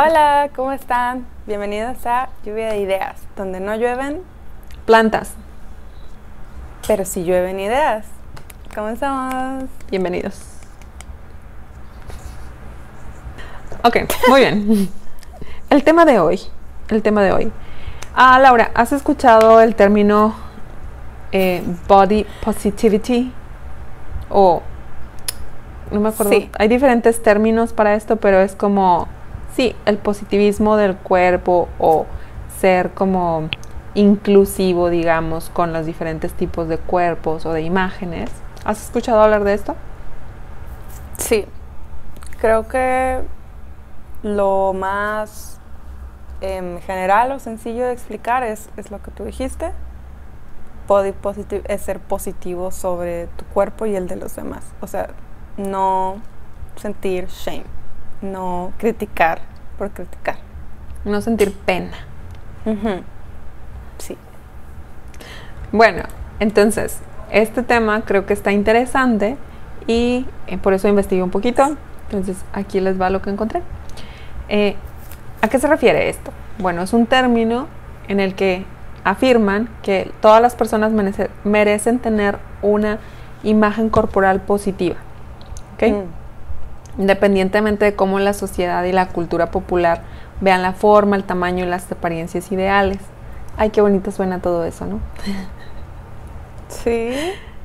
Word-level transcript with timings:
Hola, 0.00 0.50
¿cómo 0.54 0.70
están? 0.70 1.26
Bienvenidos 1.44 2.06
a 2.06 2.28
Lluvia 2.44 2.68
de 2.68 2.78
Ideas, 2.78 3.16
donde 3.36 3.58
no 3.58 3.74
llueven, 3.74 4.22
Plantas. 4.86 5.34
pero 6.86 7.04
sí 7.04 7.24
llueven 7.24 7.58
ideas. 7.58 8.06
¿Cómo 8.72 8.90
estamos? 8.90 9.64
Bienvenidos. 9.90 10.40
Ok, 13.82 13.96
muy 14.28 14.40
bien. 14.42 14.88
El 15.68 15.82
tema 15.82 16.04
de 16.04 16.20
hoy. 16.20 16.42
El 16.90 17.02
tema 17.02 17.20
de 17.22 17.32
hoy. 17.32 17.52
Ah, 18.14 18.38
Laura, 18.38 18.70
¿has 18.74 18.92
escuchado 18.92 19.60
el 19.60 19.74
término 19.74 20.32
eh, 21.32 21.64
body 21.88 22.24
positivity? 22.44 23.32
O 24.30 24.62
no 25.90 25.98
me 25.98 26.10
acuerdo. 26.10 26.30
Sí. 26.30 26.48
Hay 26.56 26.68
diferentes 26.68 27.20
términos 27.20 27.72
para 27.72 27.96
esto, 27.96 28.14
pero 28.14 28.38
es 28.38 28.54
como 28.54 29.08
sí, 29.58 29.74
el 29.86 29.98
positivismo 29.98 30.76
del 30.76 30.94
cuerpo 30.94 31.68
o 31.80 32.06
ser 32.60 32.92
como 32.92 33.48
inclusivo, 33.94 34.88
digamos, 34.88 35.50
con 35.50 35.72
los 35.72 35.84
diferentes 35.84 36.32
tipos 36.32 36.68
de 36.68 36.78
cuerpos 36.78 37.44
o 37.44 37.52
de 37.52 37.62
imágenes. 37.62 38.30
¿Has 38.64 38.84
escuchado 38.84 39.20
hablar 39.20 39.42
de 39.42 39.54
esto? 39.54 39.74
Sí, 41.16 41.44
creo 42.40 42.68
que 42.68 43.20
lo 44.22 44.74
más 44.74 45.58
em, 46.40 46.78
general 46.82 47.32
o 47.32 47.40
sencillo 47.40 47.84
de 47.84 47.94
explicar 47.94 48.44
es, 48.44 48.70
es 48.76 48.92
lo 48.92 49.02
que 49.02 49.10
tú 49.10 49.24
dijiste. 49.24 49.72
Es 51.66 51.82
ser 51.82 51.98
positivo 51.98 52.70
sobre 52.70 53.26
tu 53.26 53.44
cuerpo 53.46 53.86
y 53.86 53.96
el 53.96 54.06
de 54.06 54.14
los 54.14 54.36
demás. 54.36 54.62
O 54.80 54.86
sea, 54.86 55.08
no 55.56 56.22
sentir 56.76 57.26
shame, 57.26 57.64
no 58.22 58.72
criticar 58.78 59.57
por 59.78 59.90
criticar. 59.90 60.36
No 61.04 61.20
sentir 61.20 61.52
pena. 61.54 61.92
Sí. 63.98 64.16
Bueno, 65.72 66.02
entonces, 66.40 66.98
este 67.30 67.62
tema 67.62 68.02
creo 68.02 68.26
que 68.26 68.32
está 68.34 68.52
interesante 68.52 69.36
y 69.86 70.26
eh, 70.46 70.58
por 70.58 70.74
eso 70.74 70.88
investigué 70.88 71.22
un 71.22 71.30
poquito. 71.30 71.76
Entonces, 72.10 72.36
aquí 72.52 72.80
les 72.80 73.00
va 73.00 73.10
lo 73.10 73.22
que 73.22 73.30
encontré. 73.30 73.62
Eh, 74.48 74.76
¿A 75.42 75.48
qué 75.48 75.58
se 75.58 75.68
refiere 75.68 76.08
esto? 76.08 76.32
Bueno, 76.58 76.82
es 76.82 76.92
un 76.92 77.06
término 77.06 77.66
en 78.08 78.18
el 78.20 78.34
que 78.34 78.64
afirman 79.04 79.68
que 79.82 80.10
todas 80.20 80.42
las 80.42 80.54
personas 80.54 80.92
merece- 80.92 81.30
merecen 81.44 81.98
tener 81.98 82.38
una 82.62 82.98
imagen 83.44 83.88
corporal 83.88 84.40
positiva. 84.40 84.96
¿ok? 85.76 85.82
Mm. 85.92 86.17
Independientemente 86.98 87.84
de 87.84 87.94
cómo 87.94 88.18
la 88.18 88.32
sociedad 88.32 88.84
y 88.84 88.92
la 88.92 89.08
cultura 89.08 89.50
popular 89.50 90.02
vean 90.40 90.62
la 90.62 90.72
forma, 90.72 91.16
el 91.16 91.24
tamaño 91.24 91.64
y 91.64 91.68
las 91.68 91.90
apariencias 91.90 92.50
ideales. 92.52 92.98
Ay, 93.56 93.70
qué 93.70 93.80
bonito 93.80 94.10
suena 94.10 94.40
todo 94.40 94.64
eso, 94.64 94.86
¿no? 94.86 95.00
Sí. 96.68 97.12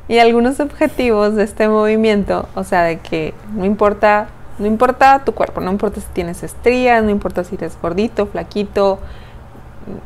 Y 0.07 0.19
algunos 0.19 0.61
objetivos 0.61 1.35
de 1.35 1.43
este 1.43 1.67
movimiento, 1.67 2.47
o 2.55 2.63
sea, 2.63 2.83
de 2.83 2.99
que 2.99 3.33
no 3.53 3.65
importa, 3.65 4.27
no 4.59 4.65
importa 4.65 5.23
tu 5.25 5.33
cuerpo, 5.33 5.59
no 5.59 5.71
importa 5.71 5.99
si 5.99 6.07
tienes 6.13 6.41
estrías, 6.41 7.03
no 7.03 7.09
importa 7.09 7.43
si 7.43 7.55
eres 7.55 7.77
gordito, 7.81 8.27
flaquito, 8.27 8.99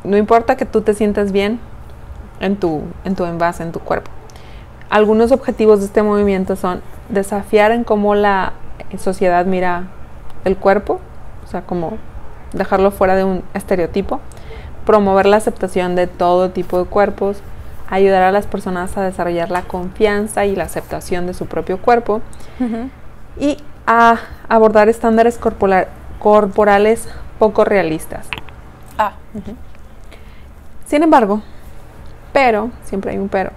no 0.04 0.18
importa 0.18 0.58
que 0.58 0.66
tú 0.66 0.82
te 0.82 0.96
sientas 0.96 1.32
bien 1.32 1.60
en 2.40 2.56
tu, 2.58 2.82
en 3.06 3.16
tu 3.16 3.26
envase, 3.26 3.62
en 3.62 3.72
tu 3.72 3.80
cuerpo. 3.80 4.10
Algunos 4.90 5.32
objetivos 5.32 5.80
de 5.80 5.86
este 5.86 6.02
movimiento 6.02 6.56
son 6.56 6.82
desafiar 7.10 7.72
en 7.72 7.84
cómo 7.84 8.16
la 8.16 8.54
sociedad 8.98 9.46
mira 9.46 9.84
el 10.46 10.58
cuerpo, 10.58 11.00
o 11.44 11.48
sea, 11.48 11.62
como 11.62 11.98
dejarlo 12.54 12.92
fuera 12.92 13.16
de 13.16 13.24
un 13.24 13.44
estereotipo, 13.54 14.20
promover 14.86 15.26
la 15.26 15.38
aceptación 15.38 15.96
de 15.96 16.08
todo 16.08 16.52
tipo 16.52 16.80
de 16.80 16.86
cuerpos, 16.86 17.42
ayudar 17.90 18.24
a 18.24 18.32
las 18.32 18.46
personas 18.48 18.98
a 18.98 19.02
desarrollar 19.04 19.50
la 19.52 19.62
confianza 19.64 20.46
y 20.46 20.56
la 20.56 20.64
aceptación 20.66 21.26
de 21.28 21.34
su 21.34 21.46
propio 21.46 21.78
cuerpo 21.82 22.22
y 23.40 23.58
a 23.86 24.18
abordar 24.50 24.90
estándares 24.90 25.38
corpora- 25.38 25.88
corporales 26.20 27.08
poco 27.40 27.64
realistas. 27.66 28.28
Ah. 28.98 29.14
Sin 30.86 31.04
embargo, 31.04 31.42
pero, 32.34 32.72
siempre 32.84 33.12
hay 33.12 33.18
un 33.18 33.30
pero, 33.30 33.52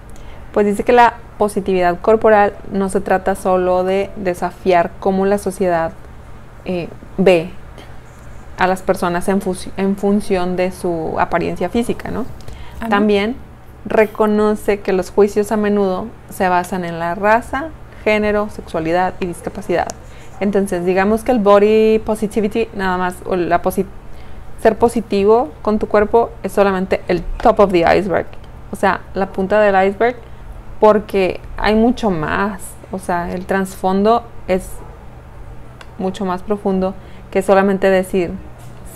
pues 0.52 0.66
dice 0.66 0.82
que 0.84 0.92
la 0.92 1.14
positividad 1.40 1.98
corporal 2.00 2.52
no 2.70 2.90
se 2.90 3.00
trata 3.00 3.34
solo 3.34 3.82
de 3.82 4.10
desafiar 4.16 4.90
cómo 5.00 5.24
la 5.24 5.38
sociedad 5.38 5.92
eh, 6.66 6.88
ve 7.16 7.48
a 8.58 8.66
las 8.66 8.82
personas 8.82 9.26
en, 9.28 9.40
fu- 9.40 9.56
en 9.78 9.96
función 9.96 10.54
de 10.56 10.70
su 10.70 11.16
apariencia 11.18 11.70
física, 11.70 12.10
¿no? 12.10 12.26
También 12.90 13.36
reconoce 13.86 14.80
que 14.80 14.92
los 14.92 15.10
juicios 15.10 15.50
a 15.50 15.56
menudo 15.56 16.06
se 16.28 16.46
basan 16.50 16.84
en 16.84 16.98
la 16.98 17.14
raza, 17.14 17.68
género, 18.04 18.50
sexualidad 18.50 19.14
y 19.20 19.24
discapacidad. 19.26 19.88
Entonces, 20.40 20.84
digamos 20.84 21.24
que 21.24 21.32
el 21.32 21.38
body 21.38 22.00
positivity, 22.04 22.68
nada 22.74 22.98
más, 22.98 23.14
o 23.24 23.34
la 23.36 23.62
posi- 23.62 23.86
ser 24.62 24.76
positivo 24.76 25.48
con 25.62 25.78
tu 25.78 25.86
cuerpo 25.88 26.28
es 26.42 26.52
solamente 26.52 27.00
el 27.08 27.22
top 27.42 27.60
of 27.60 27.72
the 27.72 27.80
iceberg, 27.98 28.26
o 28.72 28.76
sea, 28.76 29.00
la 29.14 29.26
punta 29.28 29.58
del 29.60 29.74
iceberg, 29.88 30.16
porque 30.80 31.40
hay 31.56 31.74
mucho 31.74 32.10
más, 32.10 32.62
o 32.90 32.98
sea, 32.98 33.32
el 33.32 33.46
trasfondo 33.46 34.24
es 34.48 34.68
mucho 35.98 36.24
más 36.24 36.42
profundo 36.42 36.94
que 37.30 37.42
solamente 37.42 37.90
decir, 37.90 38.32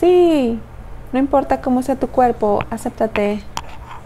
sí, 0.00 0.58
no 1.12 1.18
importa 1.18 1.60
cómo 1.60 1.82
sea 1.82 1.96
tu 1.96 2.08
cuerpo, 2.08 2.60
acéptate, 2.70 3.42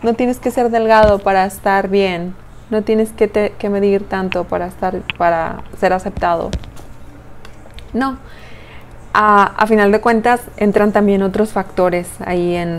no 0.03 0.15
tienes 0.15 0.41
que 0.41 0.50
ser 0.50 0.71
delgado 0.71 1.21
para 1.21 1.47
estar 1.47 1.88
bien, 1.88 2.34
no 2.71 2.83
tienes 2.83 3.12
que, 3.12 3.28
te- 3.28 3.53
que 3.59 3.71
medir 3.71 4.06
tanto 4.09 4.44
para, 4.44 4.67
estar, 4.67 4.97
para 5.17 5.62
ser 5.78 5.93
aceptado. 5.93 6.50
No, 7.94 8.19
a, 9.15 9.44
a 9.56 9.67
final 9.67 9.91
de 9.93 10.00
cuentas 10.00 10.43
entran 10.59 10.93
también 10.93 11.22
otros 11.22 11.53
factores 11.53 12.11
ahí 12.27 12.55
en, 12.56 12.78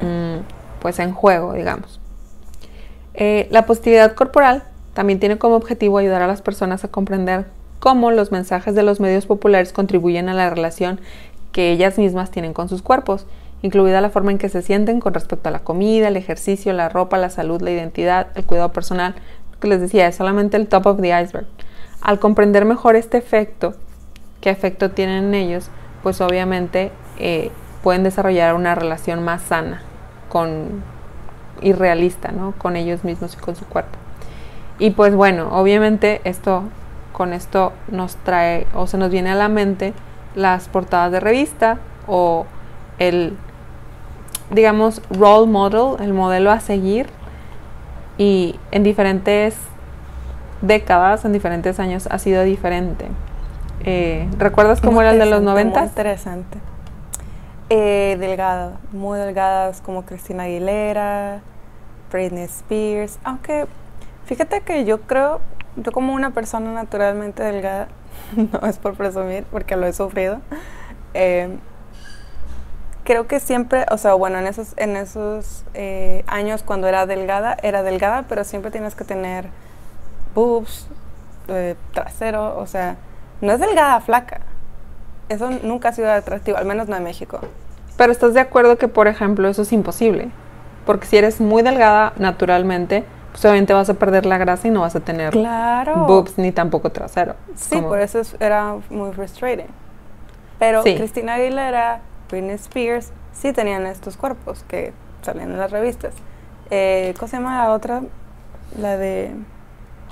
mm, 0.00 0.40
pues 0.80 0.98
en 0.98 1.12
juego, 1.12 1.52
digamos. 1.52 1.99
Eh, 3.14 3.48
la 3.50 3.66
positividad 3.66 4.14
corporal 4.14 4.64
también 4.94 5.20
tiene 5.20 5.38
como 5.38 5.56
objetivo 5.56 5.98
ayudar 5.98 6.22
a 6.22 6.26
las 6.26 6.42
personas 6.42 6.84
a 6.84 6.88
comprender 6.88 7.46
cómo 7.78 8.10
los 8.10 8.30
mensajes 8.30 8.74
de 8.74 8.82
los 8.82 9.00
medios 9.00 9.26
populares 9.26 9.72
contribuyen 9.72 10.28
a 10.28 10.34
la 10.34 10.50
relación 10.50 11.00
que 11.52 11.72
ellas 11.72 11.98
mismas 11.98 12.30
tienen 12.30 12.52
con 12.52 12.68
sus 12.68 12.82
cuerpos, 12.82 13.26
incluida 13.62 14.00
la 14.00 14.10
forma 14.10 14.30
en 14.30 14.38
que 14.38 14.48
se 14.48 14.62
sienten 14.62 15.00
con 15.00 15.14
respecto 15.14 15.48
a 15.48 15.52
la 15.52 15.60
comida, 15.60 16.08
el 16.08 16.16
ejercicio, 16.16 16.72
la 16.72 16.88
ropa, 16.88 17.18
la 17.18 17.30
salud, 17.30 17.60
la 17.60 17.70
identidad, 17.70 18.28
el 18.34 18.44
cuidado 18.44 18.72
personal. 18.72 19.14
Lo 19.52 19.58
que 19.58 19.68
les 19.68 19.80
decía, 19.80 20.06
es 20.06 20.16
solamente 20.16 20.56
el 20.56 20.68
top 20.68 20.86
of 20.86 21.00
the 21.00 21.08
iceberg. 21.08 21.46
Al 22.00 22.18
comprender 22.18 22.64
mejor 22.64 22.96
este 22.96 23.18
efecto, 23.18 23.74
qué 24.40 24.50
efecto 24.50 24.90
tienen 24.90 25.24
en 25.24 25.34
ellos, 25.34 25.70
pues 26.02 26.20
obviamente 26.20 26.92
eh, 27.18 27.50
pueden 27.82 28.02
desarrollar 28.02 28.54
una 28.54 28.74
relación 28.74 29.22
más 29.22 29.42
sana 29.42 29.82
con, 30.28 30.82
y 31.60 31.72
realista, 31.72 32.32
¿no? 32.32 32.52
Con 32.58 32.76
ellos 32.76 33.04
mismos 33.04 33.34
y 33.34 33.36
con 33.38 33.56
su 33.56 33.64
cuerpo. 33.66 33.98
Y 34.78 34.90
pues 34.90 35.14
bueno, 35.14 35.48
obviamente 35.52 36.20
esto, 36.24 36.64
con 37.12 37.32
esto 37.32 37.72
nos 37.90 38.16
trae 38.16 38.66
o 38.74 38.86
se 38.86 38.96
nos 38.96 39.10
viene 39.10 39.30
a 39.30 39.34
la 39.34 39.48
mente 39.48 39.92
las 40.34 40.68
portadas 40.68 41.12
de 41.12 41.20
revista 41.20 41.78
o 42.06 42.46
el, 42.98 43.36
digamos, 44.50 45.02
role 45.10 45.50
model, 45.50 46.02
el 46.02 46.12
modelo 46.14 46.50
a 46.50 46.60
seguir. 46.60 47.08
Y 48.16 48.58
en 48.70 48.82
diferentes 48.82 49.56
décadas, 50.62 51.24
en 51.24 51.32
diferentes 51.32 51.80
años, 51.80 52.06
ha 52.10 52.18
sido 52.18 52.42
diferente. 52.42 53.06
Eh, 53.84 54.28
¿Recuerdas 54.38 54.80
cómo 54.80 55.00
era 55.00 55.12
el 55.12 55.18
de 55.18 55.24
los 55.26 55.40
interesante, 55.40 55.44
muy 55.44 55.64
noventas? 55.64 55.88
interesante. 55.88 56.58
Eh, 57.72 58.16
delgada, 58.18 58.80
muy 58.90 59.16
delgadas 59.16 59.80
como 59.80 60.04
Cristina 60.04 60.42
Aguilera, 60.42 61.40
Britney 62.10 62.42
Spears. 62.42 63.20
Aunque 63.22 63.68
fíjate 64.24 64.62
que 64.62 64.84
yo 64.84 65.02
creo, 65.02 65.40
yo 65.76 65.92
como 65.92 66.12
una 66.12 66.32
persona 66.32 66.72
naturalmente 66.72 67.44
delgada, 67.44 67.86
no 68.52 68.66
es 68.66 68.78
por 68.78 68.96
presumir 68.96 69.44
porque 69.52 69.76
lo 69.76 69.86
he 69.86 69.92
sufrido, 69.92 70.40
eh, 71.14 71.58
creo 73.04 73.28
que 73.28 73.38
siempre, 73.38 73.86
o 73.92 73.98
sea, 73.98 74.14
bueno, 74.14 74.38
en 74.38 74.48
esos, 74.48 74.74
en 74.76 74.96
esos 74.96 75.64
eh, 75.74 76.24
años 76.26 76.64
cuando 76.64 76.88
era 76.88 77.06
delgada, 77.06 77.56
era 77.62 77.84
delgada, 77.84 78.24
pero 78.28 78.42
siempre 78.42 78.72
tienes 78.72 78.96
que 78.96 79.04
tener 79.04 79.48
boobs, 80.34 80.88
trasero, 81.92 82.58
o 82.58 82.66
sea, 82.66 82.96
no 83.40 83.52
es 83.52 83.60
delgada, 83.60 84.00
flaca. 84.00 84.40
Eso 85.30 85.48
nunca 85.62 85.88
ha 85.88 85.92
sido 85.92 86.10
atractivo, 86.12 86.58
al 86.58 86.66
menos 86.66 86.88
no 86.88 86.96
en 86.96 87.04
México. 87.04 87.38
Pero 87.96 88.10
estás 88.12 88.34
de 88.34 88.40
acuerdo 88.40 88.76
que, 88.78 88.88
por 88.88 89.06
ejemplo, 89.06 89.48
eso 89.48 89.62
es 89.62 89.72
imposible. 89.72 90.28
Porque 90.84 91.06
si 91.06 91.16
eres 91.18 91.40
muy 91.40 91.62
delgada 91.62 92.12
naturalmente, 92.18 93.04
pues 93.30 93.44
obviamente 93.44 93.72
vas 93.72 93.88
a 93.88 93.94
perder 93.94 94.26
la 94.26 94.38
grasa 94.38 94.66
y 94.66 94.72
no 94.72 94.80
vas 94.80 94.96
a 94.96 95.00
tener 95.00 95.30
Claro. 95.32 96.04
boobs 96.06 96.36
ni 96.36 96.50
tampoco 96.50 96.90
trasero. 96.90 97.36
Sí, 97.54 97.76
Como- 97.76 97.88
por 97.90 98.00
eso 98.00 98.18
es- 98.18 98.36
era 98.40 98.74
muy 98.90 99.12
frustrating. 99.12 99.68
Pero 100.58 100.82
Sí. 100.82 100.96
Cristina 100.96 101.34
Aguilera 101.34 102.00
Britney 102.28 102.56
Spears 102.56 103.12
sí 103.32 103.52
tenían 103.52 103.86
estos 103.86 104.16
cuerpos 104.16 104.64
que 104.66 104.92
salían 105.22 105.52
en 105.52 105.58
las 105.58 105.70
revistas. 105.70 106.12
Eh, 106.70 107.14
¿Cómo 107.18 107.28
se 107.28 107.36
llama 107.36 107.62
la 107.64 107.70
otra? 107.72 108.02
La 108.76 108.96
de... 108.96 109.32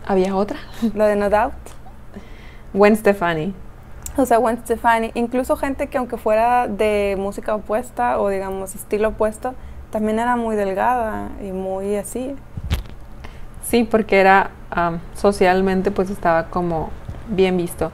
¿Había 0.06 0.36
otra? 0.36 0.58
La 0.94 1.08
de 1.08 1.16
No 1.16 1.28
Doubt. 1.28 1.54
Gwen 2.72 2.94
Stefani. 2.96 3.52
O 4.22 4.26
sea, 4.26 4.38
Gwen 4.38 4.58
Stefani. 4.58 5.10
Incluso 5.14 5.56
gente 5.56 5.86
que 5.86 5.98
aunque 5.98 6.16
fuera 6.16 6.66
de 6.68 7.16
música 7.18 7.54
opuesta 7.54 8.18
o 8.18 8.28
digamos 8.28 8.74
estilo 8.74 9.08
opuesto, 9.10 9.54
también 9.90 10.18
era 10.18 10.36
muy 10.36 10.56
delgada 10.56 11.28
y 11.42 11.52
muy 11.52 11.96
así. 11.96 12.34
Sí, 13.62 13.84
porque 13.84 14.18
era 14.20 14.50
am, 14.70 14.98
socialmente 15.14 15.90
pues 15.90 16.10
estaba 16.10 16.46
como 16.46 16.90
bien 17.28 17.56
visto. 17.56 17.92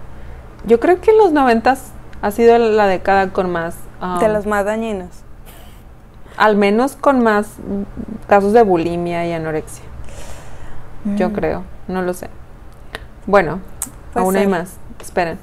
Yo 0.67 0.81
creo 0.81 1.01
que 1.01 1.11
en 1.11 1.19
los 1.19 1.33
noventas 1.33 1.93
ha 2.23 2.31
sido 2.31 2.57
la 2.59 2.87
década 2.87 3.29
con 3.33 3.51
más, 3.51 3.77
de 4.21 4.29
los 4.29 4.47
más 4.47 4.65
dañinos. 4.65 5.11
al 6.37 6.57
menos 6.57 6.97
con 6.97 7.23
más 7.23 7.49
casos 8.29 8.53
de 8.53 8.63
bulimia 8.63 9.27
y 9.27 9.33
anorexia. 9.33 9.85
Yo 11.17 11.29
Mm. 11.29 11.33
creo, 11.33 11.63
no 11.87 12.03
lo 12.03 12.15
sé. 12.15 12.29
Bueno, 13.27 13.61
Pues 14.13 14.25
aún 14.25 14.37
hay 14.37 14.47
más. 14.47 14.77
Esperen. 15.01 15.39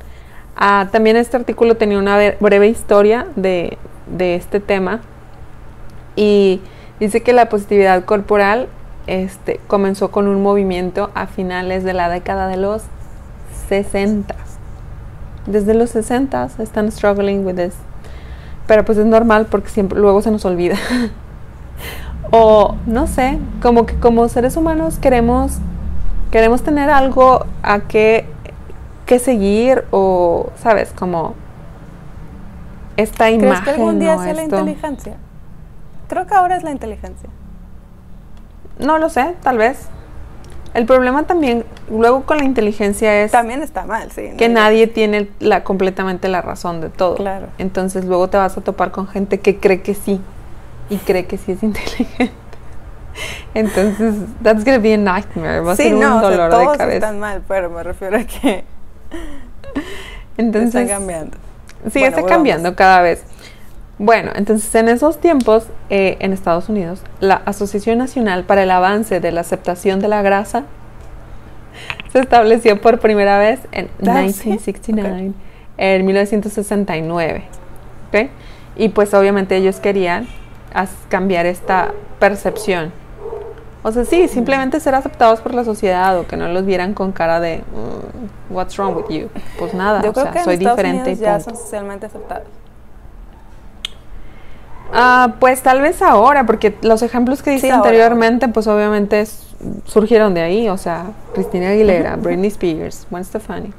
Ah, 0.56 0.90
también 0.92 1.16
este 1.16 1.38
artículo 1.38 1.76
tenía 1.76 1.98
una 1.98 2.18
bre- 2.20 2.38
breve 2.40 2.68
historia 2.68 3.28
de, 3.36 3.78
de 4.08 4.36
este 4.36 4.60
tema 4.60 5.00
y 6.16 6.62
dice 7.00 7.22
que 7.22 7.34
la 7.34 7.50
positividad 7.50 8.04
corporal 8.06 8.68
este, 9.08 9.60
comenzó 9.68 10.12
con 10.12 10.28
un 10.28 10.44
movimiento 10.44 11.10
a 11.16 11.26
finales 11.28 11.84
de 11.84 11.94
la 11.94 12.10
década 12.10 12.48
de 12.48 12.58
los 12.58 12.84
60. 13.70 14.36
Desde 15.48 15.74
los 15.74 15.90
60 15.92 16.50
están 16.60 16.92
struggling 16.92 17.46
with 17.46 17.56
this. 17.56 17.74
Pero 18.68 18.86
pues 18.86 18.98
es 18.98 19.06
normal 19.06 19.48
porque 19.50 19.70
siempre 19.70 20.00
luego 20.00 20.22
se 20.22 20.30
nos 20.32 20.46
olvida. 20.46 20.76
o 22.32 22.76
no 22.86 23.08
sé, 23.08 23.40
como 23.62 23.86
que 23.86 23.96
como 23.96 24.28
seres 24.30 24.56
humanos 24.56 25.00
queremos 25.00 25.54
queremos 26.30 26.62
tener 26.62 26.90
algo 26.90 27.46
a 27.64 27.80
que 27.82 28.26
que 29.12 29.20
seguir 29.20 29.84
o 29.92 30.52
sabes, 30.64 30.94
como 30.98 31.36
esta 32.96 33.26
¿Crees 33.26 33.44
imagen 33.44 33.64
que 33.66 33.70
algún 33.72 34.00
día 34.00 34.18
sea 34.18 34.34
la 34.34 34.44
inteligencia? 34.44 35.16
Creo 36.08 36.26
que 36.28 36.34
ahora 36.34 36.56
es 36.56 36.64
la 36.64 36.72
inteligencia. 36.72 37.28
No 38.80 38.98
lo 39.00 39.10
sé, 39.10 39.36
tal 39.44 39.58
vez. 39.58 39.90
El 40.74 40.86
problema 40.86 41.24
también 41.24 41.66
luego 41.90 42.22
con 42.24 42.38
la 42.38 42.46
inteligencia 42.46 43.22
es 43.22 43.32
También 43.34 43.62
está 43.62 43.84
mal, 43.84 44.10
sí. 44.14 44.32
que 44.38 44.48
no- 44.48 44.62
nadie 44.62 44.88
tiene 44.88 45.30
la 45.42 45.66
completamente 45.66 46.30
la 46.30 46.42
razón 46.42 46.80
de 46.80 46.88
todo. 46.90 47.16
Claro. 47.16 47.48
Entonces 47.58 48.06
luego 48.06 48.30
te 48.30 48.38
vas 48.38 48.58
a 48.58 48.62
topar 48.62 48.92
con 48.92 49.08
gente 49.10 49.42
que 49.42 49.58
cree 49.58 49.82
que 49.82 49.94
sí 49.94 50.22
y 50.90 50.96
cree 51.00 51.26
que 51.26 51.38
sí 51.38 51.52
es 51.52 51.64
inteligente. 51.64 52.32
Entonces, 53.54 54.16
that's 54.42 54.64
gonna 54.64 54.78
be 54.80 54.94
a 54.94 54.98
nightmare. 54.98 55.60
Va 55.60 55.74
a 55.74 55.76
Sí, 55.76 55.84
ser 55.84 55.96
un 55.96 56.00
no, 56.00 56.16
o 56.16 56.20
sea, 56.22 56.30
dolor 56.30 56.50
todos 56.50 56.72
de 56.72 56.78
cabeza. 56.78 56.96
están 57.08 57.20
mal, 57.20 57.42
pero 57.46 57.70
me 57.70 57.84
refiero 57.84 58.16
a 58.18 58.24
que 58.24 58.64
Entonces, 60.38 60.76
están 60.76 60.88
cambiando. 60.88 61.38
Sí, 61.92 62.00
Bueno, 62.00 62.18
está 62.18 62.30
cambiando 62.30 62.76
cada 62.76 63.02
vez. 63.02 63.24
Bueno, 63.98 64.32
entonces 64.34 64.74
en 64.74 64.90
esos 64.90 65.20
tiempos, 65.20 65.68
eh, 65.92 66.18
en 66.20 66.34
Estados 66.34 66.70
Unidos, 66.70 67.02
la 67.20 67.36
Asociación 67.46 68.00
Nacional 68.00 68.46
para 68.46 68.64
el 68.64 68.72
Avance 68.72 69.20
de 69.20 69.32
la 69.32 69.42
Aceptación 69.42 70.00
de 70.00 70.08
la 70.08 70.24
Grasa 70.24 70.64
se 72.12 72.20
estableció 72.20 72.82
por 72.82 73.00
primera 73.00 73.38
vez 73.38 73.60
en 73.72 73.86
Ah, 74.08 74.26
¿sí? 74.32 74.50
1969, 74.50 75.32
en 75.78 76.06
1969. 76.06 77.44
¿ok? 78.10 78.30
Y 78.76 78.90
pues 78.90 79.14
obviamente 79.14 79.56
ellos 79.56 79.80
querían 79.80 80.28
cambiar 81.10 81.46
esta 81.46 81.94
percepción. 82.20 82.92
O 83.84 83.92
sea, 83.92 84.06
sí, 84.06 84.28
simplemente 84.28 84.80
ser 84.80 84.94
aceptados 84.94 85.42
por 85.42 85.54
la 85.56 85.64
sociedad 85.64 86.18
o 86.20 86.28
que 86.28 86.38
no 86.38 86.48
los 86.50 86.66
vieran 86.66 86.94
con 86.94 87.12
cara 87.12 87.40
de 87.40 87.58
"Mm, 87.60 88.54
What's 88.54 88.78
wrong 88.78 88.96
with 88.96 89.10
you? 89.10 89.30
Pues 89.58 89.74
nada, 89.74 90.02
Yo 90.04 90.12
o 90.12 90.14
creo 90.14 90.26
sea, 90.26 90.34
que 90.34 90.40
en 90.40 90.46
soy 90.46 90.54
Estados 90.56 90.78
diferente 90.78 91.10
Unidos 91.10 91.20
y 91.20 91.24
ya 91.24 91.34
punto. 91.38 91.50
son 91.50 91.58
socialmente 91.60 92.06
aceptados. 92.06 92.48
Ah, 94.94 95.36
pues 95.40 95.62
tal 95.64 95.82
vez 95.82 96.02
ahora, 96.02 96.46
porque 96.46 96.76
los 96.82 97.02
ejemplos 97.02 97.42
que 97.42 97.52
ahora. 97.56 97.76
anteriormente, 97.78 98.48
pues 98.50 98.68
obviamente 98.68 99.26
surgieron 99.86 100.34
de 100.34 100.42
ahí, 100.42 100.70
o 100.70 100.78
sea, 100.78 101.06
Cristina 101.34 101.70
Aguilera, 101.70 102.18
Britney 102.18 102.48
Spears, 102.50 103.08
Gwen 103.10 103.24
Stefani. 103.24 103.72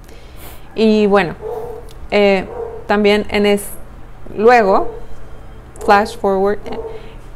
Y 0.75 1.07
bueno, 1.07 1.35
eh, 2.11 2.47
también 2.87 3.27
en 3.29 3.45
es 3.45 3.63
luego, 4.37 4.89
flash 5.85 6.17
forward, 6.17 6.59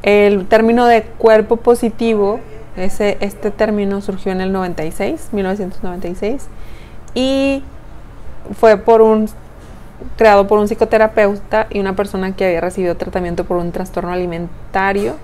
el 0.03 0.47
término 0.47 0.87
de 0.87 1.03
cuerpo 1.03 1.57
positivo, 1.57 2.41
ese, 2.77 3.17
este 3.21 3.51
término 3.51 4.01
surgió 4.01 4.33
en 4.33 4.41
el 4.41 4.53
96, 4.53 5.29
1996, 5.33 6.49
y 7.15 7.63
fue 8.59 8.77
por 8.77 9.03
un 9.03 9.29
creado 10.17 10.47
por 10.47 10.59
un 10.59 10.69
psicoterapeuta 10.69 11.67
y 11.71 11.81
una 11.81 11.97
persona 11.97 12.35
que 12.37 12.47
había 12.47 12.61
recibido 12.61 12.97
tratamiento 12.97 13.45
por 13.45 13.57
un 13.57 13.73
trastorno 13.73 14.13
alimentario 14.13 15.17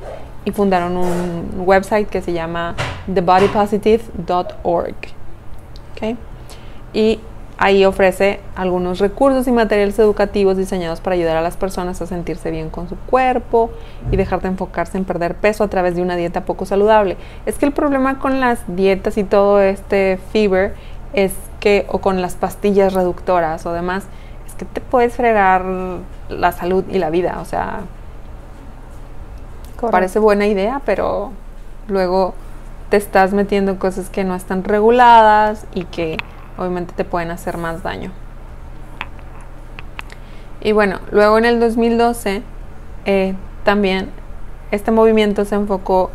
y 0.44 0.50
fundaron 0.50 0.96
un 0.96 1.62
website 1.66 2.08
que 2.08 2.22
se 2.22 2.32
llama 2.32 2.74
thebodypositive.org. 3.12 4.96
¿ok? 5.92 6.16
Y 6.94 7.20
ahí 7.62 7.84
ofrece 7.84 8.40
algunos 8.56 8.98
recursos 8.98 9.46
y 9.46 9.52
materiales 9.52 9.96
educativos 10.00 10.56
diseñados 10.56 11.00
para 11.00 11.14
ayudar 11.14 11.36
a 11.36 11.42
las 11.42 11.56
personas 11.56 12.02
a 12.02 12.08
sentirse 12.08 12.50
bien 12.50 12.70
con 12.70 12.88
su 12.88 12.96
cuerpo 12.96 13.70
y 14.10 14.16
dejar 14.16 14.42
de 14.42 14.48
enfocarse 14.48 14.98
en 14.98 15.04
perder 15.04 15.36
peso 15.36 15.62
a 15.62 15.68
través 15.68 15.94
de 15.94 16.02
una 16.02 16.16
dieta 16.16 16.40
poco 16.40 16.66
saludable. 16.66 17.16
Es 17.46 17.58
que 17.58 17.66
el 17.66 17.70
problema 17.70 18.18
con 18.18 18.40
las 18.40 18.58
dietas 18.66 19.16
y 19.16 19.22
todo 19.22 19.60
este 19.60 20.18
fever 20.32 20.74
es 21.12 21.34
que, 21.60 21.86
o 21.88 22.00
con 22.00 22.20
las 22.20 22.34
pastillas 22.34 22.94
reductoras 22.94 23.64
o 23.64 23.72
demás, 23.72 24.06
es 24.44 24.54
que 24.54 24.64
te 24.64 24.80
puedes 24.80 25.14
fregar 25.14 25.64
la 26.30 26.50
salud 26.50 26.84
y 26.90 26.98
la 26.98 27.10
vida. 27.10 27.38
O 27.40 27.44
sea, 27.44 27.82
parece 29.92 30.18
buena 30.18 30.48
idea, 30.48 30.82
pero 30.84 31.30
luego 31.86 32.34
te 32.90 32.96
estás 32.96 33.32
metiendo 33.32 33.70
en 33.70 33.76
cosas 33.76 34.10
que 34.10 34.24
no 34.24 34.34
están 34.34 34.64
reguladas 34.64 35.64
y 35.72 35.84
que 35.84 36.16
obviamente 36.58 36.94
te 36.94 37.04
pueden 37.04 37.30
hacer 37.30 37.56
más 37.56 37.82
daño. 37.82 38.10
Y 40.60 40.72
bueno, 40.72 41.00
luego 41.10 41.38
en 41.38 41.44
el 41.44 41.58
2012 41.58 42.42
eh, 43.04 43.34
también 43.64 44.10
este 44.70 44.90
movimiento 44.90 45.44
se 45.44 45.56
enfocó 45.56 46.10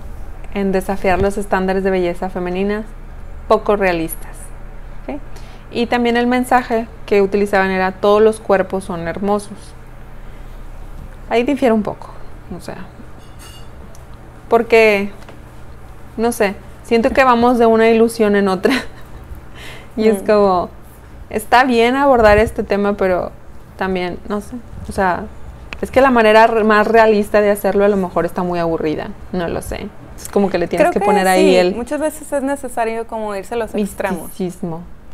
en 0.54 0.72
desafiar 0.72 1.22
los 1.22 1.38
estándares 1.38 1.84
de 1.84 1.92
belleza 1.92 2.30
femeninas 2.30 2.86
poco 3.48 3.76
realistas. 3.76 4.36
Y 5.70 5.88
también 5.88 6.16
el 6.16 6.28
mensaje 6.28 6.88
que 7.06 7.22
utilizaban 7.22 7.72
era 7.72 7.92
todos 7.92 8.22
los 8.22 8.40
cuerpos 8.40 8.86
son 8.86 9.08
hermosos. 9.08 9.58
Ahí 11.30 11.44
difiere 11.44 11.74
un 11.74 11.84
poco, 11.84 12.10
o 12.58 12.62
sea, 12.62 12.86
porque, 14.50 15.12
no 16.16 16.32
sé, 16.32 16.56
siento 16.84 17.10
que 17.10 17.26
vamos 17.26 17.60
de 17.60 17.66
una 17.66 17.90
ilusión 17.90 18.38
en 18.38 18.48
otra. 18.48 18.74
Y 19.98 20.08
es 20.08 20.24
Mm. 20.24 20.26
como, 20.26 20.70
está 21.30 21.64
bien 21.66 21.96
abordar 21.96 22.38
este 22.38 22.64
tema, 22.64 22.94
pero 22.94 23.32
también, 23.76 24.18
no 24.30 24.40
sé, 24.42 24.56
o 24.88 24.92
sea, 24.92 25.26
es 25.82 25.92
que 25.92 26.00
la 26.02 26.10
manera 26.12 26.48
más 26.64 26.88
realista 26.88 27.42
de 27.42 27.52
hacerlo 27.52 27.84
a 27.86 27.88
lo 27.90 27.98
mejor 27.98 28.26
está 28.26 28.44
muy 28.44 28.60
aburrida, 28.60 29.10
no 29.34 29.48
lo 29.48 29.62
sé. 29.62 29.90
Es 30.16 30.30
como 30.30 30.50
que 30.50 30.58
le 30.58 30.68
tienes 30.68 30.90
Creo 30.90 30.94
que 31.00 31.06
poner 31.06 31.28
ahí 31.28 31.56
el 31.56 31.76
Muchas 31.76 32.00
veces 32.00 32.32
es 32.34 32.42
necesario 32.42 33.06
como 33.06 33.36
irse 33.36 33.54
a 33.54 33.58
los 33.58 33.76
extremos. 33.76 34.32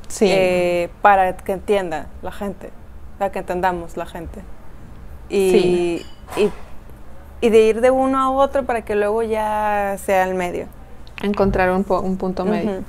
Sí. 0.08 0.28
eh, 0.30 0.90
para 1.02 1.36
que 1.36 1.52
entienda 1.54 2.08
la 2.22 2.32
gente, 2.32 2.70
para 3.20 3.32
que 3.32 3.40
entendamos 3.40 3.98
la 3.98 4.06
gente. 4.06 4.42
Y, 5.28 5.52
Sí. 5.52 6.06
y, 6.38 6.50
y 7.46 7.50
de 7.50 7.62
ir 7.66 7.82
de 7.82 7.90
uno 7.92 8.18
a 8.20 8.30
otro 8.32 8.63
para 8.63 8.84
que 8.84 8.96
luego 8.96 9.24
ya 9.24 9.98
sea 9.98 10.24
el 10.25 10.36
medio. 10.36 10.68
encontrar 11.22 11.72
un, 11.72 11.84
po- 11.84 12.00
un 12.02 12.16
punto 12.18 12.46
medio. 12.46 12.72
Ujú. 12.72 12.84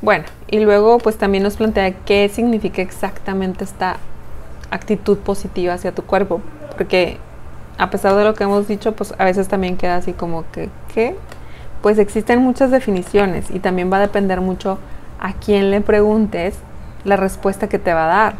Bueno, 0.00 0.24
y 0.48 0.60
luego 0.60 0.98
pues 0.98 1.18
también 1.18 1.42
nos 1.42 1.56
plantea 1.56 1.92
qué 2.04 2.28
significa 2.28 2.82
exactamente 2.82 3.64
esta 3.64 3.96
actitud 4.70 5.18
positiva 5.18 5.74
hacia 5.74 5.92
tu 5.92 6.02
cuerpo, 6.04 6.40
porque 6.76 7.18
a 7.78 7.90
pesar 7.90 8.14
de 8.14 8.24
lo 8.24 8.34
que 8.34 8.44
hemos 8.44 8.68
dicho, 8.68 8.92
pues 8.92 9.12
a 9.18 9.24
veces 9.24 9.48
también 9.48 9.76
queda 9.76 9.96
así 9.96 10.12
como 10.12 10.44
que, 10.52 10.68
¿qué? 10.94 11.16
Pues 11.82 11.98
existen 11.98 12.40
muchas 12.40 12.70
definiciones 12.70 13.50
y 13.50 13.58
también 13.58 13.92
va 13.92 13.96
a 13.96 14.00
depender 14.00 14.40
mucho 14.40 14.78
a 15.20 15.32
quién 15.32 15.70
le 15.70 15.80
preguntes 15.80 16.58
la 17.04 17.16
respuesta 17.16 17.68
que 17.68 17.78
te 17.78 17.92
va 17.92 18.04
a 18.04 18.08
dar. 18.08 18.34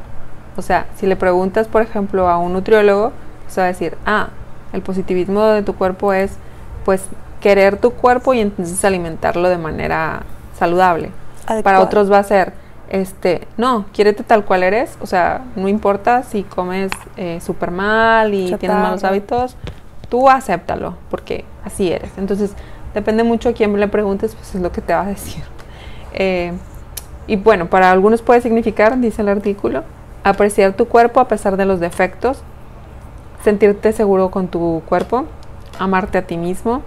O 0.57 0.63
sea, 0.63 0.87
si 0.97 1.07
le 1.07 1.17
preguntas, 1.17 1.69
por 1.69 1.83
ejemplo, 1.83 2.29
a 2.29 2.39
un 2.39 2.53
nutriólogo, 2.53 3.13
se 3.49 3.61
va 3.61 3.67
a 3.67 3.69
decir, 3.69 3.97
ah, 4.07 4.29
el 4.73 4.83
positivismo 4.83 5.45
de 5.47 5.63
tu 5.63 5.75
cuerpo 5.75 6.13
es, 6.13 6.33
pues, 6.85 7.05
querer 7.41 7.79
tu 7.79 7.93
cuerpo 7.93 8.35
y 8.35 8.41
entonces 8.41 8.85
alimentarlo 8.85 9.49
de 9.49 9.59
manera 9.59 10.23
saludable. 10.57 11.11
Para 11.63 11.81
otros 11.81 12.11
va 12.11 12.19
a 12.19 12.25
ser 12.25 12.53
este, 12.91 13.47
no, 13.57 13.85
quiérete 13.93 14.23
tal 14.23 14.45
cual 14.45 14.63
eres, 14.63 14.97
o 15.01 15.07
sea, 15.07 15.43
no 15.57 15.69
importa 15.69 16.23
si 16.23 16.43
comes 16.43 16.91
eh, 17.17 17.39
súper 17.41 17.71
mal 17.71 18.33
y 18.33 18.55
tienes 18.57 18.79
malos 18.79 19.05
hábitos, 19.05 19.57
tú 20.09 20.29
acéptalo, 20.29 20.95
porque 21.11 21.45
así 21.65 21.93
eres. 21.93 22.11
Entonces, 22.17 22.55
depende 22.95 23.25
mucho 23.25 23.51
a 23.51 23.53
quién 23.53 23.79
le 23.79 23.89
preguntes, 23.89 24.35
pues 24.35 24.55
es 24.55 24.63
lo 24.63 24.73
que 24.73 24.81
te 24.81 24.95
va 24.95 25.03
a 25.03 25.07
decir. 25.07 25.45
Eh, 26.15 26.53
y 27.27 27.37
bueno, 27.37 27.67
para 27.67 27.91
algunos 27.91 28.23
puede 28.23 28.41
significar, 28.41 28.99
dice 28.99 29.21
el 29.21 29.29
artículo, 29.29 29.85
apreciar 30.25 30.73
tu 30.73 30.89
cuerpo 30.89 31.21
a 31.21 31.29
pesar 31.29 31.59
de 31.59 31.67
los 31.67 31.81
defectos, 31.81 32.43
sentirte 33.45 33.93
seguro 33.93 34.31
con 34.31 34.49
tu 34.49 34.83
cuerpo, 34.89 35.27
amarte 35.79 36.17
a 36.17 36.23
ti 36.23 36.39
mismo, 36.39 36.83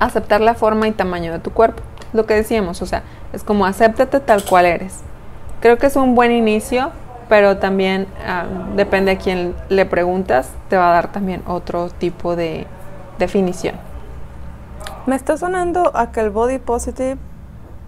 aceptar 0.00 0.40
la 0.40 0.54
forma 0.54 0.88
y 0.88 0.92
tamaño 0.92 1.32
de 1.32 1.38
tu 1.38 1.52
cuerpo. 1.52 1.82
Lo 2.16 2.26
que 2.26 2.34
decíamos, 2.34 2.80
o 2.82 2.86
sea, 2.86 3.02
es 3.32 3.44
como 3.44 3.66
acéptate 3.66 4.20
tal 4.20 4.44
cual 4.44 4.66
eres. 4.66 5.00
Creo 5.60 5.76
que 5.78 5.86
es 5.86 5.96
un 5.96 6.14
buen 6.14 6.32
inicio, 6.32 6.90
pero 7.28 7.58
también 7.58 8.06
ah, 8.26 8.44
depende 8.74 9.12
a 9.12 9.18
quién 9.18 9.54
le 9.68 9.84
preguntas, 9.86 10.48
te 10.68 10.76
va 10.76 10.90
a 10.90 10.92
dar 10.94 11.12
también 11.12 11.42
otro 11.46 11.90
tipo 11.90 12.36
de 12.36 12.66
definición. 13.18 13.76
Me 15.06 15.14
está 15.14 15.36
sonando 15.36 15.92
a 15.94 16.10
que 16.10 16.20
el 16.20 16.30
body 16.30 16.58
positive 16.58 17.18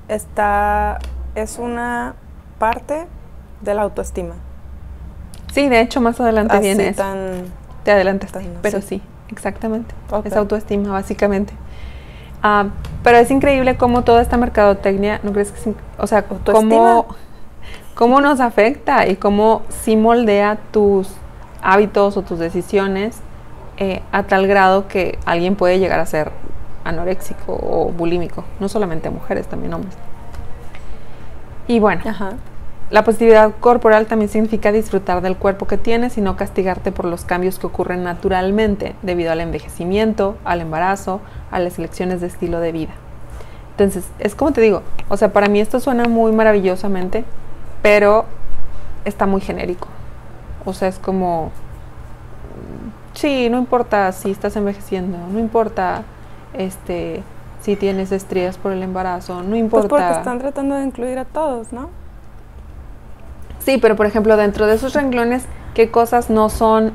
está 0.08 0.99
es 1.35 1.58
una 1.58 2.14
parte 2.58 3.06
de 3.61 3.75
la 3.75 3.82
autoestima. 3.82 4.35
Sí, 5.52 5.68
de 5.68 5.80
hecho, 5.80 6.00
más 6.00 6.20
adelante 6.20 6.54
Así 6.56 6.66
viene 6.66 6.88
eso. 6.88 7.02
tan 7.02 7.44
Te 7.85 7.92
adelantas, 7.92 8.32
Tan- 8.32 8.44
pero 8.62 8.80
sí. 8.80 8.87
sí, 9.00 9.02
exactamente. 9.30 9.94
Es 10.25 10.37
autoestima, 10.37 10.90
básicamente. 10.92 11.54
Ah, 12.42 12.66
pero 13.02 13.18
es 13.18 13.30
increíble 13.30 13.76
cómo 13.76 14.02
toda 14.02 14.23
esta 14.23 14.37
mercadotecnia, 14.37 15.21
¿no 15.23 15.33
crees 15.33 15.52
que 15.52 15.71
es 15.71 15.76
O 15.99 16.07
sea, 16.07 16.25
cómo, 16.25 17.07
cómo 17.95 18.21
nos 18.21 18.40
afecta 18.40 19.07
y 19.07 19.16
cómo 19.16 19.62
sí 19.68 19.97
moldea 19.97 20.59
tus 20.71 21.09
hábitos 21.62 22.16
o 22.16 22.23
tus 22.23 22.38
decisiones 22.38 23.21
eh, 23.76 24.02
a 24.12 24.25
tal 24.25 24.47
grado 24.47 24.88
que 24.88 25.18
alguien 25.25 25.57
puede 25.57 25.78
llegar 25.78 26.00
a 26.00 26.07
ser 26.07 26.33
anoréxico 26.85 27.52
o 27.52 27.90
bulímico. 27.90 28.45
No 28.61 28.68
solamente 28.68 29.11
mujeres, 29.11 29.47
también 29.47 29.75
hombres. 29.75 29.95
Y 31.66 31.80
bueno, 31.80 32.02
Ajá. 32.07 32.33
La 32.90 33.04
positividad 33.04 33.52
corporal 33.61 34.07
también 34.07 34.30
significa 34.30 34.73
disfrutar 34.73 35.21
del 35.21 35.37
cuerpo 35.37 35.66
que 35.66 35.76
tienes 35.76 36.16
y 36.16 36.23
no 36.23 36.37
castigarte 36.37 36.90
por 36.90 37.04
los 37.04 37.25
cambios 37.25 37.59
que 37.59 37.66
ocurren 37.66 38.02
naturalmente 38.02 38.95
debido 39.02 39.30
al 39.30 39.40
envejecimiento, 39.40 40.37
al 40.45 40.62
embarazo, 40.62 41.21
a 41.50 41.59
las 41.59 41.78
elecciones 41.78 42.21
de 42.23 42.28
estilo 42.28 42.61
de 42.61 42.73
vida. 42.73 42.92
Entonces, 43.73 44.09
es 44.18 44.35
como 44.35 44.52
te 44.52 44.61
digo, 44.62 44.83
o 45.09 45.16
sea, 45.16 45.33
para 45.33 45.49
mí 45.49 45.61
esto 45.61 45.80
suena 45.80 46.04
muy 46.04 46.33
maravillosamente, 46.33 47.25
pero 47.83 48.25
está 49.04 49.26
muy 49.26 49.40
genérico. 49.42 49.88
O 50.64 50.73
sea, 50.73 50.88
es 50.88 50.99
como, 50.99 51.52
sí, 53.12 53.49
no 53.50 53.59
importa 53.59 54.11
si 54.12 54.30
estás 54.30 54.57
envejeciendo, 54.57 55.18
no 55.30 55.38
importa 55.38 56.02
este 56.54 57.23
si 57.61 57.76
tienes 57.76 58.12
estrías 58.12 58.57
por 58.57 58.73
el 58.73 58.83
embarazo, 58.83 59.42
no 59.42 59.50
Pues 59.50 59.61
importa. 59.61 59.88
porque 59.88 60.11
están 60.12 60.38
tratando 60.38 60.76
de 60.76 60.85
incluir 60.85 61.18
a 61.18 61.25
todos, 61.25 61.73
¿no? 61.73 61.90
Sí, 63.68 63.76
pero 63.76 63.96
por 63.96 64.06
ejemplo, 64.06 64.38
dentro 64.38 64.66
de 64.66 64.76
esos 64.76 64.94
renglones, 64.94 65.44
¿qué 65.75 65.90
cosas 65.90 66.30
no 66.30 66.48
son 66.48 66.90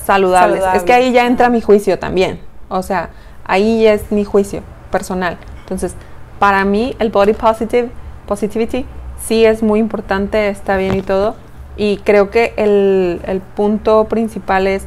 saludables? 0.00 0.62
Es 0.72 0.84
que 0.84 0.92
ahí 0.92 1.06
ya 1.06 1.22
Saludables, 1.22 1.30
entra 1.32 1.48
mi 1.48 1.60
juicio 1.60 1.98
también. 1.98 2.38
O 2.68 2.84
sea, 2.84 3.10
ahí 3.44 3.82
ya 3.82 3.94
es 3.94 4.12
mi 4.12 4.24
juicio 4.24 4.62
personal. 4.92 5.36
Entonces, 5.62 5.96
para 6.38 6.64
mí, 6.64 6.94
el 7.00 7.10
body 7.10 7.32
positive, 7.32 7.90
positivity 8.28 8.86
sí 9.20 9.44
es 9.44 9.64
muy 9.64 9.80
importante, 9.80 10.48
está 10.48 10.76
bien 10.76 10.96
y 10.96 11.02
todo. 11.02 11.34
Y 11.76 11.96
creo 12.04 12.30
que 12.30 12.54
el, 12.56 13.20
el 13.26 13.40
punto 13.40 14.04
principal 14.04 14.68
es 14.68 14.86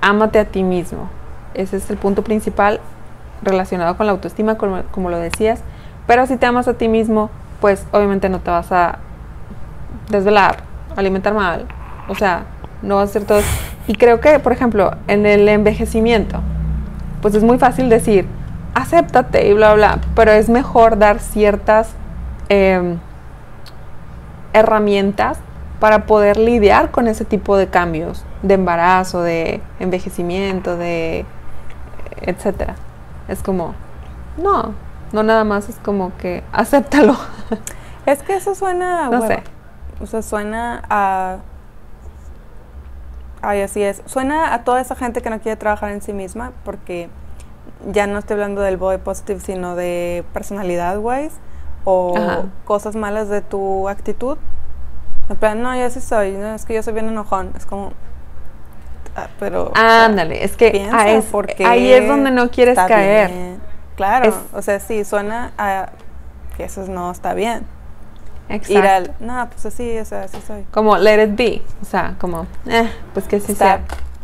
ámate 0.00 0.38
a 0.38 0.46
ti 0.46 0.62
mismo. 0.62 1.10
Ese 1.52 1.76
es 1.76 1.90
el 1.90 1.98
punto 1.98 2.24
principal 2.24 2.80
relacionado 3.42 3.98
con 3.98 4.06
la 4.06 4.12
autoestima, 4.12 4.56
como, 4.56 4.84
como 4.90 5.10
lo 5.10 5.18
decías. 5.18 5.60
Pero 6.06 6.26
si 6.26 6.38
te 6.38 6.46
amas 6.46 6.66
a 6.66 6.72
ti 6.72 6.88
mismo, 6.88 7.28
pues 7.60 7.84
obviamente 7.92 8.30
no 8.30 8.40
te 8.40 8.50
vas 8.50 8.72
a 8.72 9.00
desvelar, 10.08 10.58
alimentar 10.96 11.34
mal, 11.34 11.66
o 12.08 12.14
sea, 12.14 12.44
no 12.82 12.96
va 12.96 13.02
a 13.02 13.06
ser 13.06 13.24
todo. 13.24 13.38
eso. 13.38 13.48
Y 13.86 13.94
creo 13.94 14.20
que, 14.20 14.38
por 14.38 14.52
ejemplo, 14.52 14.92
en 15.08 15.26
el 15.26 15.48
envejecimiento, 15.48 16.40
pues 17.20 17.34
es 17.34 17.42
muy 17.42 17.58
fácil 17.58 17.88
decir, 17.88 18.26
acéptate 18.74 19.46
y 19.48 19.52
bla, 19.54 19.74
bla, 19.74 19.98
pero 20.14 20.30
es 20.32 20.48
mejor 20.48 20.98
dar 20.98 21.20
ciertas 21.20 21.90
em, 22.48 22.98
herramientas 24.52 25.38
para 25.80 26.06
poder 26.06 26.38
lidiar 26.38 26.90
con 26.90 27.08
ese 27.08 27.24
tipo 27.24 27.56
de 27.56 27.68
cambios, 27.68 28.24
de 28.42 28.54
embarazo, 28.54 29.22
de 29.22 29.60
envejecimiento, 29.80 30.76
de 30.76 31.26
etcétera. 32.22 32.74
Es 33.28 33.42
como, 33.42 33.74
no, 34.42 34.72
no 35.12 35.22
nada 35.22 35.44
más 35.44 35.68
es 35.68 35.76
como 35.76 36.16
que 36.16 36.42
acéptalo. 36.52 37.16
Es 38.06 38.22
que 38.22 38.36
eso 38.36 38.54
suena, 38.54 39.04
No 39.04 39.18
bueno, 39.18 39.26
sé. 39.28 39.42
O 40.00 40.06
sea, 40.06 40.22
suena 40.22 40.82
a, 40.88 41.38
ay, 43.42 43.60
así 43.62 43.82
es, 43.82 44.02
suena 44.06 44.54
a 44.54 44.64
toda 44.64 44.80
esa 44.80 44.94
gente 44.94 45.20
que 45.22 45.30
no 45.30 45.40
quiere 45.40 45.56
trabajar 45.56 45.90
en 45.90 46.02
sí 46.02 46.12
misma, 46.12 46.52
porque 46.64 47.08
ya 47.90 48.06
no 48.06 48.18
estoy 48.18 48.34
hablando 48.34 48.60
del 48.62 48.76
body 48.76 48.98
positive, 48.98 49.40
sino 49.40 49.76
de 49.76 50.24
personalidad 50.32 50.98
wise 50.98 51.36
o 51.84 52.14
Ajá. 52.16 52.44
cosas 52.64 52.96
malas 52.96 53.28
de 53.28 53.42
tu 53.42 53.88
actitud. 53.88 54.38
En 55.28 55.36
plan, 55.36 55.62
no, 55.62 55.74
yo 55.76 55.88
sí 55.90 56.00
soy, 56.00 56.32
no, 56.32 56.54
es 56.54 56.64
que 56.64 56.74
yo 56.74 56.82
soy 56.82 56.92
bien 56.94 57.08
enojón, 57.08 57.50
es 57.56 57.66
como, 57.66 57.92
ah, 59.16 59.28
pero, 59.38 59.70
o 59.70 59.74
sea, 59.74 60.04
Ándale, 60.06 60.44
es 60.44 60.56
que 60.56 60.88
ah, 60.92 61.10
es- 61.10 61.26
ahí 61.64 61.92
es 61.92 62.08
donde 62.08 62.30
no 62.30 62.50
quieres 62.50 62.78
caer. 62.78 63.30
bien. 63.30 63.60
Claro, 63.96 64.28
Es- 64.30 64.34
o 64.54 64.60
sea, 64.62 64.80
sí, 64.80 65.04
suena 65.04 65.52
a 65.56 65.90
que 66.56 66.64
eso 66.64 66.84
no 66.86 67.10
está 67.10 67.32
bien. 67.34 67.66
Exacto. 68.48 68.72
Ir 68.78 68.86
al, 68.86 69.14
no, 69.20 69.48
pues 69.50 69.66
así, 69.66 69.98
o 69.98 70.04
sea, 70.04 70.22
así 70.24 70.38
soy. 70.46 70.64
Como 70.70 70.96
let 70.98 71.22
it 71.24 71.36
be, 71.36 71.62
o 71.82 71.84
sea, 71.84 72.14
como, 72.18 72.46
eh, 72.66 72.90
pues 73.12 73.26
que 73.26 73.40
sí 73.40 73.52
Está- 73.52 73.64
sea. 73.64 73.80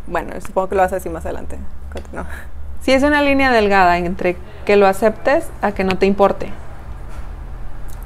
Bueno, 0.06 0.32
supongo 0.40 0.68
que 0.68 0.74
lo 0.74 0.82
vas 0.82 0.92
a 0.92 0.96
decir 0.96 1.10
más 1.12 1.24
adelante. 1.24 1.58
Continúa. 1.92 2.26
Sí 2.82 2.92
es 2.92 3.02
una 3.02 3.20
línea 3.20 3.52
delgada 3.52 3.98
entre 3.98 4.38
que 4.64 4.76
lo 4.76 4.86
aceptes 4.86 5.50
a 5.60 5.72
que 5.72 5.84
no 5.84 5.98
te 5.98 6.06
importe. 6.06 6.50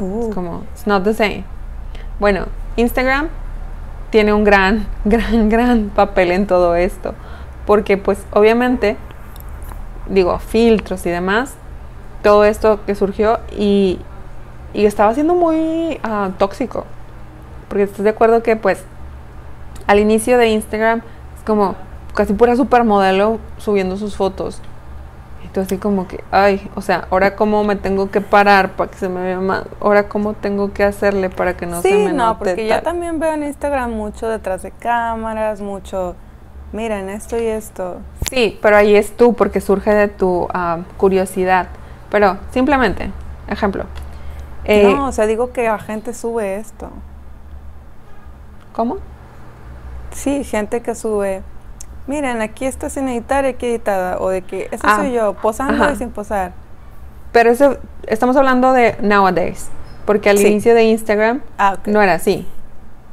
Uh. 0.00 0.28
Es 0.28 0.34
como, 0.34 0.64
it's 0.72 0.86
not 0.88 1.04
the 1.04 1.14
same. 1.14 1.44
Bueno, 2.18 2.46
Instagram 2.76 3.28
tiene 4.10 4.32
un 4.32 4.42
gran, 4.42 4.86
gran, 5.04 5.48
gran 5.48 5.90
papel 5.90 6.32
en 6.32 6.48
todo 6.48 6.74
esto. 6.74 7.14
Porque 7.66 7.96
pues 7.96 8.18
obviamente, 8.32 8.96
digo, 10.08 10.38
filtros 10.40 11.06
y 11.06 11.10
demás, 11.10 11.54
todo 12.24 12.44
esto 12.44 12.84
que 12.84 12.96
surgió 12.96 13.38
y, 13.56 14.00
y 14.74 14.86
estaba 14.86 15.14
siendo 15.14 15.34
muy 15.34 15.98
ah, 16.02 16.30
tóxico. 16.36 16.84
Porque 17.68 17.84
estás 17.84 18.04
de 18.04 18.10
acuerdo 18.10 18.42
que 18.42 18.56
pues 18.56 18.84
al 19.86 19.98
inicio 19.98 20.36
de 20.36 20.48
Instagram 20.48 21.00
es 21.38 21.44
como 21.44 21.76
casi 22.14 22.34
pura 22.34 22.56
supermodelo 22.56 23.38
subiendo 23.58 23.96
sus 23.96 24.16
fotos. 24.16 24.60
Y 25.44 25.48
tú 25.48 25.60
así 25.60 25.78
como 25.78 26.08
que, 26.08 26.24
ay, 26.30 26.70
o 26.74 26.80
sea, 26.80 27.06
ahora 27.10 27.36
cómo 27.36 27.64
me 27.64 27.76
tengo 27.76 28.10
que 28.10 28.20
parar 28.20 28.72
para 28.72 28.90
que 28.90 28.98
se 28.98 29.08
me 29.08 29.22
vea 29.22 29.40
más, 29.40 29.64
ahora 29.80 30.08
cómo 30.08 30.32
tengo 30.32 30.72
que 30.72 30.84
hacerle 30.84 31.30
para 31.30 31.56
que 31.56 31.66
no 31.66 31.82
se 31.82 31.88
sí, 31.88 31.94
me 31.94 32.12
no, 32.12 32.26
note 32.26 32.38
porque 32.38 32.66
yo 32.66 32.74
tal. 32.74 32.82
también 32.82 33.18
veo 33.18 33.34
en 33.34 33.44
Instagram 33.44 33.92
mucho 33.92 34.28
detrás 34.28 34.62
de 34.62 34.70
cámaras, 34.70 35.60
mucho, 35.60 36.16
miren 36.72 37.10
esto 37.10 37.38
y 37.38 37.46
esto. 37.46 37.98
Sí, 38.30 38.58
pero 38.62 38.76
ahí 38.76 38.96
es 38.96 39.16
tú 39.16 39.34
porque 39.34 39.60
surge 39.60 39.92
de 39.94 40.08
tu 40.08 40.48
ah, 40.52 40.78
curiosidad. 40.96 41.68
Pero 42.10 42.38
simplemente, 42.50 43.10
ejemplo. 43.48 43.84
Eh, 44.64 44.82
no, 44.94 45.08
o 45.08 45.12
sea, 45.12 45.26
digo 45.26 45.52
que 45.52 45.64
la 45.64 45.78
gente 45.78 46.14
sube 46.14 46.56
esto. 46.56 46.90
¿Cómo? 48.72 48.96
Sí, 50.12 50.44
gente 50.44 50.80
que 50.82 50.94
sube, 50.94 51.42
miren, 52.06 52.40
aquí 52.40 52.66
está 52.66 52.88
sin 52.90 53.08
editar 53.08 53.44
y 53.44 53.48
aquí 53.48 53.66
editada, 53.66 54.18
o 54.18 54.28
de 54.28 54.42
que 54.42 54.68
eso 54.70 54.82
Ah, 54.86 54.96
soy 54.96 55.12
yo, 55.12 55.34
posando 55.34 55.82
ajá. 55.84 55.92
y 55.92 55.96
sin 55.96 56.10
posar. 56.10 56.52
Pero 57.32 57.50
eso, 57.50 57.78
estamos 58.06 58.36
hablando 58.36 58.72
de 58.72 58.96
nowadays. 59.00 59.68
Porque 60.06 60.28
al 60.30 60.38
Sí. 60.38 60.46
inicio 60.48 60.74
de 60.74 60.84
Instagram 60.84 61.40
Ah, 61.58 61.78
no 61.86 62.02
era 62.02 62.14
así. 62.14 62.46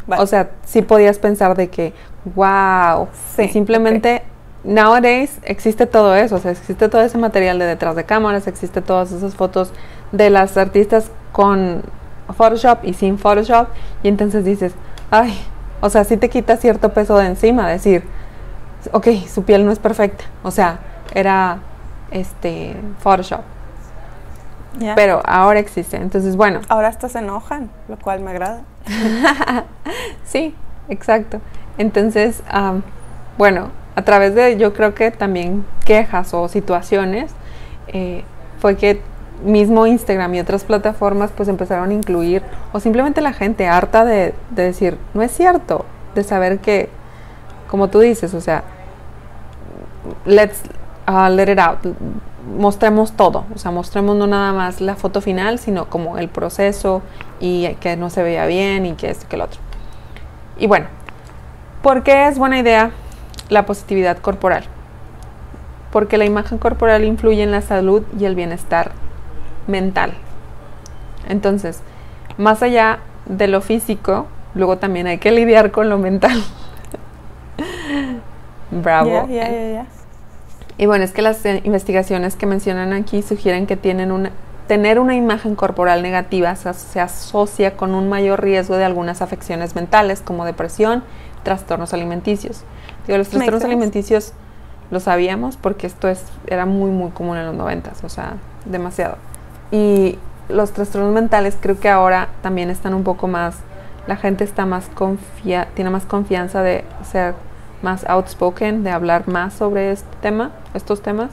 Vale. 0.08 0.22
O 0.22 0.28
sea, 0.28 0.52
sí 0.66 0.82
podías 0.82 1.20
pensar 1.20 1.56
de 1.56 1.70
que, 1.70 1.94
wow. 2.36 3.08
Sí, 3.36 3.48
simplemente, 3.48 4.24
nowadays 4.64 5.40
existe 5.44 5.86
todo 5.86 6.16
eso. 6.16 6.36
O 6.36 6.40
sea, 6.40 6.52
existe 6.52 6.90
todo 6.90 7.02
ese 7.02 7.18
material 7.18 7.60
de 7.60 7.66
detrás 7.66 7.96
de 7.96 8.04
cámaras, 8.04 8.46
existe 8.48 8.82
todas 8.82 9.12
esas 9.14 9.36
fotos 9.36 9.72
de 10.12 10.30
las 10.30 10.58
artistas 10.58 11.12
con 11.32 11.84
Photoshop 12.36 12.80
y 12.84 12.94
sin 12.94 13.18
Photoshop. 13.18 13.68
Y 14.04 14.08
entonces 14.08 14.46
dices, 14.46 14.74
ay, 15.10 15.38
o 15.82 15.90
sea, 15.90 16.04
sí 16.04 16.18
te 16.18 16.30
quita 16.30 16.58
cierto 16.58 16.94
peso 16.94 17.18
de 17.18 17.28
encima. 17.28 17.68
Decir, 17.68 18.04
ok, 18.92 19.08
su 19.28 19.44
piel 19.44 19.66
no 19.66 19.72
es 19.72 19.80
perfecta. 19.80 20.26
O 20.44 20.52
sea, 20.52 20.80
era 21.14 21.60
este 22.12 22.76
Photoshop. 23.00 23.42
Pero 24.96 25.22
ahora 25.26 25.60
existe. 25.60 25.98
Entonces, 25.98 26.36
bueno, 26.36 26.62
Ahora 26.70 26.88
hasta 26.88 27.10
se 27.10 27.20
enojan, 27.20 27.70
lo 27.90 27.98
cual 27.98 28.22
me 28.22 28.32
agrada. 28.32 28.62
sí, 30.24 30.56
exacto. 30.88 31.42
Entonces, 31.78 32.42
am, 32.50 32.84
bueno, 33.38 33.70
a 33.96 34.02
través 34.04 34.34
de 34.34 34.58
yo 34.58 34.74
creo 34.74 34.94
que 34.94 35.12
también 35.12 35.66
quejas 35.86 36.34
o 36.34 36.48
situaciones, 36.48 37.32
eh, 37.88 38.24
fue 38.60 38.78
que 38.78 39.02
mismo 39.44 39.88
Instagram 39.88 40.36
y 40.36 40.40
otras 40.40 40.64
plataformas 40.64 41.32
pues 41.36 41.50
empezaron 41.50 41.90
a 41.90 41.94
incluir, 41.94 42.44
o 42.72 42.80
simplemente 42.80 43.22
la 43.22 43.34
gente 43.34 43.68
harta 43.68 44.06
de, 44.06 44.34
de 44.52 44.64
decir, 44.64 44.98
no 45.14 45.22
es 45.22 45.32
cierto, 45.32 45.86
de 46.16 46.24
saber 46.24 46.60
que, 46.60 46.90
como 47.70 47.90
tú 47.90 48.00
dices, 48.00 48.34
o 48.34 48.42
sea, 48.42 48.64
let's 50.26 50.62
uh, 51.08 51.30
let 51.30 51.52
it 51.52 51.60
out, 51.60 51.80
mostremos 52.58 53.14
todo, 53.14 53.46
o 53.54 53.58
sea, 53.58 53.72
mostremos 53.72 54.16
no 54.16 54.28
nada 54.28 54.54
más 54.54 54.82
la 54.82 54.96
foto 54.96 55.22
final, 55.22 55.60
sino 55.60 55.86
como 55.90 56.18
el 56.18 56.30
proceso 56.30 57.02
y 57.40 57.74
que 57.76 57.96
no 57.96 58.10
se 58.10 58.24
veía 58.24 58.46
bien 58.46 58.86
y 58.86 58.94
que 58.94 59.10
esto 59.10 59.28
que 59.30 59.36
el 59.36 59.44
otro. 59.44 59.60
Y 60.58 60.68
bueno, 60.68 60.88
¿por 61.82 62.04
qué 62.04 62.28
es 62.28 62.38
buena 62.38 62.60
idea 62.60 62.92
la 63.50 63.66
positividad 63.66 64.18
corporal? 64.18 64.66
Porque 65.92 66.18
la 66.18 66.26
imagen 66.26 66.58
corporal 66.58 67.04
influye 67.04 67.44
en 67.44 67.52
la 67.52 67.62
salud 67.62 68.04
y 68.18 68.26
el 68.26 68.36
bienestar 68.36 68.92
mental. 69.68 70.14
Entonces, 71.28 71.82
más 72.38 72.64
allá 72.64 73.00
de 73.26 73.48
lo 73.48 73.62
físico, 73.62 74.28
luego 74.56 74.78
también 74.78 75.08
hay 75.08 75.18
que 75.18 75.32
lidiar 75.32 75.72
con 75.72 75.90
lo 75.90 75.98
mental. 75.98 76.44
Bravo. 78.72 79.28
Y 80.78 80.86
bueno, 80.86 81.04
es 81.04 81.12
que 81.12 81.22
las 81.22 81.46
eh, 81.46 81.62
investigaciones 81.64 82.36
que 82.36 82.46
mencionan 82.46 82.94
aquí 82.94 83.22
sugieren 83.22 83.68
que 83.68 83.78
tienen 83.78 84.12
una, 84.12 84.32
tener 84.68 85.00
una 85.00 85.16
imagen 85.16 85.56
corporal 85.56 86.02
negativa 86.02 86.56
se, 86.56 86.74
se 86.74 87.00
asocia 87.00 87.76
con 87.76 87.94
un 87.94 88.10
mayor 88.10 88.42
riesgo 88.42 88.78
de 88.78 88.86
algunas 88.86 89.22
afecciones 89.22 89.76
mentales 89.76 90.22
como 90.22 90.46
depresión, 90.46 91.04
trastornos 91.44 91.94
alimenticios. 91.94 92.64
Digo, 93.06 93.18
los 93.18 93.30
trastornos 93.30 93.64
alimenticios 93.64 94.34
lo 94.90 95.00
sabíamos 95.00 95.58
porque 95.58 95.88
esto 95.88 96.08
es, 96.08 96.24
era 96.48 96.66
muy, 96.66 96.90
muy 96.90 97.12
común 97.12 97.38
en 97.38 97.46
los 97.46 97.56
noventas, 97.56 98.04
o 98.04 98.10
sea, 98.10 98.38
demasiado. 98.66 99.18
Y 99.72 100.20
los 100.50 100.72
trastornos 100.74 101.14
mentales 101.14 101.58
creo 101.60 101.80
que 101.80 101.90
ahora 101.90 102.28
también 102.42 102.70
están 102.70 102.94
un 102.94 103.04
poco 103.04 103.28
más, 103.28 103.56
la 104.08 104.18
gente 104.18 104.44
está 104.44 104.66
más 104.66 104.88
confia, 104.94 105.68
tiene 105.76 105.90
más 105.90 106.06
confianza 106.06 106.62
de 106.62 106.84
ser 107.10 107.36
más 107.82 108.06
outspoken, 108.08 108.84
de 108.84 108.92
hablar 108.92 109.28
más 109.28 109.54
sobre 109.54 109.92
este 109.92 110.08
tema, 110.22 110.52
estos 110.74 111.02
temas. 111.02 111.30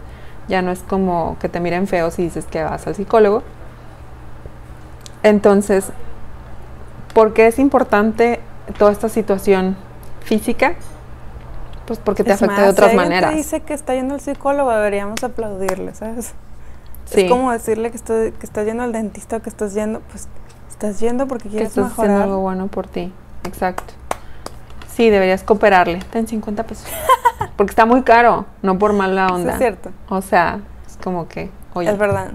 Ya 0.49 0.63
no 0.63 0.71
es 0.71 0.81
como 0.81 1.37
que 1.41 1.49
te 1.49 1.61
miren 1.61 1.87
feo 1.87 2.11
si 2.11 2.23
dices 2.23 2.47
que 2.47 2.63
vas 2.63 2.87
al 2.87 2.95
psicólogo. 2.95 3.43
Entonces, 5.23 5.91
¿por 7.13 7.35
qué 7.35 7.49
es 7.49 7.59
importante 7.59 8.41
toda 8.79 8.93
esta 8.93 9.09
situación 9.09 9.77
física? 10.23 10.75
Pues 11.87 11.99
porque 11.99 12.23
te 12.23 12.31
Es 12.33 12.43
afecta 12.43 12.63
de 12.63 12.69
otras 12.69 12.91
si 12.91 12.97
maneras. 12.97 13.31
te 13.31 13.37
dice 13.37 13.61
que 13.61 13.75
está 13.75 13.95
yendo 13.95 14.15
al 14.15 14.21
psicólogo, 14.21 14.71
deberíamos 14.71 15.23
aplaudirle, 15.25 15.95
¿sabes? 15.95 16.35
Sí. 17.11 17.23
Es 17.23 17.31
como 17.31 17.51
decirle 17.53 17.91
que, 17.91 17.97
estoy, 17.97 18.33
que 18.33 18.45
estás 18.47 18.67
yendo 18.67 18.83
al 18.83 18.93
dentista 18.93 19.37
o 19.39 19.43
que 19.43 19.49
estás 19.49 19.75
yendo, 19.75 20.01
pues 20.11 20.29
estás 20.69 21.01
yendo 21.01 21.27
porque 21.27 21.45
que 21.45 21.51
quieres 21.51 21.71
haciendo 21.71 21.89
mejorar. 21.91 22.23
algo 22.23 22.41
bueno 22.41 22.67
por 22.69 22.87
ti. 22.87 23.13
Exacto. 23.45 23.95
Sí, 24.89 25.11
deberías 25.11 25.43
cooperarle. 25.43 26.01
Ten 26.11 26.27
50 26.27 26.65
pesos. 26.65 26.87
Porque 27.57 27.71
está 27.71 27.87
muy 27.87 28.03
caro, 28.03 28.47
no 28.63 28.79
por 28.79 28.93
mala 28.93 29.29
onda. 29.29 29.53
es 29.53 29.59
cierto, 29.59 29.91
O 30.09 30.21
sea, 30.23 30.61
es 30.87 30.97
como 30.97 31.29
que, 31.29 31.51
oye. 31.75 31.89
es 31.91 31.97
verdad. 31.99 32.33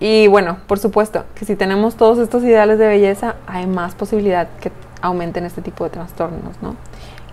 Y 0.00 0.26
bueno, 0.28 0.58
por 0.66 0.78
supuesto, 0.78 1.24
que 1.34 1.44
si 1.44 1.56
tenemos 1.56 1.96
todos 1.96 2.18
estos 2.18 2.42
ideales 2.44 2.78
de 2.78 2.86
belleza, 2.88 3.36
hay 3.46 3.66
más 3.66 3.94
posibilidad 3.94 4.48
que 4.60 4.70
aumenten 5.02 5.44
este 5.44 5.62
tipo 5.62 5.84
de 5.84 5.90
trastornos, 5.90 6.60
¿no? 6.62 6.76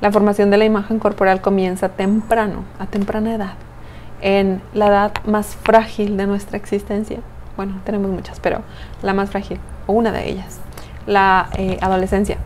La 0.01 0.11
formación 0.11 0.49
de 0.51 0.57
la 0.57 0.65
imagen 0.65 0.99
corporal 0.99 1.41
comienza 1.41 1.89
temprano, 1.89 2.63
a 2.79 2.85
temprana 2.87 3.33
edad, 3.35 3.53
en 4.21 4.61
la 4.73 4.87
edad 4.87 5.11
más 5.25 5.55
frágil 5.55 6.17
de 6.17 6.27
nuestra 6.27 6.57
existencia. 6.57 7.19
Bueno, 7.57 7.79
tenemos 7.85 8.11
muchas, 8.11 8.39
pero 8.39 8.61
la 9.01 9.13
más 9.13 9.29
frágil, 9.29 9.59
o 9.87 9.93
una 9.93 10.11
de 10.11 10.29
ellas, 10.29 10.59
la 11.07 11.49
eh, 11.57 11.77
adolescencia. 11.81 12.37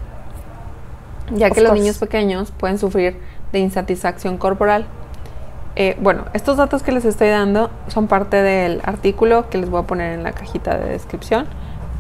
Ya 1.34 1.48
Of 1.48 1.54
que 1.54 1.62
los 1.62 1.74
niños 1.74 1.98
pequeños 1.98 2.52
pueden 2.52 2.78
sufrir 2.78 3.18
de 3.52 3.60
insatisfacción 3.60 4.38
corporal. 4.38 4.86
Eh, 5.76 5.98
bueno, 6.02 6.26
estos 6.34 6.58
datos 6.58 6.84
que 6.84 6.92
les 6.92 7.06
estoy 7.06 7.30
dando 7.30 7.70
son 7.88 8.08
parte 8.08 8.38
del 8.38 8.82
artículo 8.84 9.50
que 9.50 9.58
les 9.58 9.70
voy 9.70 9.82
a 9.82 9.88
poner 9.88 10.14
en 10.14 10.24
la 10.24 10.34
cajita 10.34 10.78
de 10.78 10.90
descripción, 10.90 11.48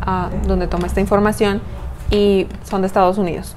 ah, 0.02 0.30
donde 0.48 0.68
toma 0.68 0.88
esta 0.88 1.00
información 1.00 1.62
y 2.12 2.48
son 2.64 2.82
de 2.82 2.88
Estados 2.88 3.18
Unidos. 3.18 3.56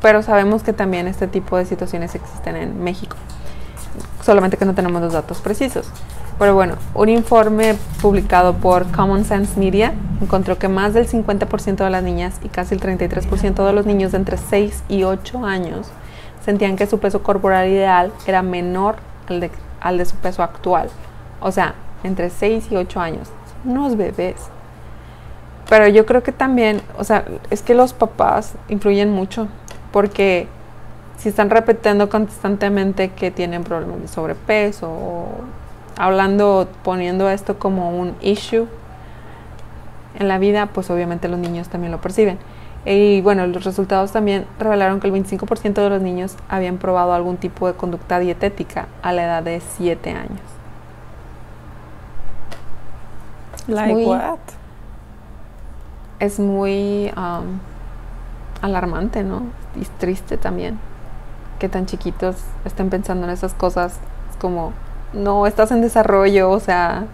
Pero 0.00 0.22
sabemos 0.22 0.62
que 0.62 0.72
también 0.72 1.06
este 1.08 1.26
tipo 1.26 1.56
de 1.58 1.66
situaciones 1.66 2.14
existen 2.14 2.56
en 2.56 2.82
México, 2.82 3.16
solamente 4.22 4.56
que 4.56 4.64
no 4.64 4.74
tenemos 4.74 5.00
los 5.02 5.12
datos 5.12 5.40
precisos. 5.40 5.90
Pero 6.38 6.54
bueno, 6.54 6.76
un 6.94 7.10
informe 7.10 7.76
publicado 8.00 8.54
por 8.54 8.90
Common 8.92 9.26
Sense 9.26 9.60
Media 9.60 9.92
encontró 10.22 10.58
que 10.58 10.68
más 10.68 10.94
del 10.94 11.06
50% 11.06 11.76
de 11.76 11.90
las 11.90 12.02
niñas 12.02 12.40
y 12.42 12.48
casi 12.48 12.74
el 12.74 12.80
33% 12.80 13.66
de 13.66 13.72
los 13.74 13.84
niños 13.84 14.12
de 14.12 14.18
entre 14.18 14.38
6 14.38 14.84
y 14.88 15.04
8 15.04 15.44
años 15.44 15.88
sentían 16.42 16.76
que 16.76 16.86
su 16.86 16.98
peso 16.98 17.22
corporal 17.22 17.68
ideal 17.68 18.10
era 18.26 18.42
menor 18.42 18.96
al 19.80 19.98
de, 19.98 20.04
su 20.06 20.16
peso 20.16 20.42
actual. 20.42 20.88
O 21.40 21.52
sea, 21.52 21.74
entre 22.04 22.30
6 22.30 22.68
y 22.70 22.76
8 22.76 23.00
años. 23.00 23.28
Son 23.62 23.72
unos 23.72 23.96
bebés. 23.96 24.36
Pero 25.68 25.86
yo 25.88 26.06
creo 26.06 26.22
que 26.22 26.32
también, 26.32 26.80
o 26.98 27.04
sea, 27.04 27.24
es 27.50 27.62
que 27.62 27.74
los 27.74 27.92
papás 27.92 28.54
influyen 28.68 29.10
mucho 29.12 29.46
porque 29.92 30.48
si 31.20 31.28
están 31.28 31.50
repitiendo 31.50 32.08
constantemente 32.08 33.10
que 33.10 33.30
tienen 33.30 33.62
problemas 33.62 34.00
de 34.00 34.08
sobrepeso 34.08 34.88
o 34.90 35.28
hablando, 35.98 36.66
poniendo 36.82 37.28
esto 37.28 37.58
como 37.58 37.90
un 37.90 38.14
issue 38.22 38.66
en 40.18 40.28
la 40.28 40.38
vida, 40.38 40.66
pues 40.66 40.88
obviamente 40.88 41.28
los 41.28 41.38
niños 41.38 41.68
también 41.68 41.92
lo 41.92 42.00
perciben. 42.00 42.38
Y 42.86 43.20
bueno, 43.20 43.46
los 43.46 43.64
resultados 43.64 44.12
también 44.12 44.46
revelaron 44.58 44.98
que 44.98 45.08
el 45.08 45.12
25% 45.12 45.74
de 45.74 45.90
los 45.90 46.00
niños 46.00 46.36
habían 46.48 46.78
probado 46.78 47.12
algún 47.12 47.36
tipo 47.36 47.66
de 47.66 47.74
conducta 47.74 48.18
dietética 48.18 48.88
a 49.02 49.12
la 49.12 49.24
edad 49.24 49.42
de 49.42 49.60
7 49.60 50.12
años. 50.12 50.40
Like 53.68 53.92
muy- 53.92 54.06
what? 54.06 54.38
Es 56.18 56.40
muy 56.40 57.12
um, 57.14 57.58
alarmante, 58.62 59.22
¿no? 59.22 59.42
Y 59.76 59.84
triste 59.98 60.38
también 60.38 60.78
que 61.60 61.68
tan 61.68 61.86
chiquitos 61.86 62.36
estén 62.64 62.90
pensando 62.90 63.26
en 63.26 63.30
esas 63.30 63.54
cosas. 63.54 64.00
Es 64.30 64.36
como, 64.40 64.74
no, 65.12 65.46
estás 65.46 65.70
en 65.70 65.82
desarrollo, 65.82 66.50
o 66.50 66.58
sea, 66.60 67.06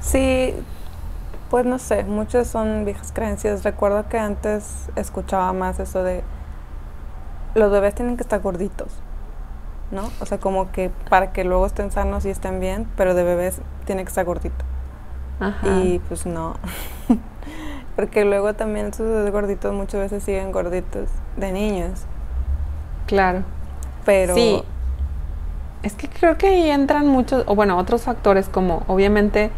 Sí, 0.00 0.54
pues 1.50 1.66
no 1.66 1.78
sé, 1.78 2.04
muchas 2.04 2.48
son 2.48 2.84
viejas 2.84 3.12
creencias. 3.12 3.62
Recuerdo 3.64 4.08
que 4.08 4.18
antes 4.18 4.88
escuchaba 4.96 5.52
más 5.52 5.78
eso 5.78 6.02
de 6.02 6.24
los 7.54 7.70
bebés 7.70 7.94
tienen 7.94 8.16
que 8.16 8.22
estar 8.22 8.40
gorditos, 8.40 8.88
¿no? 9.90 10.12
O 10.20 10.26
sea, 10.26 10.38
como 10.38 10.72
que 10.72 10.90
para 11.08 11.32
que 11.32 11.44
luego 11.44 11.66
estén 11.66 11.90
sanos 11.92 12.24
y 12.24 12.30
estén 12.30 12.60
bien, 12.60 12.88
pero 12.96 13.14
de 13.14 13.24
bebés 13.24 13.62
tiene 13.84 14.04
que 14.04 14.08
estar 14.08 14.24
gordito. 14.24 14.64
ajá. 15.38 15.84
Y 15.84 16.00
pues 16.08 16.26
no. 16.26 16.56
Porque 17.96 18.24
luego 18.24 18.54
también 18.54 18.88
esos 18.88 19.30
gorditos 19.30 19.74
muchas 19.74 20.00
veces 20.00 20.24
siguen 20.24 20.52
gorditos 20.52 21.10
de 21.36 21.52
niños. 21.52 22.06
Claro. 23.10 23.42
Pero 24.04 24.34
Sí. 24.34 24.62
Es 25.82 25.94
que 25.94 26.08
creo 26.08 26.36
que 26.36 26.46
ahí 26.46 26.70
entran 26.70 27.06
muchos, 27.06 27.42
o 27.46 27.54
bueno, 27.54 27.78
otros 27.78 28.02
factores 28.02 28.48
como 28.48 28.82
obviamente 28.86 29.50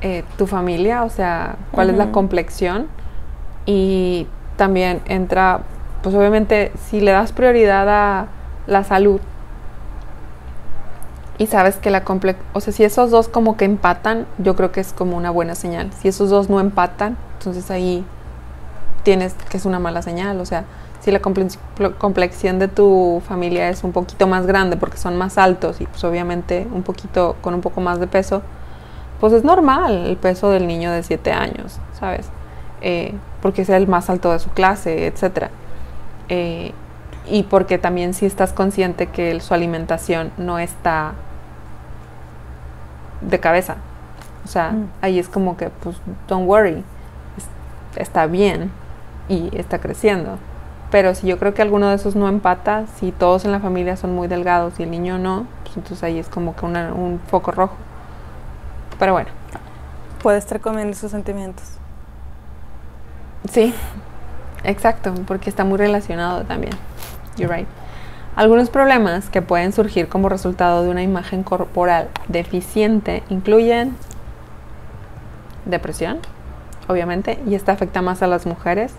eh, 0.00 0.24
tu 0.36 0.46
familia, 0.46 1.04
o 1.04 1.08
sea, 1.08 1.56
cuál 1.70 1.90
es 1.90 1.96
la 1.96 2.10
complexión 2.10 2.88
y 3.64 4.26
también 4.56 5.00
entra, 5.06 5.60
pues 6.02 6.14
obviamente 6.16 6.72
si 6.86 7.00
le 7.00 7.12
das 7.12 7.30
prioridad 7.30 7.88
a 7.88 8.26
la 8.66 8.82
salud 8.82 9.20
y 11.38 11.46
sabes 11.46 11.76
que 11.76 11.90
la 11.90 12.02
complex, 12.02 12.40
o 12.52 12.60
sea, 12.60 12.72
si 12.72 12.82
esos 12.82 13.12
dos 13.12 13.28
como 13.28 13.56
que 13.56 13.64
empatan, 13.64 14.26
yo 14.38 14.56
creo 14.56 14.72
que 14.72 14.80
es 14.80 14.92
como 14.92 15.16
una 15.16 15.30
buena 15.30 15.54
señal. 15.54 15.90
Si 15.92 16.08
esos 16.08 16.30
dos 16.30 16.50
no 16.50 16.58
empatan, 16.58 17.16
entonces 17.38 17.70
ahí 17.70 18.04
tienes 19.04 19.34
que 19.48 19.56
es 19.56 19.64
una 19.64 19.78
mala 19.78 20.02
señal, 20.02 20.40
o 20.40 20.44
sea, 20.44 20.64
si 21.00 21.10
la 21.10 21.20
complex- 21.20 21.58
pl- 21.76 21.94
complexión 21.94 22.58
de 22.58 22.68
tu 22.68 23.22
familia 23.26 23.68
es 23.68 23.84
un 23.84 23.92
poquito 23.92 24.26
más 24.26 24.46
grande 24.46 24.76
porque 24.76 24.96
son 24.98 25.16
más 25.16 25.38
altos 25.38 25.80
y 25.80 25.86
pues 25.86 26.02
obviamente 26.04 26.66
un 26.72 26.82
poquito 26.82 27.36
con 27.40 27.54
un 27.54 27.60
poco 27.60 27.80
más 27.80 28.00
de 28.00 28.06
peso, 28.06 28.42
pues 29.20 29.32
es 29.32 29.44
normal 29.44 30.06
el 30.06 30.16
peso 30.16 30.50
del 30.50 30.66
niño 30.66 30.90
de 30.92 31.02
7 31.02 31.32
años, 31.32 31.78
¿sabes? 31.98 32.28
Eh, 32.80 33.14
porque 33.42 33.62
es 33.62 33.68
el 33.68 33.86
más 33.88 34.10
alto 34.10 34.32
de 34.32 34.38
su 34.38 34.50
clase, 34.50 35.06
etcétera. 35.06 35.50
Eh, 36.28 36.72
y 37.26 37.42
porque 37.44 37.78
también 37.78 38.14
si 38.14 38.26
estás 38.26 38.52
consciente 38.52 39.06
que 39.08 39.30
el- 39.30 39.40
su 39.40 39.54
alimentación 39.54 40.30
no 40.38 40.58
está 40.58 41.12
de 43.20 43.38
cabeza. 43.40 43.74
O 44.44 44.48
O 44.48 44.50
sea, 44.50 44.70
Mm. 44.70 44.88
ahí 45.02 45.18
es 45.18 45.28
como 45.28 45.56
que, 45.58 45.68
pues, 45.68 45.96
don't 46.26 46.48
worry, 46.48 46.82
es- 47.36 48.00
está 48.00 48.24
bien 48.26 48.70
y 49.28 49.50
está 49.54 49.78
creciendo. 49.78 50.38
Pero 50.90 51.14
si 51.14 51.26
yo 51.26 51.38
creo 51.38 51.52
que 51.52 51.60
alguno 51.62 51.88
de 51.88 51.96
esos 51.96 52.16
no 52.16 52.28
empata, 52.28 52.86
si 52.98 53.12
todos 53.12 53.44
en 53.44 53.52
la 53.52 53.60
familia 53.60 53.96
son 53.96 54.14
muy 54.14 54.26
delgados 54.26 54.80
y 54.80 54.84
el 54.84 54.90
niño 54.90 55.18
no, 55.18 55.46
pues 55.64 55.76
entonces 55.76 56.02
ahí 56.02 56.18
es 56.18 56.28
como 56.28 56.56
que 56.56 56.64
una- 56.64 56.94
un 56.94 57.20
foco 57.28 57.50
rojo. 57.52 57.74
Pero 58.98 59.12
bueno, 59.12 59.28
Puede 60.22 60.38
estar 60.38 60.60
comiendo 60.60 60.96
sus 60.96 61.10
sentimientos. 61.12 61.64
sí, 63.50 63.72
exacto, 64.64 65.14
porque 65.26 65.48
está 65.50 65.62
muy 65.64 65.78
relacionado 65.78 66.42
también. 66.44 66.72
You're 67.36 67.54
right. 67.54 67.68
Algunos 68.34 68.68
problemas 68.70 69.30
que 69.30 69.42
pueden 69.42 69.72
surgir 69.72 70.08
como 70.08 70.28
resultado 70.28 70.82
de 70.82 70.90
una 70.90 71.02
imagen 71.02 71.42
corporal 71.44 72.08
deficiente 72.28 73.22
incluyen 73.28 73.96
depresión, 75.66 76.18
obviamente, 76.88 77.38
y 77.46 77.54
esta 77.54 77.72
afecta 77.72 78.00
más 78.02 78.22
a 78.22 78.26
las 78.26 78.46
mujeres. 78.46 78.92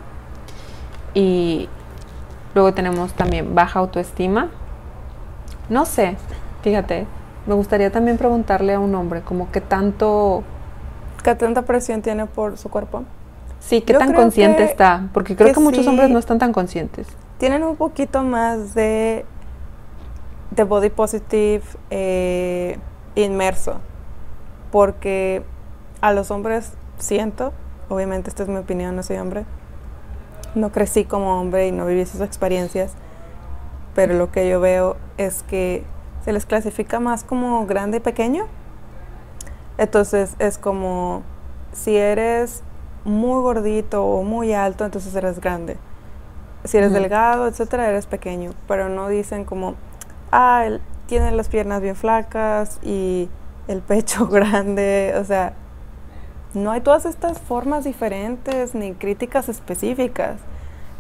Y 1.13 1.67
luego 2.53 2.73
tenemos 2.73 3.13
también 3.13 3.53
baja 3.55 3.79
autoestima. 3.79 4.49
No 5.69 5.85
sé, 5.85 6.17
fíjate, 6.63 7.05
me 7.45 7.53
gustaría 7.53 7.91
también 7.91 8.17
preguntarle 8.17 8.73
a 8.73 8.79
un 8.79 8.93
hombre 8.95 9.21
como 9.21 9.51
que 9.51 9.62
tanto, 9.62 10.43
¿Qué 11.23 11.35
tanta 11.35 11.63
presión 11.63 12.01
tiene 12.01 12.25
por 12.25 12.57
su 12.57 12.69
cuerpo? 12.69 13.03
sí, 13.59 13.81
qué 13.81 13.93
Yo 13.93 13.99
tan 13.99 14.13
consciente 14.13 14.63
que- 14.63 14.71
está, 14.71 15.09
porque 15.13 15.35
creo 15.35 15.49
que, 15.49 15.53
que 15.55 15.59
muchos 15.59 15.83
sí. 15.83 15.89
hombres 15.89 16.09
no 16.09 16.17
están 16.19 16.39
tan 16.39 16.53
conscientes. 16.53 17.07
Tienen 17.38 17.63
un 17.63 17.75
poquito 17.75 18.23
más 18.23 18.73
de, 18.73 19.25
de 20.51 20.63
body 20.63 20.89
positive 20.89 21.63
eh, 21.89 22.77
inmerso. 23.15 23.75
Porque 24.71 25.43
a 26.01 26.13
los 26.13 26.31
hombres 26.31 26.71
siento, 26.99 27.51
obviamente 27.89 28.29
esta 28.29 28.43
es 28.43 28.49
mi 28.49 28.57
opinión, 28.57 28.95
no 28.95 29.03
soy 29.03 29.17
hombre. 29.17 29.45
No 30.55 30.71
crecí 30.71 31.05
como 31.05 31.39
hombre 31.39 31.67
y 31.67 31.71
no 31.71 31.85
viví 31.85 32.01
esas 32.01 32.21
experiencias. 32.21 32.93
Pero 33.95 34.13
lo 34.13 34.31
que 34.31 34.47
yo 34.49 34.59
veo 34.59 34.97
es 35.17 35.43
que 35.43 35.83
se 36.23 36.33
les 36.33 36.45
clasifica 36.45 36.99
más 36.99 37.23
como 37.23 37.65
grande 37.65 37.97
y 37.97 37.99
pequeño. 37.99 38.45
Entonces 39.77 40.35
es 40.39 40.57
como 40.57 41.23
si 41.71 41.95
eres 41.95 42.63
muy 43.05 43.41
gordito 43.41 44.05
o 44.05 44.23
muy 44.23 44.53
alto, 44.53 44.85
entonces 44.85 45.15
eres 45.15 45.39
grande. 45.39 45.77
Si 46.65 46.77
eres 46.77 46.91
delgado, 46.91 47.47
etcétera, 47.47 47.88
eres 47.89 48.05
pequeño. 48.05 48.51
Pero 48.67 48.89
no 48.89 49.07
dicen 49.07 49.45
como, 49.45 49.75
ah, 50.31 50.63
él 50.65 50.81
tiene 51.07 51.31
las 51.31 51.47
piernas 51.47 51.81
bien 51.81 51.95
flacas 51.95 52.79
y 52.83 53.29
el 53.67 53.81
pecho 53.81 54.27
grande. 54.31 55.15
O 55.17 55.23
sea, 55.23 55.53
no 56.53 56.71
hay 56.71 56.81
todas 56.81 57.05
estas 57.05 57.38
formas 57.39 57.83
diferentes 57.83 58.73
ni 58.75 58.93
críticas 58.93 59.49
específicas. 59.49 60.35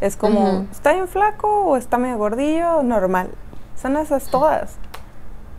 Es 0.01 0.15
como. 0.15 0.65
¿está 0.71 0.93
bien 0.93 1.07
flaco 1.07 1.47
o 1.65 1.75
está 1.77 1.97
medio 1.97 2.17
gordillo? 2.17 2.83
Normal. 2.83 3.29
Son 3.75 3.97
esas 3.97 4.29
todas. 4.29 4.77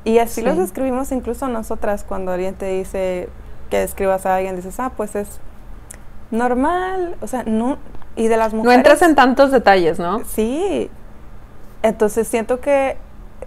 Y 0.05 0.19
así 0.19 0.41
los 0.43 0.57
describimos 0.57 1.13
incluso 1.13 1.49
nosotras 1.49 2.05
cuando 2.05 2.33
alguien 2.33 2.55
te 2.55 2.67
dice 2.67 3.29
que 3.69 3.79
describas 3.79 4.25
a 4.25 4.37
alguien, 4.37 4.57
dices, 4.57 4.81
ah, 4.81 4.93
pues 4.97 5.15
es 5.15 5.41
normal. 6.31 7.17
O 7.21 7.27
sea, 7.27 7.43
no. 7.45 7.79
Y 8.17 8.29
de 8.29 8.37
las 8.37 8.53
No 8.53 8.59
mujeres. 8.59 8.79
entras 8.79 9.03
en 9.03 9.15
tantos 9.15 9.51
detalles, 9.51 9.99
¿no? 9.99 10.25
Sí. 10.25 10.91
Entonces 11.83 12.29
siento 12.29 12.61
que 12.61 12.97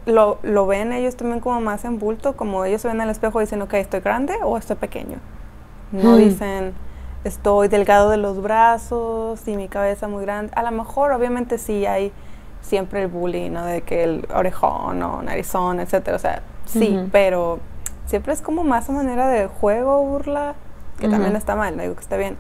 lo, 0.06 0.38
lo 0.44 0.66
ven 0.68 0.92
ellos 0.92 1.16
también 1.16 1.40
como 1.40 1.60
más 1.62 1.86
en 1.86 2.00
bulto, 2.00 2.36
como 2.36 2.66
ellos 2.66 2.82
se 2.82 2.88
ven 2.88 2.98
en 2.98 3.04
el 3.04 3.10
espejo 3.10 3.40
y 3.42 3.46
dicen, 3.46 3.62
ok, 3.62 3.74
¿estoy 3.76 4.00
grande 4.00 4.36
o 4.44 4.58
estoy 4.58 4.76
pequeño? 4.76 5.18
No 6.02 6.16
Hmm. 6.16 6.18
dicen, 6.18 6.74
estoy 7.24 7.68
delgado 7.70 8.10
de 8.10 8.18
los 8.18 8.42
brazos 8.42 9.48
y 9.48 9.56
mi 9.56 9.68
cabeza 9.70 10.08
muy 10.08 10.24
grande. 10.24 10.52
A 10.56 10.64
lo 10.64 10.72
mejor, 10.72 11.12
obviamente, 11.12 11.58
sí 11.58 11.86
hay 11.86 12.12
siempre 12.62 13.02
el 13.04 13.08
bullying, 13.10 13.52
¿no? 13.52 13.66
De 13.66 13.82
que 13.82 14.04
el 14.04 14.28
orejón 14.34 15.02
o 15.04 15.22
narizón, 15.22 15.80
etcétera. 15.80 16.16
O 16.18 16.20
sea, 16.20 16.42
sí, 16.66 17.00
pero 17.12 17.60
siempre 18.06 18.34
es 18.34 18.42
como 18.42 18.64
más 18.64 18.90
a 18.90 18.94
manera 18.94 19.28
de 19.28 19.48
juego, 19.48 20.04
burla, 20.04 20.56
que 21.00 21.08
también 21.10 21.36
está 21.36 21.56
mal, 21.56 21.76
no 21.78 21.84
digo 21.84 21.96
que 21.96 22.02
está 22.02 22.18
bien. 22.18 22.38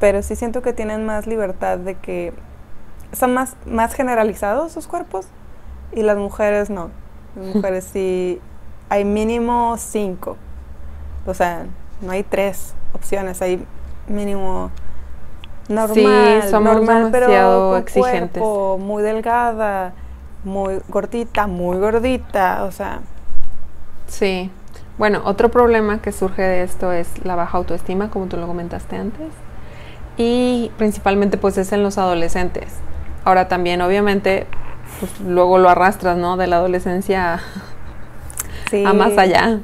Pero 0.00 0.22
sí 0.22 0.36
siento 0.36 0.62
que 0.62 0.72
tienen 0.72 1.06
más 1.06 1.26
libertad 1.26 1.78
de 1.78 1.94
que 1.96 2.32
son 3.12 3.32
más, 3.34 3.56
más 3.66 3.94
generalizados 3.94 4.72
sus 4.72 4.86
cuerpos 4.86 5.26
y 5.92 6.02
las 6.02 6.18
mujeres 6.18 6.70
no. 6.70 6.90
Las 7.36 7.46
mujeres 7.56 7.84
sí 7.84 8.40
hay 8.88 9.04
mínimo 9.04 9.76
cinco. 9.78 10.36
O 11.26 11.34
sea, 11.34 11.66
no 12.00 12.12
hay 12.12 12.22
tres 12.22 12.74
opciones, 12.92 13.42
hay 13.42 13.64
mínimo 14.08 14.70
normal, 15.68 16.42
somos 16.48 16.76
normal 16.76 17.08
pero 17.10 17.70
con 17.70 17.82
exigentes. 17.82 18.42
cuerpo, 18.42 18.78
muy 18.78 19.02
delgada, 19.02 19.92
muy 20.44 20.80
gordita, 20.88 21.46
muy 21.46 21.78
gordita, 21.78 22.64
o 22.64 22.70
sea, 22.70 23.00
Sí. 24.06 24.50
Bueno, 24.98 25.22
otro 25.24 25.50
problema 25.50 26.00
que 26.00 26.12
surge 26.12 26.42
de 26.42 26.62
esto 26.62 26.92
es 26.92 27.24
la 27.24 27.34
baja 27.34 27.58
autoestima, 27.58 28.10
como 28.10 28.26
tú 28.26 28.36
lo 28.36 28.46
comentaste 28.46 28.96
antes. 28.96 29.28
Y 30.16 30.70
principalmente 30.78 31.36
pues 31.36 31.58
es 31.58 31.72
en 31.72 31.82
los 31.82 31.98
adolescentes. 31.98 32.74
Ahora 33.24 33.48
también 33.48 33.82
obviamente 33.82 34.46
pues 35.00 35.20
luego 35.20 35.58
lo 35.58 35.68
arrastras, 35.68 36.16
¿no? 36.16 36.36
De 36.36 36.46
la 36.46 36.56
adolescencia 36.56 37.40
sí. 38.70 38.84
a 38.84 38.94
más 38.94 39.18
allá. 39.18 39.60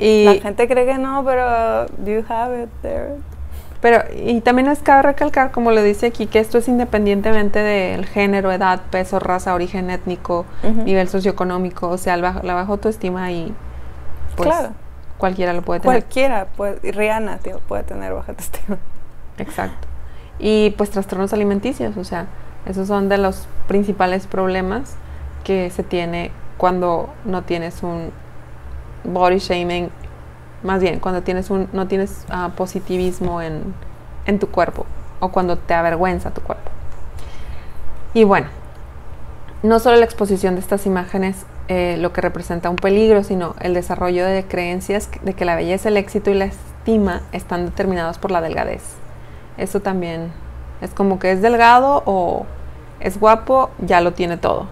Y, 0.00 0.24
La 0.24 0.34
gente 0.40 0.66
cree 0.66 0.86
que 0.86 0.98
no, 0.98 1.22
pero 1.24 1.86
you 2.04 2.24
have 2.28 2.62
it 2.64 2.70
there. 2.82 3.14
Pero, 3.80 4.02
y 4.14 4.40
también 4.40 4.68
es 4.68 4.80
cabe 4.80 5.02
recalcar, 5.02 5.50
como 5.52 5.70
lo 5.70 5.82
dice 5.82 6.06
aquí, 6.06 6.26
que 6.26 6.38
esto 6.38 6.58
es 6.58 6.68
independientemente 6.68 7.58
del 7.60 8.04
género, 8.06 8.50
edad, 8.52 8.80
peso, 8.90 9.18
raza, 9.18 9.54
origen 9.54 9.88
étnico, 9.90 10.44
nivel 10.84 11.08
socioeconómico, 11.08 11.88
o 11.88 11.96
sea, 11.98 12.14
el 12.14 12.22
bajo- 12.22 12.42
la 12.42 12.54
baja 12.54 12.70
autoestima 12.72 13.30
y 13.32 13.54
pues 14.36 14.48
Claro. 14.50 14.70
cualquiera 15.16 15.52
lo 15.54 15.62
puede 15.62 15.80
tener. 15.80 15.94
Cualquiera 16.02 16.46
puede, 16.56 16.78
y 16.86 16.90
Rihanna 16.92 17.38
tío, 17.38 17.58
puede 17.60 17.82
tener 17.84 18.12
baja 18.12 18.32
autoestima. 18.32 18.76
Exacto. 19.38 19.88
Y 20.38 20.70
pues 20.76 20.90
trastornos 20.90 21.32
alimenticios, 21.32 21.96
o 21.96 22.04
sea, 22.04 22.26
esos 22.66 22.86
son 22.88 23.08
de 23.08 23.16
los 23.18 23.46
principales 23.66 24.26
problemas 24.26 24.94
que 25.44 25.70
se 25.70 25.82
tiene 25.82 26.30
cuando 26.58 27.08
no 27.24 27.42
tienes 27.42 27.82
un 27.82 28.12
body 29.04 29.38
shaming, 29.38 29.90
más 30.62 30.80
bien 30.80 31.00
cuando 31.00 31.22
tienes 31.22 31.50
un, 31.50 31.68
no 31.72 31.86
tienes 31.86 32.24
ah, 32.30 32.50
positivismo 32.56 33.42
en, 33.42 33.74
en 34.26 34.38
tu 34.38 34.48
cuerpo 34.48 34.86
o 35.20 35.30
cuando 35.30 35.56
te 35.56 35.74
avergüenza 35.74 36.30
tu 36.30 36.40
cuerpo. 36.40 36.70
Y 38.14 38.24
bueno, 38.24 38.48
no 39.62 39.78
solo 39.78 39.96
la 39.96 40.04
exposición 40.04 40.54
de 40.54 40.60
estas 40.60 40.86
imágenes 40.86 41.44
eh, 41.68 41.96
lo 41.98 42.12
que 42.12 42.20
representa 42.20 42.68
un 42.68 42.74
peligro, 42.74 43.22
sino 43.22 43.54
el 43.60 43.74
desarrollo 43.74 44.26
de 44.26 44.44
creencias 44.44 45.08
de 45.22 45.34
que 45.34 45.44
la 45.44 45.54
belleza, 45.54 45.88
el 45.88 45.96
éxito 45.96 46.30
y 46.30 46.34
la 46.34 46.46
estima 46.46 47.20
están 47.30 47.66
determinados 47.66 48.18
por 48.18 48.32
la 48.32 48.40
delgadez. 48.40 48.82
Eso 49.56 49.78
también 49.78 50.32
es 50.80 50.90
como 50.90 51.20
que 51.20 51.30
es 51.30 51.42
delgado 51.42 52.02
o 52.06 52.44
es 52.98 53.20
guapo, 53.20 53.70
ya 53.78 54.00
lo 54.00 54.14
tiene 54.14 54.36
todo. 54.36 54.66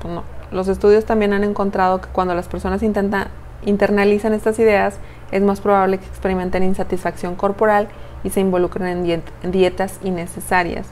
Pues 0.00 0.12
no. 0.12 0.24
Los 0.50 0.66
estudios 0.66 1.04
también 1.04 1.32
han 1.32 1.44
encontrado 1.44 2.00
que 2.00 2.08
cuando 2.08 2.34
las 2.34 2.48
personas 2.48 2.82
intentan, 2.82 3.28
internalizan 3.64 4.34
estas 4.34 4.58
ideas, 4.58 4.98
es 5.30 5.42
más 5.42 5.60
probable 5.60 5.98
que 5.98 6.06
experimenten 6.06 6.62
insatisfacción 6.62 7.36
corporal 7.36 7.88
y 8.24 8.30
se 8.30 8.40
involucren 8.40 8.86
en, 8.88 9.04
diet- 9.04 9.32
en 9.42 9.52
dietas 9.52 9.98
innecesarias. 10.02 10.86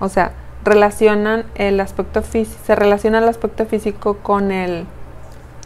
O 0.00 0.08
sea, 0.08 0.32
relacionan 0.64 1.44
el 1.54 1.78
aspecto 1.80 2.22
se 2.22 2.74
relaciona 2.74 3.18
el 3.18 3.28
aspecto 3.28 3.66
físico 3.66 4.18
con 4.18 4.50
el 4.50 4.86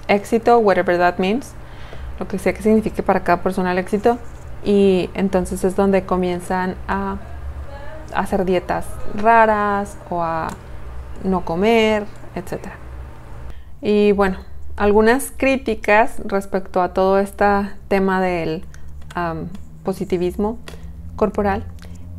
éxito, 0.09 0.59
whatever 0.59 0.99
that 0.99 1.18
means, 1.18 1.53
lo 2.18 2.27
que 2.27 2.38
sea 2.38 2.53
que 2.53 2.62
signifique 2.62 3.03
para 3.03 3.21
cada 3.21 3.42
persona 3.42 3.73
el 3.73 3.79
éxito, 3.79 4.18
y 4.64 5.09
entonces 5.14 5.62
es 5.64 5.77
donde 5.77 6.03
comienzan 6.05 6.75
a 6.88 7.18
hacer 8.14 8.44
dietas 8.44 8.87
raras 9.14 9.97
o 10.11 10.23
a 10.23 10.49
no 11.23 11.44
comer, 11.44 12.05
etcétera. 12.35 12.75
Y 13.81 14.12
bueno, 14.12 14.38
algunas 14.79 15.33
críticas 15.37 16.23
respecto 16.25 16.81
a 16.81 16.95
todo 16.95 17.19
este 17.19 17.45
tema 17.88 18.23
del 18.23 18.64
positivismo 19.83 20.59
corporal 21.17 21.64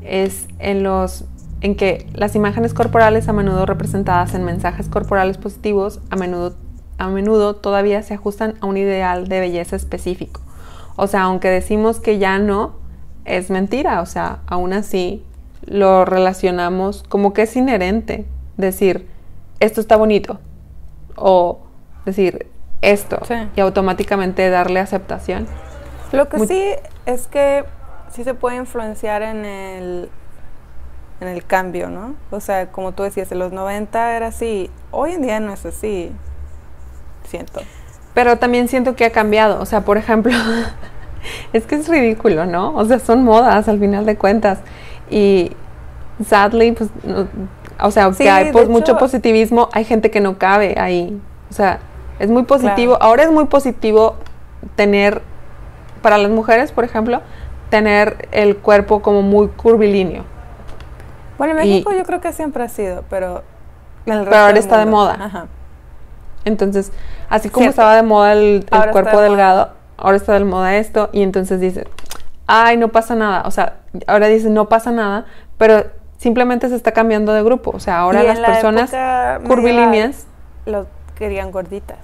es 0.02 0.48
en 0.60 0.84
los 0.84 1.24
en 1.62 1.76
que 1.76 2.08
las 2.14 2.36
imágenes 2.36 2.74
corporales 2.74 3.28
a 3.30 3.34
menudo 3.34 3.66
representadas 3.66 4.34
en 4.34 4.44
mensajes 4.44 4.90
corporales 4.90 5.38
positivos 5.38 6.02
a 6.10 6.18
menudo 6.18 6.56
a 6.98 7.08
menudo 7.08 7.56
todavía 7.56 8.04
se 8.04 8.14
ajustan 8.14 8.56
a 8.60 8.66
un 8.66 8.76
ideal 8.76 9.30
de 9.30 9.40
belleza 9.40 9.78
específico. 9.78 10.42
O 10.98 11.08
sea, 11.08 11.24
aunque 11.24 11.48
decimos 11.48 12.02
que 12.02 12.20
ya 12.20 12.40
no, 12.40 12.74
es 13.24 13.50
mentira. 13.50 14.02
O 14.02 14.06
sea, 14.06 14.40
aún 14.48 14.74
así 14.74 15.24
lo 15.66 16.04
relacionamos 16.04 17.04
como 17.08 17.32
que 17.32 17.44
es 17.44 17.56
inherente. 17.56 18.26
Decir, 18.58 19.08
esto 19.62 19.80
está 19.80 19.96
bonito. 19.96 20.40
O 21.16 21.62
decir, 22.06 22.48
esto. 22.82 23.20
Sí. 23.28 23.36
Y 23.56 23.62
automáticamente 23.62 24.50
darle 24.50 24.80
aceptación. 24.80 25.48
Lo 26.12 26.28
que 26.30 26.40
sí 26.48 26.64
es 27.06 27.28
que 27.28 27.66
sí 28.12 28.24
se 28.24 28.34
puede 28.34 28.56
influenciar 28.58 29.22
en 29.22 29.46
el, 29.46 30.10
en 31.22 31.28
el 31.28 31.46
cambio, 31.46 31.90
¿no? 31.90 32.16
O 32.32 32.40
sea, 32.40 32.72
como 32.72 32.94
tú 32.94 33.04
decías, 33.04 33.32
en 33.32 33.40
los 33.40 33.52
90 33.52 34.16
era 34.16 34.28
así, 34.28 34.70
hoy 34.92 35.12
en 35.12 35.22
día 35.22 35.40
no 35.40 35.54
es 35.54 35.66
así, 35.66 36.12
siento. 37.28 37.62
Pero 38.14 38.38
también 38.38 38.68
siento 38.68 38.96
que 38.96 39.06
ha 39.06 39.12
cambiado. 39.12 39.62
O 39.62 39.66
sea, 39.66 39.82
por 39.82 39.98
ejemplo, 39.98 40.34
es 41.54 41.66
que 41.66 41.76
es 41.76 41.88
ridículo, 41.88 42.46
¿no? 42.46 42.76
O 42.76 42.86
sea, 42.86 43.00
son 43.00 43.24
modas 43.24 43.68
al 43.68 43.80
final 43.80 44.06
de 44.06 44.16
cuentas. 44.16 44.60
Y 45.12 45.52
sadly, 46.26 46.72
pues, 46.72 46.90
no- 47.04 47.28
o 47.82 47.92
sea, 47.92 48.06
aunque 48.06 48.24
Sí, 48.24 48.28
hay 48.30 48.46
de 48.46 48.52
pues, 48.52 48.68
mucho 48.68 48.98
positivismo, 48.98 49.70
hay 49.72 49.86
gente 49.86 50.12
que 50.12 50.20
no 50.22 50.38
cabe 50.38 50.76
ahí. 50.80 51.22
O 51.50 51.54
sea, 51.54 51.80
es 52.20 52.30
muy 52.30 52.44
positivo. 52.44 52.96
Claro. 52.98 53.06
Ahora 53.10 53.24
es 53.24 53.32
muy 53.32 53.46
positivo 53.46 54.16
tener, 54.76 55.22
para 56.02 56.18
las 56.18 56.30
mujeres, 56.30 56.72
por 56.72 56.84
ejemplo, 56.84 57.22
tener 57.70 58.28
el 58.32 58.58
cuerpo 58.58 59.02
como 59.02 59.22
muy 59.22 59.48
curvilíneo. 59.48 60.24
Bueno, 61.38 61.58
en 61.58 61.66
Y- 61.66 61.70
México 61.70 61.94
yo 61.94 62.04
creo 62.04 62.22
que 62.22 62.34
siempre 62.34 62.64
ha 62.64 62.70
sido, 62.70 63.04
pero... 63.10 63.44
resto 64.06 64.36
ahora 64.36 64.60
está 64.60 64.78
de 64.80 64.86
moda. 64.86 65.18
Ajá. 65.20 65.48
Entonces, 66.46 66.92
así 67.30 67.50
como 67.50 67.64
Cierto. 67.64 67.82
estaba 67.82 67.96
de 67.96 68.04
moda 68.04 68.34
el, 68.34 68.66
cuerpo 68.70 69.00
de 69.00 69.04
moda. 69.14 69.22
delgado, 69.24 69.70
ahora 69.98 70.18
está 70.18 70.34
de 70.34 70.44
moda 70.44 70.78
esto, 70.78 71.10
y 71.12 71.22
entonces 71.22 71.60
dices, 71.60 71.86
ay, 72.48 72.78
no 72.78 72.90
pasa 72.90 73.16
nada. 73.16 73.44
O 73.46 73.52
sea, 73.52 73.78
ahora 74.08 74.28
dices, 74.28 74.50
no 74.50 74.68
pasa 74.70 74.92
nada, 74.92 75.26
pero 75.58 75.86
simplemente 76.18 76.68
se 76.70 76.76
está 76.76 76.92
cambiando 76.92 77.34
de 77.34 77.44
grupo. 77.44 77.72
O 77.74 77.80
sea, 77.80 78.00
ahora 78.00 78.24
Y 78.24 78.28
las 78.28 78.40
la 78.40 78.48
personas 78.48 78.92
curvilíneas, 79.48 80.26
querían 81.20 81.52
gorditas. 81.52 82.00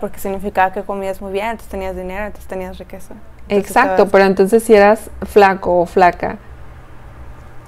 Porque 0.00 0.18
significaba 0.18 0.72
que 0.72 0.82
comías 0.82 1.20
muy 1.20 1.32
bien, 1.32 1.46
entonces 1.46 1.68
tenías 1.70 1.94
dinero, 1.94 2.24
entonces 2.24 2.48
tenías 2.48 2.78
riqueza. 2.78 3.14
Entonces 3.48 3.70
exacto, 3.70 4.08
pero 4.08 4.24
entonces 4.24 4.62
si 4.62 4.74
eras 4.74 5.10
flaco 5.26 5.80
o 5.80 5.86
flaca, 5.86 6.38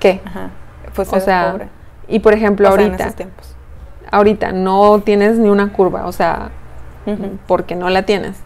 ¿qué? 0.01 0.21
Ajá. 0.25 0.51
Pues 0.95 1.13
O 1.13 1.21
sea, 1.21 1.53
pobre. 1.53 1.69
y 2.09 2.21
por 2.21 2.33
ejemplo, 2.33 2.69
O 2.69 2.73
sea, 2.73 2.81
en 2.83 2.87
ahorita, 2.93 3.05
esos 3.05 3.17
tiempos. 3.17 3.57
ahorita 4.11 4.53
no 4.53 5.01
tienes 5.01 5.39
ni 5.39 5.49
una 5.49 5.73
curva, 5.73 6.07
o 6.07 6.13
sea, 6.13 6.51
porque 7.47 7.75
no 7.75 7.91
la 7.91 8.05
tienes. 8.05 8.37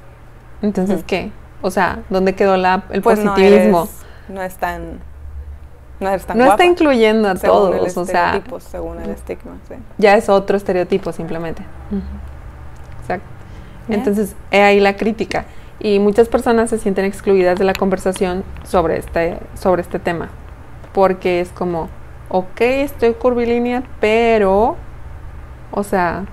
Entonces. 0.63 1.05
¿qué? 1.07 1.31
O 1.63 1.71
sea, 1.71 2.01
¿dónde 2.11 2.35
quedó 2.35 2.57
la, 2.57 2.85
el 2.91 3.03
Pues 3.03 3.19
no 3.21 3.33
positivismo? 3.35 3.81
eres- 3.83 4.05
No 4.29 4.43
es 4.43 4.57
tan... 4.57 5.01
No 6.01 6.09
eres 6.09 6.25
tan 6.27 6.39
No, 6.39 6.45
guapa. 6.45 6.63
está 6.63 6.71
incluyendo 6.71 7.29
a 7.29 7.37
según 7.37 7.73
el 7.75 7.79
todos, 7.81 7.97
o 7.97 8.05
sea, 8.05 8.41
según 8.61 9.01
el 9.01 9.11
estigma, 9.11 9.57
sí. 9.69 9.75
ya 9.99 10.15
es 10.17 10.29
otro 10.29 10.57
estereotipo 10.57 11.13
simplemente. 11.13 11.63
Exacto. 13.01 13.27
Bien. 13.89 14.01
Entonces, 14.01 14.37
he 14.51 14.63
ahí 14.63 14.81
la 14.81 14.97
crítica. 14.97 15.47
Y 15.81 15.99
muchas 15.99 16.29
personas 16.29 16.71
se 16.71 16.79
sienten 16.79 17.05
excluidas 17.05 17.59
de 17.59 17.65
la 17.65 17.73
conversación 17.73 18.45
sobre 18.65 18.99
este, 18.99 19.39
sobre 19.55 19.83
este 19.83 19.99
tema. 19.99 20.29
Porque 20.93 21.41
es 21.41 21.51
como, 21.51 21.89
ok, 22.29 22.61
estoy 22.61 23.15
curvilínea, 23.15 23.83
pero, 24.01 24.77
o 25.71 25.83
sea, 25.85 26.25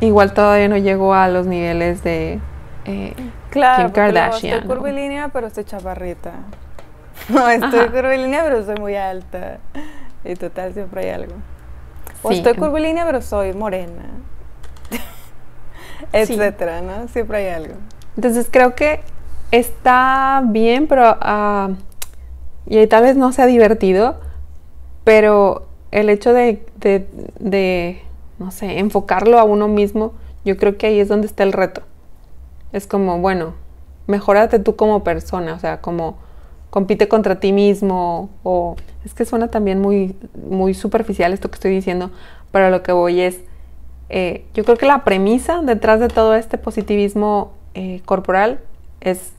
igual 0.00 0.32
todavía 0.32 0.68
no 0.68 0.76
llego 0.76 1.12
a 1.14 1.28
los 1.28 1.46
niveles 1.46 2.02
de... 2.02 2.38
eh, 2.84 3.14
Claro, 3.50 3.86
Kim 3.86 3.92
Kardashian, 3.94 4.54
Estoy 4.58 4.68
¿no? 4.68 4.74
curvilínea, 4.76 5.28
pero 5.28 5.48
estoy 5.48 5.64
chaparrita. 5.64 6.30
No, 7.28 7.48
estoy 7.48 7.80
Ajá. 7.80 7.90
curvilínea, 7.92 8.42
pero 8.44 8.64
soy 8.64 8.76
muy 8.76 8.96
alta. 8.96 9.58
Y 10.24 10.34
total, 10.34 10.72
siempre 10.74 11.02
hay 11.04 11.10
algo. 11.10 11.34
O 12.22 12.30
Sí, 12.30 12.36
estoy 12.38 12.54
curvilínea, 12.54 13.04
pero 13.06 13.22
soy 13.22 13.52
morena. 13.52 14.04
Sí. 16.12 16.32
Etcétera, 16.34 16.80
¿no? 16.80 17.06
Siempre 17.08 17.38
hay 17.38 17.48
algo. 17.54 17.74
Entonces 18.16 18.48
creo 18.50 18.74
que 18.74 19.00
está 19.52 20.42
bien, 20.46 20.88
pero 20.88 21.16
ah, 21.20 21.70
y 22.66 22.84
tal 22.88 23.04
vez 23.04 23.16
no 23.16 23.32
sea 23.32 23.46
divertido, 23.46 24.18
pero 25.04 25.66
el 25.92 26.08
hecho 26.08 26.32
de, 26.32 26.66
de- 26.76 27.06
de, 27.38 28.02
no 28.38 28.50
sé, 28.50 28.78
enfocarlo 28.78 29.38
a 29.38 29.44
uno 29.44 29.68
mismo, 29.68 30.14
yo 30.44 30.56
creo 30.56 30.78
que 30.78 30.86
ahí 30.88 31.00
es 31.00 31.08
donde 31.08 31.26
está 31.26 31.42
el 31.44 31.52
reto. 31.52 31.82
Es 32.72 32.86
como, 32.86 33.18
bueno, 33.18 33.54
mejórate 34.06 34.58
tú 34.58 34.74
como 34.76 35.04
persona, 35.04 35.54
o 35.54 35.58
sea, 35.60 35.80
como 35.80 36.16
compite 36.70 37.08
contra 37.08 37.40
ti 37.40 37.52
mismo, 37.52 38.30
o 38.42 38.76
es 39.04 39.14
que 39.14 39.24
suena 39.24 39.48
también 39.48 39.80
muy, 39.80 40.16
muy 40.48 40.74
superficial 40.74 41.32
esto 41.32 41.50
que 41.50 41.56
estoy 41.56 41.72
diciendo, 41.72 42.10
pero 42.52 42.70
lo 42.70 42.82
que 42.82 42.92
voy 42.92 43.20
es, 43.20 43.40
eh, 44.08 44.44
yo 44.54 44.64
creo 44.64 44.76
que 44.76 44.86
la 44.86 45.04
premisa 45.04 45.60
detrás 45.62 46.00
de 46.00 46.08
todo 46.08 46.34
este 46.34 46.58
positivismo 46.58 47.52
eh, 47.74 48.02
corporal 48.04 48.60
es 49.00 49.32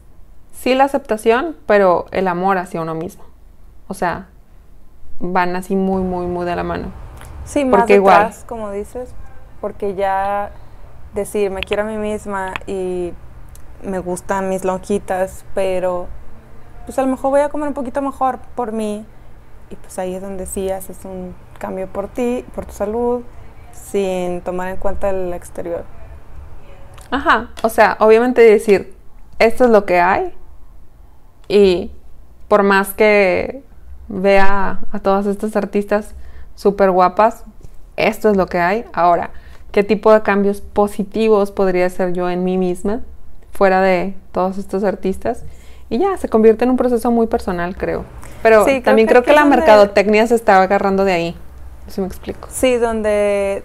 sí 0.52 0.76
la 0.76 0.86
aceptación, 0.86 1.56
pero 1.66 2.06
el 2.12 2.28
amor 2.28 2.58
hacia 2.58 2.82
uno 2.82 2.96
mismo. 2.96 3.24
O 3.88 3.94
sea, 3.94 4.28
van 5.20 5.56
así 5.56 5.76
muy, 5.76 6.02
muy, 6.04 6.26
muy 6.28 6.46
de 6.46 6.56
la 6.56 6.64
mano. 6.64 6.92
Sí, 7.46 7.66
más 7.66 7.82
Porque 7.82 7.96
igual- 7.96 8.20
detrás, 8.28 8.46
como 8.48 8.72
dices, 8.72 9.14
porque 9.60 9.96
ya 9.96 10.52
decir, 11.14 11.52
me 11.52 11.62
quiero 11.62 11.84
a 11.84 11.86
mí 11.86 11.98
misma 11.98 12.54
y 12.68 13.14
me 13.84 14.00
gustan 14.00 14.50
mis 14.50 14.64
lonjitas, 14.64 15.44
pero 15.54 16.08
pues 16.92 17.00
a 17.00 17.04
lo 17.04 17.08
mejor 17.08 17.32
voy 17.32 17.40
a 17.40 17.48
comer 17.48 17.70
un 17.70 17.74
poquito 17.74 18.02
mejor 18.02 18.40
por 18.54 18.74
mí. 18.74 19.06
Y 19.70 19.76
pues 19.78 19.98
ahí 19.98 20.14
es 20.14 20.22
donde 20.22 20.46
sí 20.46 20.70
haces 20.70 21.06
un 21.06 21.34
cambio 21.58 21.88
por 21.88 22.10
ti, 22.10 22.44
por 22.54 22.66
tu 22.66 22.74
salud, 22.74 23.22
sin 23.72 24.42
tomar 24.42 24.68
en 24.68 24.76
cuenta 24.76 25.10
el 25.10 25.32
exterior. 25.32 25.86
Ajá, 27.10 27.52
o 27.64 27.70
sea, 27.70 27.96
obviamente 28.02 28.42
decir, 28.42 28.94
esto 29.40 29.64
es 29.64 29.70
lo 29.70 29.86
que 29.86 30.02
hay 30.02 30.34
y 31.48 31.92
por 32.50 32.64
más 32.64 32.94
que 32.94 33.64
vea 34.10 34.82
a 34.92 35.00
todas 35.00 35.28
estas 35.28 35.56
artistas 35.56 36.14
súper 36.56 36.92
guapas, 36.92 37.46
esto 37.96 38.30
es 38.30 38.36
lo 38.36 38.48
que 38.48 38.60
hay. 38.60 38.84
Ahora, 38.92 39.32
¿qué 39.72 39.86
tipo 39.86 40.12
de 40.12 40.24
cambios 40.24 40.60
positivos 40.60 41.52
podría 41.52 41.86
hacer 41.86 42.12
yo 42.12 42.30
en 42.30 42.44
mí 42.44 42.58
misma 42.58 43.00
fuera 43.54 43.80
de 43.80 44.14
todos 44.34 44.58
estos 44.58 44.84
artistas? 44.84 45.46
Y 45.92 45.98
ya, 45.98 46.16
se 46.18 46.30
convierte 46.30 46.64
en 46.64 46.70
un 46.72 46.78
proceso 46.78 47.12
muy 47.12 47.28
personal, 47.28 47.76
creo. 47.76 48.06
Pero 48.42 48.64
Sí, 48.64 48.72
creo 48.72 48.84
también 48.84 49.10
que 49.10 49.12
creo 49.12 49.24
que 49.24 49.34
la 49.34 49.44
mercadotecnia 49.44 50.26
se 50.26 50.36
está 50.36 50.64
agarrando 50.64 51.04
de 51.04 51.12
ahí. 51.12 51.38
¿Sí 51.88 52.00
me 52.00 52.08
explico? 52.08 52.48
Sí, 52.50 52.78
donde 52.78 53.62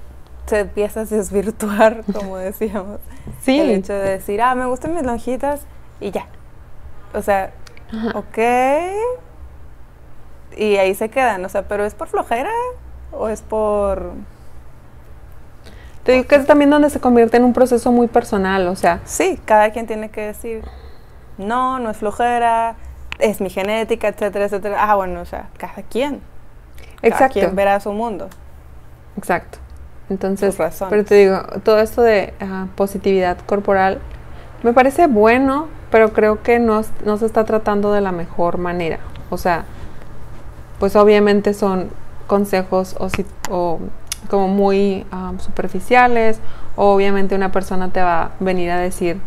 se 0.46 0.58
empieza 0.58 1.02
a 1.02 1.04
desvirtuar, 1.04 2.02
como 2.12 2.36
decíamos. 2.36 2.98
Sí. 3.42 3.60
El 3.60 3.70
hecho 3.70 3.92
de 3.92 4.10
decir, 4.10 4.42
ah, 4.42 4.56
me 4.56 4.66
gustan 4.66 4.92
mis 4.92 5.04
lonjitas 5.04 5.60
y 6.00 6.10
ya. 6.10 6.26
O 7.14 7.22
sea, 7.22 7.52
Ajá. 7.92 8.18
ok. 8.18 8.38
Y 10.56 10.78
ahí 10.78 10.96
se 10.96 11.10
quedan, 11.10 11.44
o 11.44 11.48
sea, 11.48 11.68
pero 11.68 11.84
¿es 11.84 11.94
por 11.94 12.08
flojera 12.08 12.50
o 13.12 13.28
es 13.28 13.42
por...? 13.42 14.14
Te 16.02 16.10
digo 16.10 16.26
que 16.26 16.34
es 16.34 16.46
también 16.46 16.70
donde 16.70 16.90
se 16.90 16.98
convierte 16.98 17.36
en 17.36 17.44
un 17.44 17.52
proceso 17.52 17.92
muy 17.92 18.08
personal, 18.08 18.66
o 18.66 18.74
sea, 18.74 19.00
Sí, 19.04 19.38
cada 19.44 19.70
quien 19.70 19.86
tiene 19.86 20.08
que 20.10 20.22
decir, 20.22 20.64
no, 21.38 21.78
no 21.78 21.90
es 21.90 21.96
flojera, 21.96 22.76
es 23.18 23.40
mi 23.40 23.50
genética, 23.50 24.08
etcétera, 24.08 24.46
etcétera. 24.46 24.76
Ah, 24.80 24.94
bueno, 24.96 25.20
o 25.20 25.24
sea, 25.24 25.48
cada 25.58 25.82
quien. 25.82 26.20
Cada 27.00 27.08
exacto. 27.08 27.34
quien 27.34 27.56
verá 27.56 27.80
su 27.80 27.92
mundo. 27.92 28.28
Exacto. 29.16 29.58
Entonces, 30.08 30.56
pero 30.88 31.04
te 31.04 31.16
digo, 31.16 31.42
todo 31.64 31.80
esto 31.80 32.00
de 32.02 32.32
ah, 32.40 32.66
positividad 32.76 33.38
corporal 33.44 33.98
me 34.62 34.72
parece 34.72 35.08
bueno, 35.08 35.66
pero 35.90 36.12
creo 36.12 36.42
que 36.42 36.58
no, 36.60 36.82
se 36.82 37.26
está 37.26 37.44
tratando 37.44 37.92
de 37.92 38.00
la 38.00 38.12
mejor 38.12 38.58
manera. 38.58 38.98
O 39.30 39.36
sea, 39.36 39.64
pues 40.78 40.94
obviamente 40.94 41.54
son 41.54 41.90
consejos 42.26 42.94
o, 42.98 43.08
si- 43.08 43.26
o 43.50 43.80
como 44.30 44.48
muy 44.48 45.06
ah, 45.10 45.32
superficiales, 45.38 46.38
o 46.76 46.94
obviamente 46.94 47.34
una 47.34 47.50
persona 47.50 47.90
te 47.90 48.00
va 48.00 48.22
a 48.22 48.30
venir 48.40 48.70
a 48.70 48.78
decir 48.78 49.18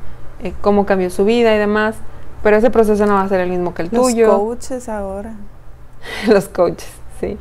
eh, 0.43 0.53
cómo 0.61 0.85
cambió 0.85 1.09
su 1.09 1.25
vida 1.25 1.55
y 1.55 1.57
demás, 1.59 1.95
pero 2.43 2.57
ese 2.57 2.69
proceso 2.69 3.05
no 3.05 3.13
va 3.15 3.21
a 3.21 3.29
ser 3.29 3.41
el 3.41 3.49
mismo 3.49 3.73
que 3.73 3.83
el 3.83 3.89
Los 3.91 4.03
tuyo. 4.11 4.29
coaches 4.37 4.87
ahora. 4.89 5.33
Los 6.27 6.47
coaches, 6.47 6.89
sí. 7.19 7.37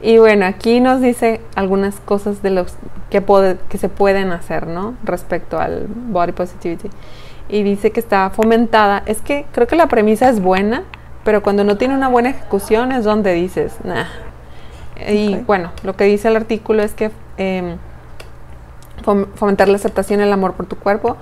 Y 0.00 0.18
bueno, 0.18 0.46
aquí 0.46 0.80
nos 0.80 1.00
dice 1.00 1.40
algunas 1.56 1.98
cosas 2.00 2.40
de 2.40 2.50
los 2.50 2.74
que, 3.10 3.20
pode- 3.24 3.58
que 3.68 3.78
se 3.78 3.88
pueden 3.88 4.30
hacer, 4.30 4.66
¿no? 4.68 4.94
Respecto 5.02 5.58
al 5.58 5.86
body 5.88 6.32
positivity. 6.32 6.88
Y 7.48 7.62
dice 7.64 7.90
que 7.90 7.98
está 7.98 8.30
fomentada. 8.30 9.02
Es 9.06 9.20
que 9.22 9.44
creo 9.52 9.66
que 9.66 9.74
la 9.74 9.88
premisa 9.88 10.28
es 10.28 10.40
buena, 10.40 10.84
pero 11.24 11.42
cuando 11.42 11.64
no 11.64 11.76
tiene 11.76 11.94
una 11.96 12.08
buena 12.08 12.30
ejecución 12.30 12.92
es 12.92 13.02
donde 13.04 13.32
dices, 13.32 13.74
nah. 13.84 14.04
Y 15.10 15.34
Ok. 15.34 15.46
bueno, 15.46 15.72
lo 15.82 15.96
que 15.96 16.04
dice 16.04 16.28
el 16.28 16.36
artículo 16.36 16.82
es 16.84 16.94
que 16.94 17.10
fom- 19.04 19.26
fomentar 19.34 19.68
la 19.68 19.76
aceptación 19.76 20.20
y 20.20 20.22
el 20.24 20.32
amor 20.32 20.52
por 20.54 20.66
tu 20.66 20.76
cuerpo, 20.76 21.16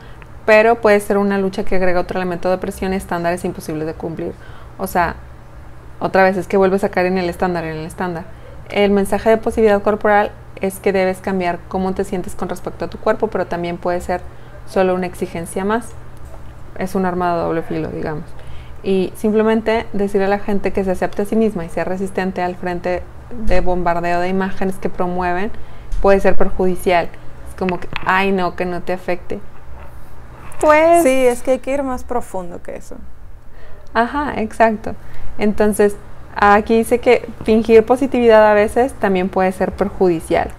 pero 0.46 0.76
puede 0.76 1.00
ser 1.00 1.18
una 1.18 1.38
lucha 1.38 1.64
que 1.64 1.76
agrega 1.76 2.00
otro 2.00 2.18
elemento 2.18 2.50
de 2.50 2.58
presión 2.58 2.92
y 2.92 2.96
estándares 2.96 3.44
imposibles 3.44 3.86
de 3.86 3.94
cumplir. 3.94 4.32
O 4.78 4.86
sea, 4.86 5.16
otra 5.98 6.22
vez 6.22 6.36
es 6.36 6.46
que 6.46 6.56
vuelves 6.56 6.84
a 6.84 6.88
caer 6.88 7.06
en 7.06 7.18
el 7.18 7.28
estándar, 7.28 7.64
en 7.64 7.76
el 7.76 7.84
estándar. 7.84 8.24
El 8.70 8.92
mensaje 8.92 9.28
de 9.30 9.36
positividad 9.36 9.82
corporal 9.82 10.30
es 10.60 10.78
que 10.78 10.92
debes 10.92 11.18
cambiar 11.18 11.58
cómo 11.68 11.92
te 11.94 12.04
sientes 12.04 12.34
con 12.34 12.48
respecto 12.48 12.84
a 12.84 12.88
tu 12.88 12.98
cuerpo, 12.98 13.28
pero 13.28 13.46
también 13.46 13.76
puede 13.76 14.00
ser 14.00 14.20
solo 14.68 14.94
una 14.94 15.06
exigencia 15.06 15.64
más. 15.64 15.90
Es 16.78 16.94
un 16.94 17.06
arma 17.06 17.34
de 17.34 17.40
doble 17.42 17.62
filo, 17.62 17.88
digamos. 17.88 18.24
Y 18.82 19.12
simplemente 19.16 19.86
decirle 19.92 20.26
a 20.26 20.30
la 20.30 20.38
gente 20.38 20.72
que 20.72 20.84
se 20.84 20.92
acepte 20.92 21.22
a 21.22 21.24
sí 21.24 21.34
misma 21.34 21.64
y 21.64 21.70
sea 21.70 21.84
resistente 21.84 22.42
al 22.42 22.54
frente 22.54 23.02
de 23.46 23.60
bombardeo 23.60 24.20
de 24.20 24.28
imágenes 24.28 24.76
que 24.76 24.88
promueven 24.88 25.50
puede 26.00 26.20
ser 26.20 26.36
perjudicial. 26.36 27.08
Es 27.48 27.54
como 27.58 27.80
que, 27.80 27.88
ay 28.04 28.30
no, 28.30 28.54
que 28.54 28.64
no 28.64 28.82
te 28.82 28.92
afecte. 28.92 29.40
Pues... 30.60 31.02
Sí, 31.02 31.26
es 31.26 31.42
que 31.42 31.52
hay 31.52 31.58
que 31.58 31.72
ir 31.72 31.82
más 31.82 32.04
profundo 32.04 32.62
que 32.62 32.76
eso. 32.76 32.96
Ajá, 33.94 34.34
exacto. 34.36 34.94
Entonces, 35.38 35.96
aquí 36.34 36.76
dice 36.78 36.98
que 36.98 37.28
fingir 37.44 37.84
positividad 37.84 38.50
a 38.50 38.54
veces 38.54 38.92
también 38.94 39.28
puede 39.28 39.52
ser 39.52 39.72
perjudicial. 39.72 40.50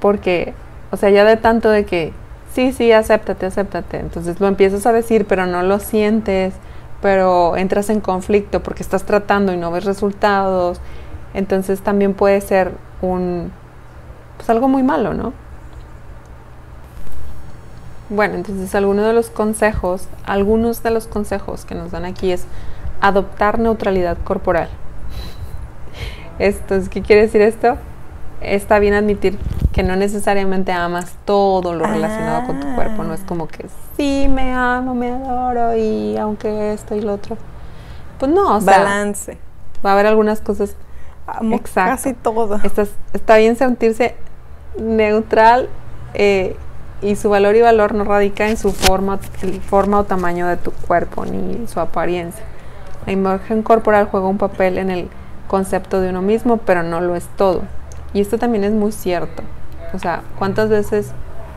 Porque, 0.00 0.54
o 0.90 0.96
sea, 0.96 1.10
ya 1.10 1.24
de 1.24 1.36
tanto 1.36 1.70
de 1.70 1.84
que, 1.84 2.12
sí, 2.54 2.72
sí, 2.72 2.92
acéptate, 2.92 3.46
acéptate. 3.46 3.98
Entonces 3.98 4.40
lo 4.40 4.46
empiezas 4.46 4.86
a 4.86 4.92
decir, 4.92 5.26
pero 5.26 5.46
no 5.46 5.62
lo 5.62 5.78
sientes, 5.78 6.54
pero 7.00 7.56
entras 7.56 7.90
en 7.90 8.00
conflicto 8.00 8.62
porque 8.62 8.82
estás 8.82 9.04
tratando 9.04 9.52
y 9.52 9.56
no 9.56 9.70
ves 9.70 9.84
resultados. 9.84 10.80
Entonces 11.34 11.80
también 11.80 12.14
puede 12.14 12.40
ser 12.40 12.72
un, 13.00 13.52
pues 14.36 14.50
algo 14.50 14.68
muy 14.68 14.82
malo, 14.82 15.14
¿no? 15.14 15.32
Bueno, 18.10 18.34
entonces 18.34 18.74
algunos 18.74 19.06
de 19.06 19.12
los 19.12 19.30
consejos, 19.30 20.08
algunos 20.26 20.82
de 20.82 20.90
los 20.90 21.06
consejos 21.06 21.64
que 21.64 21.76
nos 21.76 21.92
dan 21.92 22.04
aquí 22.04 22.32
es 22.32 22.44
adoptar 23.00 23.60
neutralidad 23.60 24.18
corporal. 24.24 24.68
Esto, 26.40 26.74
¿qué 26.90 27.02
quiere 27.02 27.22
decir 27.22 27.40
esto? 27.40 27.76
Está 28.40 28.80
bien 28.80 28.94
admitir 28.94 29.38
que 29.72 29.84
no 29.84 29.94
necesariamente 29.94 30.72
amas 30.72 31.14
todo 31.24 31.72
lo 31.72 31.86
relacionado 31.86 32.46
con 32.46 32.58
tu 32.58 32.74
cuerpo, 32.74 33.04
no 33.04 33.14
es 33.14 33.20
como 33.20 33.46
que 33.46 33.66
sí 33.96 34.26
me 34.28 34.52
amo, 34.54 34.94
me 34.94 35.12
adoro 35.12 35.76
y 35.76 36.16
aunque 36.16 36.72
esto 36.72 36.96
y 36.96 37.02
lo 37.02 37.14
otro. 37.14 37.36
Pues 38.18 38.32
no, 38.32 38.56
o 38.56 38.60
sea, 38.60 38.78
balance. 38.78 39.38
Va 39.84 39.90
a 39.90 39.92
haber 39.92 40.06
algunas 40.06 40.40
cosas 40.40 40.74
Amo 41.26 41.60
casi 41.72 42.12
todo. 42.14 42.58
está 43.12 43.36
bien 43.36 43.54
sentirse 43.54 44.16
neutral 44.78 45.68
eh, 46.14 46.56
y 47.02 47.16
su 47.16 47.30
valor 47.30 47.56
y 47.56 47.62
valor 47.62 47.94
no 47.94 48.04
radica 48.04 48.48
en 48.48 48.56
su 48.56 48.72
forma, 48.72 49.18
forma 49.68 50.00
o 50.00 50.04
tamaño 50.04 50.46
de 50.46 50.56
tu 50.56 50.72
cuerpo 50.72 51.24
ni 51.24 51.66
su 51.66 51.80
apariencia. 51.80 52.44
La 53.06 53.12
imagen 53.12 53.62
corporal 53.62 54.08
juega 54.10 54.26
un 54.26 54.38
papel 54.38 54.78
en 54.78 54.90
el 54.90 55.08
concepto 55.48 56.00
de 56.00 56.10
uno 56.10 56.22
mismo, 56.22 56.58
pero 56.58 56.82
no 56.82 57.00
lo 57.00 57.16
es 57.16 57.26
todo. 57.36 57.62
Y 58.12 58.20
esto 58.20 58.38
también 58.38 58.64
es 58.64 58.72
muy 58.72 58.92
cierto. 58.92 59.42
O 59.94 59.98
sea, 59.98 60.22
¿cuántas 60.38 60.68
veces 60.68 61.12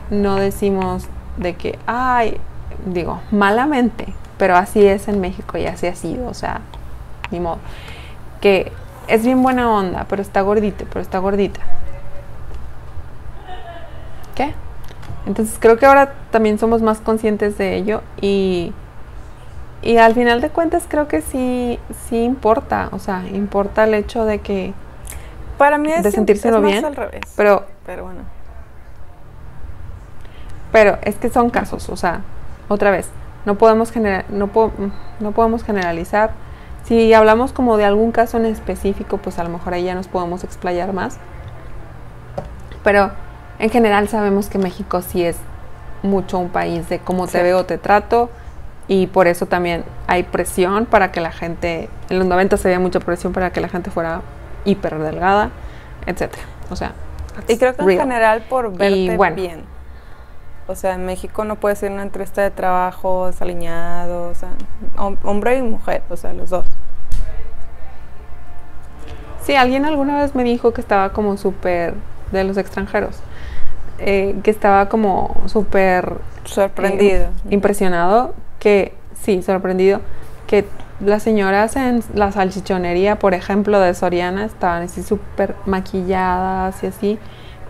no 0.10 0.36
decimos 0.36 1.06
de 1.38 1.56
que, 1.56 1.78
ay, 1.86 2.38
digo, 2.86 3.22
malamente, 3.32 4.14
pero 4.38 4.56
así 4.56 4.86
es 4.86 5.08
en 5.08 5.22
México 5.22 5.58
y 5.58 5.66
así 5.66 5.88
ha 5.88 5.96
sido, 5.96 6.28
o 6.28 6.34
sea, 6.34 6.62
ni 7.32 7.40
modo, 7.40 7.60
que 8.42 8.72
es 9.08 9.24
bien 9.24 9.42
buena 9.44 9.72
onda, 9.72 10.06
pero 10.10 10.22
está 10.22 10.42
gordita, 10.42 10.86
pero 10.90 11.02
está 11.02 11.20
gordita. 11.20 11.60
¿Qué? 14.36 14.54
Entonces 15.26 15.58
creo 15.60 15.78
que 15.78 15.86
ahora 15.86 16.14
también 16.32 16.60
somos 16.60 16.82
más 16.82 17.00
conscientes 17.00 17.58
de 17.58 17.76
ello 17.76 18.02
y, 18.20 18.74
y 19.82 19.98
al 19.98 20.14
final 20.14 20.42
de 20.42 20.50
cuentas 20.50 20.86
creo 20.88 21.08
que 21.08 21.22
sí, 21.22 21.80
sí 22.08 22.24
importa, 22.24 22.90
o 22.92 23.00
sea, 23.00 23.24
importa 23.32 23.86
el 23.86 23.94
hecho 23.94 24.26
de 24.26 24.40
que... 24.40 24.74
Para 25.58 25.78
mí 25.78 25.92
es, 25.92 26.04
de 26.04 26.12
sentírselo 26.12 26.62
bien, 26.62 26.84
al 26.84 26.96
revés. 26.96 27.22
Pero, 27.38 27.66
pero 27.86 28.04
bueno. 28.04 28.22
Pero 30.72 30.98
es 31.04 31.16
que 31.16 31.30
son 31.30 31.50
casos, 31.50 31.88
o 31.90 31.96
sea, 31.96 32.22
otra 32.68 32.92
vez, 32.92 33.10
no 33.46 33.56
podemos, 33.56 33.94
no, 34.30 34.50
no 35.20 35.32
podemos 35.32 35.64
generalizar. 35.64 36.32
Si 36.86 37.14
hablamos 37.14 37.54
como 37.54 37.78
de 37.78 37.86
algún 37.86 38.12
caso 38.12 38.38
en 38.38 38.46
específico, 38.46 39.18
pues 39.18 39.40
a 39.40 39.44
lo 39.44 39.50
mejor 39.50 39.74
ahí 39.74 39.84
ya 39.84 39.96
nos 39.96 40.08
podemos 40.08 40.44
explayar 40.44 40.92
más. 40.92 41.18
Pero 42.84 43.12
en 43.64 43.70
general 43.70 44.10
sabemos 44.10 44.50
que 44.50 44.58
México 44.58 45.02
sí 45.02 45.24
es 45.24 45.38
mucho 46.02 46.38
un 46.38 46.50
país 46.50 46.90
de 46.90 47.00
cómo 47.00 47.28
te 47.28 47.42
veo, 47.42 47.66
te 47.66 47.78
trato 47.78 48.30
y 48.90 49.08
por 49.08 49.28
eso 49.28 49.46
también 49.46 49.86
hay 50.06 50.24
presión 50.24 50.86
para 50.86 51.14
que 51.14 51.22
la 51.22 51.32
gente, 51.32 51.88
en 52.10 52.20
los 52.20 52.28
90 52.28 52.58
se 52.58 52.68
había 52.68 52.80
mucha 52.80 53.00
presión 53.00 53.32
para 53.32 53.54
que 53.54 53.62
la 53.62 53.70
gente 53.70 53.90
fuera 53.90 54.22
hiper 54.66 55.00
delgada, 55.00 55.52
etcétera. 56.06 56.44
O 56.72 56.76
sea, 56.76 56.92
y 57.48 57.58
creo 57.58 57.74
que 57.74 57.84
en 57.84 58.00
general 58.00 58.44
por 58.50 58.70
verte 58.76 59.18
bien. 59.34 59.64
O 60.68 60.76
sea, 60.76 60.96
en 60.96 61.06
México 61.06 61.46
no 61.46 61.56
puede 61.56 61.78
ser 61.78 61.90
una 61.94 62.04
entrevista 62.04 62.42
de 62.42 62.52
trabajo 62.52 63.28
desaliñado, 63.28 64.28
o 64.28 64.36
sea, 64.36 64.50
hombre 64.98 65.56
y 65.56 65.62
mujer, 65.62 66.04
o 66.10 66.18
sea, 66.18 66.34
los 66.34 66.50
dos. 66.50 66.66
Sí, 69.42 69.56
alguien 69.56 69.86
alguna 69.86 70.22
vez 70.22 70.36
me 70.36 70.44
dijo 70.44 70.74
que 70.74 70.82
estaba 70.82 71.14
como 71.14 71.38
súper 71.38 71.94
de 72.34 72.44
los 72.44 72.58
extranjeros 72.58 73.22
eh, 74.00 74.36
que 74.44 74.52
estaba 74.52 74.90
como 74.90 75.36
súper 75.48 76.18
sorprendido, 76.46 77.26
eh, 77.26 77.50
impresionado, 77.52 78.34
que 78.60 78.94
sí, 79.22 79.42
sorprendido, 79.42 80.02
que 80.48 80.66
las 81.00 81.24
señoras 81.24 81.76
en 81.76 82.04
la 82.14 82.32
salchichonería, 82.32 83.20
por 83.20 83.34
ejemplo, 83.34 83.80
de 83.80 83.94
Soriana, 83.94 84.46
estaban 84.46 84.84
así 84.84 85.04
súper 85.04 85.56
maquilladas 85.66 86.84
y 86.84 86.88
así, 86.88 87.20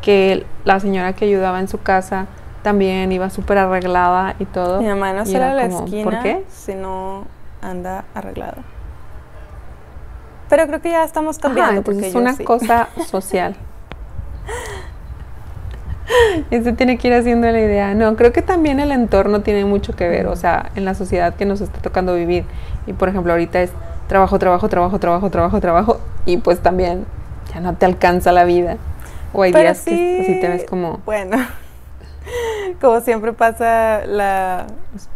que 0.01 0.45
la 0.65 0.79
señora 0.79 1.13
que 1.13 1.25
ayudaba 1.25 1.59
en 1.59 1.67
su 1.67 1.81
casa 1.81 2.27
también 2.62 3.12
iba 3.12 3.29
súper 3.29 3.57
arreglada 3.57 4.36
y 4.39 4.45
todo. 4.45 4.81
Mi 4.81 4.88
mamá 4.88 5.13
no 5.13 5.25
sale 5.25 5.43
a 5.43 5.53
la 5.53 5.65
esquina 5.65 6.03
¿por 6.03 6.21
qué? 6.21 6.43
si 6.49 6.75
no 6.75 7.25
anda 7.62 8.05
arreglada. 8.13 8.63
Pero 10.49 10.67
creo 10.67 10.81
que 10.81 10.91
ya 10.91 11.03
estamos 11.03 11.39
cambiando. 11.39 11.81
porque 11.81 12.07
es 12.07 12.15
una 12.15 12.38
cosa 12.38 12.88
social. 13.07 13.55
Eso 16.51 16.73
tiene 16.73 16.97
que 16.97 17.07
ir 17.07 17.13
haciendo 17.13 17.49
la 17.49 17.59
idea. 17.59 17.93
No, 17.93 18.15
creo 18.15 18.31
que 18.33 18.41
también 18.41 18.79
el 18.79 18.91
entorno 18.91 19.41
tiene 19.41 19.65
mucho 19.65 19.95
que 19.95 20.07
ver, 20.07 20.27
o 20.27 20.35
sea, 20.35 20.71
en 20.75 20.85
la 20.85 20.93
sociedad 20.95 21.35
que 21.35 21.45
nos 21.45 21.61
está 21.61 21.79
tocando 21.79 22.15
vivir. 22.15 22.45
Y 22.87 22.93
por 22.93 23.09
ejemplo, 23.09 23.31
ahorita 23.31 23.61
es 23.61 23.71
trabajo, 24.07 24.39
trabajo, 24.39 24.69
trabajo, 24.69 24.99
trabajo, 24.99 25.29
trabajo, 25.29 25.61
trabajo, 25.61 25.99
y 26.25 26.37
pues 26.37 26.59
también 26.59 27.05
ya 27.53 27.59
no 27.59 27.75
te 27.75 27.85
alcanza 27.85 28.31
la 28.31 28.43
vida. 28.43 28.77
O 29.33 29.41
hay 29.43 29.51
días 29.51 29.81
que 29.81 30.21
así 30.21 30.39
te 30.39 30.47
ves 30.47 30.65
como... 30.69 30.99
Bueno, 31.05 31.37
como 32.81 33.01
siempre 33.01 33.33
pasa 33.33 34.05
la, 34.05 34.67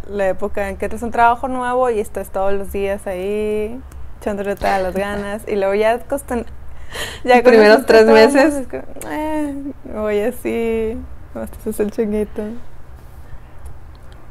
la 0.09 0.27
época 0.27 0.69
en 0.69 0.77
que 0.77 0.89
tienes 0.89 1.03
un 1.03 1.11
trabajo 1.11 1.47
nuevo 1.47 1.89
y 1.89 1.99
estás 1.99 2.29
todos 2.29 2.53
los 2.53 2.71
días 2.71 3.05
ahí 3.05 3.79
echándole 4.19 4.55
todas 4.55 4.81
las 4.81 4.95
ganas 4.95 5.43
y 5.47 5.55
luego 5.55 5.75
ya 5.75 5.99
costan 5.99 6.45
ya 7.23 7.41
primeros 7.43 7.85
tres 7.85 8.05
meses. 8.05 8.67
eh, 9.09 9.55
voy 9.93 10.21
así, 10.21 10.97
este 11.35 11.69
es 11.69 11.79
el 11.79 11.91
chinguito. 11.91 12.43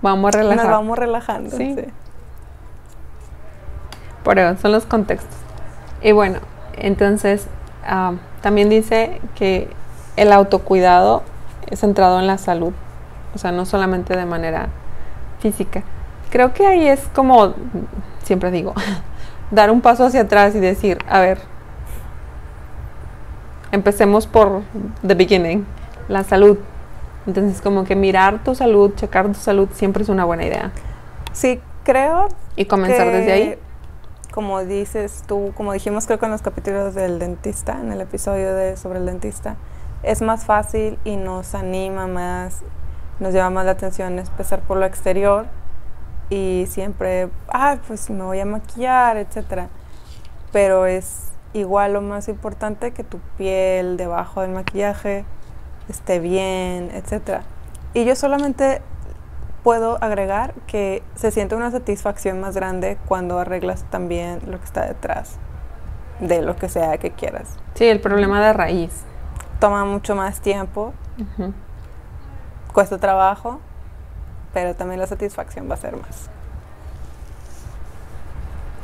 Vamos 0.03 0.35
a 0.35 0.39
relajar. 0.39 0.65
Nos 0.65 0.73
vamos 0.73 0.99
relajando, 0.99 1.57
sí. 1.57 1.77
Por 4.23 4.39
eso, 4.39 4.61
son 4.61 4.73
los 4.73 4.87
contextos. 4.87 5.37
Y 6.03 6.13
bueno, 6.13 6.41
entonces 6.77 7.47
ah, 7.85 8.15
también 8.43 8.69
dice 8.69 9.21
que 9.35 9.69
el 10.17 10.33
autocuidado 10.33 11.23
es 11.71 11.81
centrado 11.81 12.19
en 12.21 12.27
la 12.27 12.39
salud, 12.39 12.73
o 13.35 13.39
sea, 13.39 13.53
no 13.53 13.67
solamente 13.67 14.17
de 14.17 14.27
manera 14.27 14.69
física. 15.41 15.83
Creo 16.31 16.53
que 16.53 16.67
ahí 16.67 16.87
es 16.89 17.09
como, 17.15 17.55
siempre 18.23 18.51
digo, 18.51 18.75
dar 19.51 19.71
un 19.71 19.81
paso 19.81 20.05
hacia 20.05 20.23
atrás 20.23 20.55
y 20.55 20.61
decir, 20.61 20.99
a 21.09 21.21
ver, 21.21 21.39
empecemos 23.77 24.27
por 24.27 24.63
the 25.07 25.15
beginning, 25.15 25.65
la 26.09 26.25
salud. 26.25 26.59
Entonces, 27.27 27.61
como 27.61 27.85
que 27.85 27.97
mirar 27.97 28.43
tu 28.43 28.55
salud, 28.55 28.93
checar 28.95 29.27
tu 29.29 29.35
salud 29.35 29.69
siempre 29.73 30.03
es 30.03 30.09
una 30.09 30.25
buena 30.25 30.45
idea. 30.45 30.73
Sí, 31.33 31.61
creo. 31.85 32.29
Y 32.57 32.65
comenzar 32.67 33.11
desde 33.13 33.33
ahí. 33.33 33.59
Como 34.33 34.65
dices 34.65 35.23
tú, 35.27 35.53
como 35.57 35.73
dijimos 35.73 36.07
creo 36.07 36.19
que 36.19 36.27
en 36.27 36.33
los 36.33 36.43
capítulos 36.43 36.95
del 36.95 37.19
dentista, 37.19 37.79
en 37.81 37.91
el 37.91 38.01
episodio 38.01 38.55
de 38.55 38.77
sobre 38.77 38.99
el 38.99 39.07
dentista, 39.07 39.57
es 40.03 40.21
más 40.21 40.45
fácil 40.45 40.99
y 41.05 41.17
nos 41.17 41.55
anima 41.55 42.07
más, 42.07 42.63
nos 43.19 43.33
llama 43.33 43.51
más 43.51 43.65
la 43.67 43.73
atención 43.73 44.19
empezar 44.19 44.61
por 44.61 44.77
lo 44.77 44.85
exterior 44.85 45.47
y 46.29 46.67
siempre, 46.69 47.29
ah, 47.49 47.79
pues 47.87 48.11
me 48.11 48.25
voy 48.25 48.41
a 48.41 48.45
maquillar, 48.45 49.17
etcétera. 49.17 49.69
Pero 50.53 50.87
es 50.87 51.26
igual 51.57 51.95
lo 51.95 52.01
más 52.01 52.29
importante 52.29 52.93
que 52.93 53.05
tu 53.05 53.19
piel 53.37 53.97
debajo 53.97 54.43
del 54.43 54.51
maquillaje 54.51 55.25
esté 55.89 56.19
bien, 56.19 56.91
etc. 56.93 57.41
Y 57.95 58.05
yo 58.05 58.15
solamente 58.15 58.83
puedo 59.63 59.99
agregar 60.03 60.55
que 60.67 61.03
se 61.15 61.31
siente 61.31 61.55
una 61.55 61.71
satisfacción 61.71 62.41
más 62.41 62.55
grande 62.55 62.99
cuando 63.07 63.39
arreglas 63.39 63.85
también 63.91 64.41
lo 64.47 64.59
que 64.59 64.65
está 64.65 64.87
detrás 64.87 65.39
de 66.21 66.43
lo 66.43 66.57
que 66.57 66.69
sea 66.69 66.99
que 66.99 67.11
quieras. 67.11 67.57
Sí, 67.75 67.87
el 67.87 68.01
problema 68.01 68.45
de 68.45 68.53
raíz. 68.53 68.93
Toma 69.61 69.85
mucho 69.85 70.15
más 70.15 70.41
tiempo, 70.41 70.93
cuesta 72.73 72.99
trabajo, 72.99 73.59
pero 74.53 74.75
también 74.75 75.01
la 75.01 75.07
satisfacción 75.07 75.69
va 75.71 75.75
a 75.75 75.79
ser 75.79 75.97
más. 75.97 76.31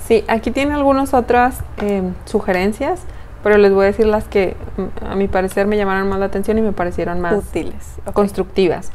Sí, 0.07 0.25
aquí 0.29 0.51
tiene 0.51 0.75
algunas 0.75 1.15
otras 1.15 1.61
eh, 1.79 2.03
sugerencias, 2.25 3.01
pero 3.43 3.57
les 3.57 3.73
voy 3.73 3.85
a 3.85 3.87
decir 3.87 4.07
las 4.07 4.25
que 4.25 4.57
mm, 4.77 5.05
a 5.07 5.15
mi 5.15 5.29
parecer 5.29 5.67
me 5.67 5.77
llamaron 5.77 6.09
más 6.09 6.19
la 6.19 6.27
atención 6.27 6.59
y 6.59 6.63
me 6.63 6.73
parecieron 6.73 7.21
más 7.21 7.35
Útiles. 7.35 7.97
constructivas. 8.13 8.91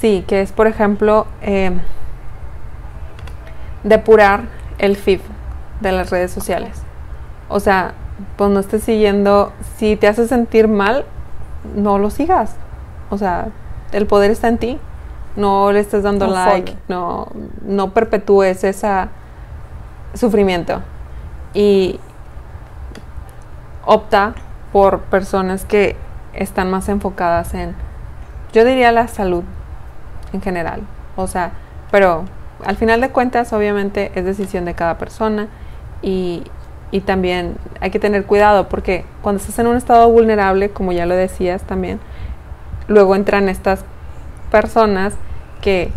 Sí, 0.00 0.24
que 0.28 0.42
es 0.42 0.52
por 0.52 0.66
ejemplo 0.66 1.26
eh, 1.42 1.72
depurar 3.82 4.42
el 4.78 4.96
feed 4.96 5.20
de 5.80 5.92
las 5.92 6.10
redes 6.10 6.30
sociales. 6.30 6.82
O 7.48 7.60
sea, 7.60 7.94
pues 8.36 8.50
no 8.50 8.60
estés 8.60 8.82
siguiendo, 8.82 9.52
si 9.76 9.96
te 9.96 10.06
hace 10.06 10.28
sentir 10.28 10.68
mal, 10.68 11.04
no 11.74 11.98
lo 11.98 12.10
sigas. 12.10 12.54
O 13.10 13.18
sea, 13.18 13.48
el 13.92 14.06
poder 14.06 14.30
está 14.30 14.48
en 14.48 14.58
ti. 14.58 14.78
No 15.36 15.72
le 15.72 15.80
estés 15.80 16.02
dando 16.02 16.26
like, 16.26 16.76
no, 16.88 17.28
no 17.62 17.92
perpetúes 17.92 18.64
ese 18.64 19.08
sufrimiento. 20.14 20.82
Y 21.54 21.98
opta 23.84 24.34
por 24.72 25.00
personas 25.02 25.64
que 25.64 25.96
están 26.34 26.70
más 26.70 26.88
enfocadas 26.88 27.54
en, 27.54 27.74
yo 28.52 28.64
diría 28.64 28.92
la 28.92 29.08
salud 29.08 29.44
en 30.32 30.42
general. 30.42 30.82
O 31.16 31.26
sea, 31.26 31.52
pero 31.90 32.24
al 32.64 32.76
final 32.76 33.00
de 33.00 33.10
cuentas, 33.10 33.52
obviamente, 33.52 34.12
es 34.14 34.24
decisión 34.24 34.64
de 34.64 34.74
cada 34.74 34.98
persona 34.98 35.48
y, 36.02 36.44
y 36.90 37.00
también 37.00 37.56
hay 37.80 37.90
que 37.90 37.98
tener 37.98 38.24
cuidado 38.24 38.68
porque 38.68 39.04
cuando 39.22 39.40
estás 39.40 39.58
en 39.58 39.66
un 39.66 39.76
estado 39.76 40.08
vulnerable, 40.10 40.70
como 40.70 40.92
ya 40.92 41.06
lo 41.06 41.16
decías 41.16 41.62
también, 41.62 41.98
luego 42.88 43.16
entran 43.16 43.48
estas 43.48 43.84
personas 44.50 45.14
que 45.60 45.90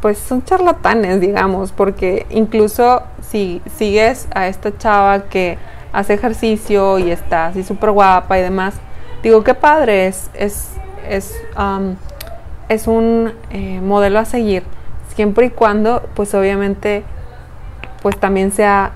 pues 0.00 0.18
son 0.18 0.44
charlatanes, 0.44 1.20
digamos, 1.20 1.72
porque 1.72 2.26
incluso 2.30 3.02
si 3.20 3.60
sigues 3.76 4.28
a 4.34 4.48
esta 4.48 4.76
chava 4.76 5.24
que 5.24 5.58
hace 5.92 6.14
ejercicio 6.14 6.98
y 6.98 7.10
está 7.10 7.46
así 7.46 7.62
súper 7.62 7.90
guapa 7.90 8.38
y 8.38 8.42
demás, 8.42 8.74
digo, 9.22 9.44
qué 9.44 9.54
padre, 9.54 10.06
es, 10.06 10.30
es, 10.34 10.70
es, 11.08 11.34
um, 11.58 11.96
es 12.68 12.86
un 12.86 13.32
eh, 13.50 13.80
modelo 13.82 14.18
a 14.18 14.24
seguir, 14.24 14.62
siempre 15.14 15.46
y 15.46 15.50
cuando, 15.50 16.02
pues 16.14 16.34
obviamente, 16.34 17.02
pues 18.02 18.18
también 18.18 18.52
sea 18.52 18.92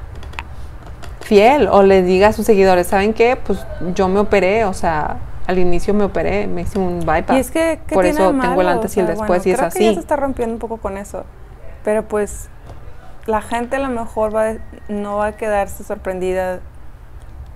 fiel 1.20 1.68
o 1.68 1.82
le 1.82 2.02
diga 2.02 2.28
a 2.28 2.32
sus 2.32 2.46
seguidores, 2.46 2.86
¿saben 2.86 3.14
qué? 3.14 3.36
Pues 3.36 3.58
yo 3.94 4.08
me 4.08 4.20
operé, 4.20 4.64
o 4.64 4.74
sea, 4.74 5.16
al 5.46 5.58
inicio 5.58 5.94
me 5.94 6.04
operé, 6.04 6.46
me 6.46 6.62
hice 6.62 6.78
un 6.78 7.00
bypass. 7.00 7.36
Y 7.36 7.40
es 7.40 7.50
que, 7.50 7.80
¿qué 7.86 7.94
Por 7.94 8.04
tiene 8.04 8.18
eso 8.18 8.30
tengo 8.40 8.60
el 8.60 8.68
antes 8.68 8.96
O 8.96 9.00
y 9.00 9.00
el 9.00 9.06
después 9.06 9.28
bueno, 9.28 9.42
y 9.44 9.50
es 9.50 9.58
creo 9.58 9.70
que 9.70 9.78
ya 9.80 9.88
así. 9.88 9.94
se 9.94 10.00
está 10.00 10.16
rompiendo 10.16 10.54
un 10.54 10.58
poco 10.58 10.78
con 10.78 10.96
eso. 10.96 11.24
Pero 11.84 12.06
pues 12.08 12.48
la 13.26 13.42
gente 13.42 13.76
a 13.76 13.78
lo 13.80 13.88
mejor 13.88 14.34
va, 14.34 14.54
no 14.88 15.18
va 15.18 15.26
a 15.26 15.32
quedarse 15.32 15.84
sorprendida 15.84 16.60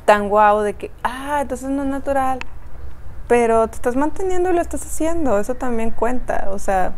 tan 0.04 0.28
guau 0.28 0.60
de 0.60 0.74
que, 0.74 0.90
ah, 1.02 1.38
entonces 1.40 1.70
no 1.70 1.82
es 1.82 1.88
natural. 1.88 2.38
Pero 3.26 3.68
te 3.68 3.76
estás 3.76 3.96
manteniendo 3.96 4.50
y 4.50 4.54
lo 4.54 4.60
estás 4.60 4.82
haciendo. 4.82 5.38
Eso 5.38 5.54
también 5.54 5.90
cuenta. 5.90 6.48
O 6.50 6.58
sea, 6.58 6.92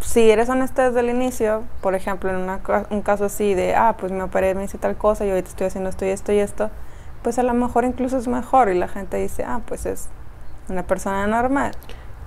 si 0.00 0.30
eres 0.30 0.48
honesta 0.48 0.88
desde 0.88 1.00
el 1.00 1.10
inicio, 1.10 1.64
por 1.80 1.94
ejemplo, 1.94 2.30
en 2.30 2.36
una 2.36 2.60
un 2.90 3.02
caso 3.02 3.26
así 3.26 3.54
de, 3.54 3.74
ah, 3.74 3.96
pues 3.98 4.12
me 4.12 4.22
operé, 4.22 4.54
me 4.54 4.64
hice 4.64 4.78
tal 4.78 4.96
cosa 4.96 5.24
y 5.24 5.30
ahorita 5.30 5.48
estoy 5.48 5.66
haciendo 5.66 5.90
esto 5.90 6.04
y 6.04 6.08
esto 6.08 6.32
y 6.32 6.38
esto, 6.38 6.70
pues 7.22 7.38
a 7.38 7.42
lo 7.42 7.54
mejor 7.54 7.84
incluso 7.84 8.18
es 8.18 8.28
mejor 8.28 8.68
y 8.70 8.74
la 8.78 8.88
gente 8.88 9.16
dice, 9.16 9.44
ah, 9.44 9.60
pues 9.66 9.86
es 9.86 10.08
una 10.68 10.82
persona 10.84 11.26
normal 11.26 11.72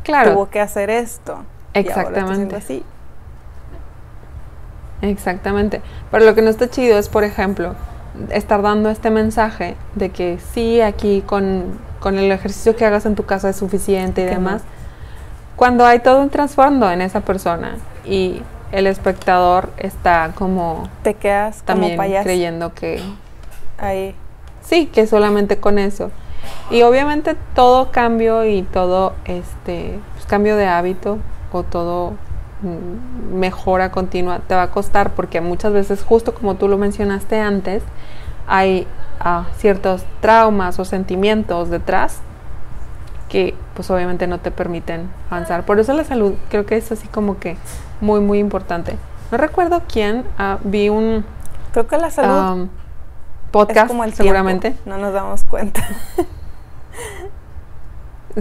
Claro, 0.04 0.34
tuvo 0.34 0.50
que 0.50 0.60
hacer 0.62 0.90
esto. 0.90 1.44
y 1.74 1.80
ahora 1.90 2.02
Exactamente. 2.10 2.56
así. 2.56 2.84
Exactamente. 5.02 5.82
Pero 6.12 6.26
lo 6.26 6.36
que 6.36 6.42
no 6.42 6.50
está 6.50 6.70
chido 6.70 6.98
es, 6.98 7.10
por 7.10 7.24
ejemplo, 7.24 7.76
estar 8.30 8.62
dando 8.62 8.90
este 8.90 9.10
mensaje 9.10 9.76
de 9.96 10.10
que 10.10 10.40
sí, 10.54 10.82
aquí 10.82 11.22
con, 11.26 11.80
con 12.00 12.18
el 12.18 12.32
ejercicio 12.32 12.76
que 12.76 12.86
hagas 12.86 13.06
en 13.06 13.16
tu 13.16 13.26
casa 13.26 13.50
es 13.50 13.56
suficiente 13.56 14.22
y 14.22 14.26
demás, 14.26 14.62
cuando 15.56 15.86
hay 15.86 16.00
todo 16.00 16.22
un 16.22 16.30
trasfondo 16.30 16.90
en 16.92 17.02
esa 17.02 17.22
persona 17.22 17.78
y 18.06 18.42
el 18.72 18.88
espectador 18.88 19.70
está 19.78 20.32
como 20.36 20.90
Te 21.04 21.14
quedas 21.14 21.58
como 21.58 21.66
también 21.66 21.98
payaso 21.98 22.24
creyendo 22.24 22.74
que 22.74 23.02
ahí. 23.78 24.16
Sí, 24.66 24.88
que 24.88 25.08
solamente 25.08 25.58
con 25.58 25.80
eso. 25.80 26.12
Y 26.70 26.82
obviamente 26.84 27.36
todo 27.54 27.92
cambio 27.92 28.46
y 28.46 28.64
todo 28.64 29.14
este 29.26 30.00
pues, 30.14 30.26
cambio 30.26 30.56
de 30.58 30.68
hábito 30.68 31.18
o 31.52 31.64
todo 31.64 32.14
mm, 32.62 33.36
mejora 33.36 33.92
continua 33.92 34.40
te 34.40 34.56
va 34.56 34.64
a 34.64 34.72
costar 34.72 35.12
porque 35.12 35.42
muchas 35.42 35.74
veces 35.74 36.04
justo 36.04 36.34
como 36.34 36.56
tú 36.56 36.68
lo 36.68 36.78
mencionaste 36.78 37.40
antes 37.40 37.84
hay 38.48 38.88
ah, 39.20 39.46
ciertos 39.58 40.04
traumas 40.22 40.78
o 40.80 40.86
sentimientos 40.86 41.70
detrás 41.70 42.20
que 43.30 43.56
pues 43.74 43.90
obviamente 43.90 44.28
no 44.28 44.40
te 44.40 44.52
permiten 44.52 45.10
avanzar. 45.30 45.66
Por 45.66 45.80
eso 45.80 45.94
la 45.94 46.04
salud 46.04 46.34
creo 46.50 46.66
que 46.66 46.78
es 46.78 46.92
así 46.92 47.08
como 47.08 47.40
que 47.40 47.58
muy 48.02 48.20
muy 48.20 48.40
importante. 48.40 48.98
No 49.32 49.38
recuerdo 49.38 49.82
quién, 49.88 50.24
ah, 50.38 50.60
vi 50.64 50.90
un 50.90 51.26
Creo 51.76 51.88
que 51.88 51.98
la 51.98 52.10
salud 52.10 52.62
um, 52.62 52.70
es 53.62 53.68
podcast 53.68 53.88
como 53.88 54.04
el 54.04 54.12
tiempo, 54.12 54.24
seguramente. 54.24 54.76
No 54.86 54.98
nos 54.98 55.14
damos 55.14 55.44
cuenta. 55.44 55.88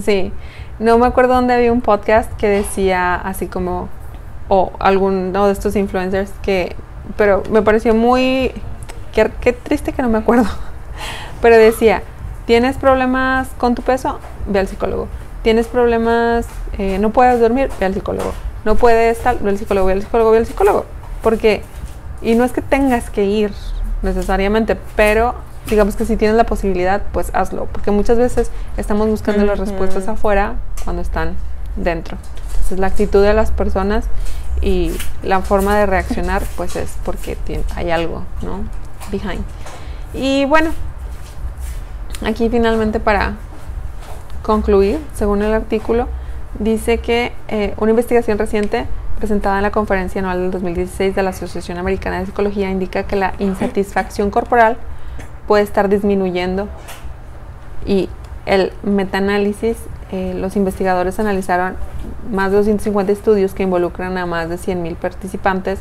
Sí, 0.01 0.33
no 0.81 0.99
me 0.99 1.07
acuerdo 1.07 1.35
dónde 1.35 1.55
había 1.55 1.73
un 1.73 1.81
podcast 1.81 2.33
que 2.33 2.49
decía 2.49 3.15
así 3.15 3.47
como, 3.47 3.89
o 4.49 4.73
alguno 4.81 5.47
de 5.47 5.53
estos 5.53 5.77
influencers 5.77 6.33
que, 6.43 6.75
pero 7.17 7.45
me 7.51 7.63
pareció 7.63 7.95
muy, 7.95 8.51
qué, 9.13 9.31
qué 9.41 9.53
triste 9.53 9.93
que 9.93 10.03
no 10.03 10.09
me 10.09 10.19
acuerdo, 10.19 10.47
pero 11.41 11.57
decía, 11.57 12.03
¿tienes 12.45 12.77
problemas 12.77 13.49
con 13.57 13.77
tu 13.77 13.83
peso? 13.83 14.19
Ve 14.49 14.59
al 14.59 14.67
psicólogo. 14.67 15.07
¿Tienes 15.43 15.69
problemas, 15.69 16.47
eh, 16.79 16.99
no 16.99 17.11
puedes 17.11 17.39
dormir? 17.39 17.71
Ve 17.79 17.87
al 17.87 17.95
psicólogo. 17.95 18.33
No 18.65 18.75
puedes 18.75 19.23
tal, 19.23 19.39
ve 19.41 19.51
al 19.51 19.59
psicólogo, 19.59 19.87
ve 19.87 19.93
al 19.93 20.03
psicólogo, 20.03 20.31
ve 20.33 20.39
al 20.39 20.47
psicólogo. 20.47 20.87
Porque, 21.23 21.63
y 22.21 22.35
no 22.35 22.45
es 22.45 22.53
que 22.53 22.63
tengas 22.63 23.11
que 23.11 23.25
ir 23.25 23.53
necesariamente, 24.05 24.77
pero 24.97 25.35
digamos 25.69 25.97
que 25.97 26.05
si 26.05 26.17
tienes 26.17 26.37
la 26.37 26.45
posibilidad, 26.45 27.03
pues 27.13 27.31
hazlo, 27.35 27.67
porque 27.67 27.91
muchas 27.91 28.19
veces 28.19 28.51
estamos 28.77 29.09
buscando 29.09 29.45
las 29.45 29.59
Ujú. 29.59 29.69
respuestas 29.71 30.07
afuera 30.09 30.55
cuando 30.85 31.03
están 31.03 31.35
dentro. 31.77 32.19
Entonces 32.53 32.79
la 32.79 32.87
actitud 32.89 33.23
de 33.23 33.35
las 33.35 33.51
personas 33.51 34.05
y 34.61 34.93
la 35.23 35.41
forma 35.41 35.77
de 35.79 35.87
reaccionar, 35.87 36.43
pues 36.57 36.77
es 36.77 36.93
porque 37.05 37.37
tien- 37.47 37.65
hay 37.75 37.91
algo, 37.91 38.23
¿no? 38.43 38.61
Behind. 39.11 39.43
Y 40.15 40.45
bueno, 40.45 40.71
aquí 42.25 42.49
finalmente 42.49 43.01
para 43.01 43.35
concluir, 44.43 45.01
según 45.15 45.43
el 45.43 45.53
artículo, 45.53 46.09
dice 46.59 46.99
que 46.99 47.33
eh, 47.49 47.75
una 47.79 47.91
investigación 47.91 48.39
reciente 48.39 48.87
presentada 49.19 49.57
en 49.57 49.63
la 49.63 49.71
conferencia 49.71 50.21
anual 50.21 50.41
del 50.41 50.51
2016 50.51 51.15
de 51.15 51.23
la 51.23 51.31
Asociación 51.31 51.79
Americana 51.79 52.21
de 52.21 52.27
Psicología 52.27 52.71
indica 52.71 53.05
que 53.05 53.17
la 53.17 53.35
insatisfacción 53.39 54.31
corporal 54.31 54.77
puede 55.47 55.63
estar 55.63 55.89
disminuyendo 55.89 56.69
y 57.87 58.09
el 58.47 58.73
metaanálisis, 58.83 59.77
eh, 60.13 60.35
los 60.35 60.57
investigadores 60.57 61.19
analizaron 61.19 61.77
más 62.31 62.51
de 62.51 62.59
250 62.59 63.13
estudios 63.13 63.55
que 63.55 63.63
involucran 63.63 64.17
a 64.19 64.27
más 64.27 64.49
de 64.49 64.57
100.000 64.57 64.97
participantes 64.97 65.81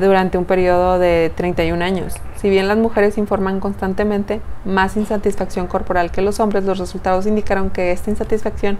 durante 0.00 0.38
un 0.38 0.44
periodo 0.44 0.98
de 0.98 1.32
31 1.34 1.82
años. 1.84 2.14
Si 2.36 2.50
bien 2.50 2.68
las 2.68 2.76
mujeres 2.76 3.18
informan 3.18 3.60
constantemente 3.60 4.40
más 4.64 4.96
insatisfacción 4.96 5.66
corporal 5.66 6.10
que 6.10 6.22
los 6.22 6.40
hombres, 6.40 6.64
los 6.64 6.78
resultados 6.78 7.26
indicaron 7.26 7.70
que 7.70 7.92
esta 7.92 8.10
insatisfacción 8.10 8.78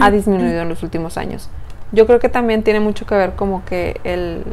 ha 0.00 0.10
disminuido 0.10 0.62
en 0.62 0.68
los 0.68 0.82
últimos 0.82 1.16
años. 1.18 1.50
Yo 1.92 2.06
creo 2.06 2.18
que 2.18 2.28
también 2.28 2.62
tiene 2.62 2.80
mucho 2.80 3.06
que 3.06 3.14
ver 3.14 3.32
como 3.34 3.64
que 3.64 4.00
el, 4.04 4.44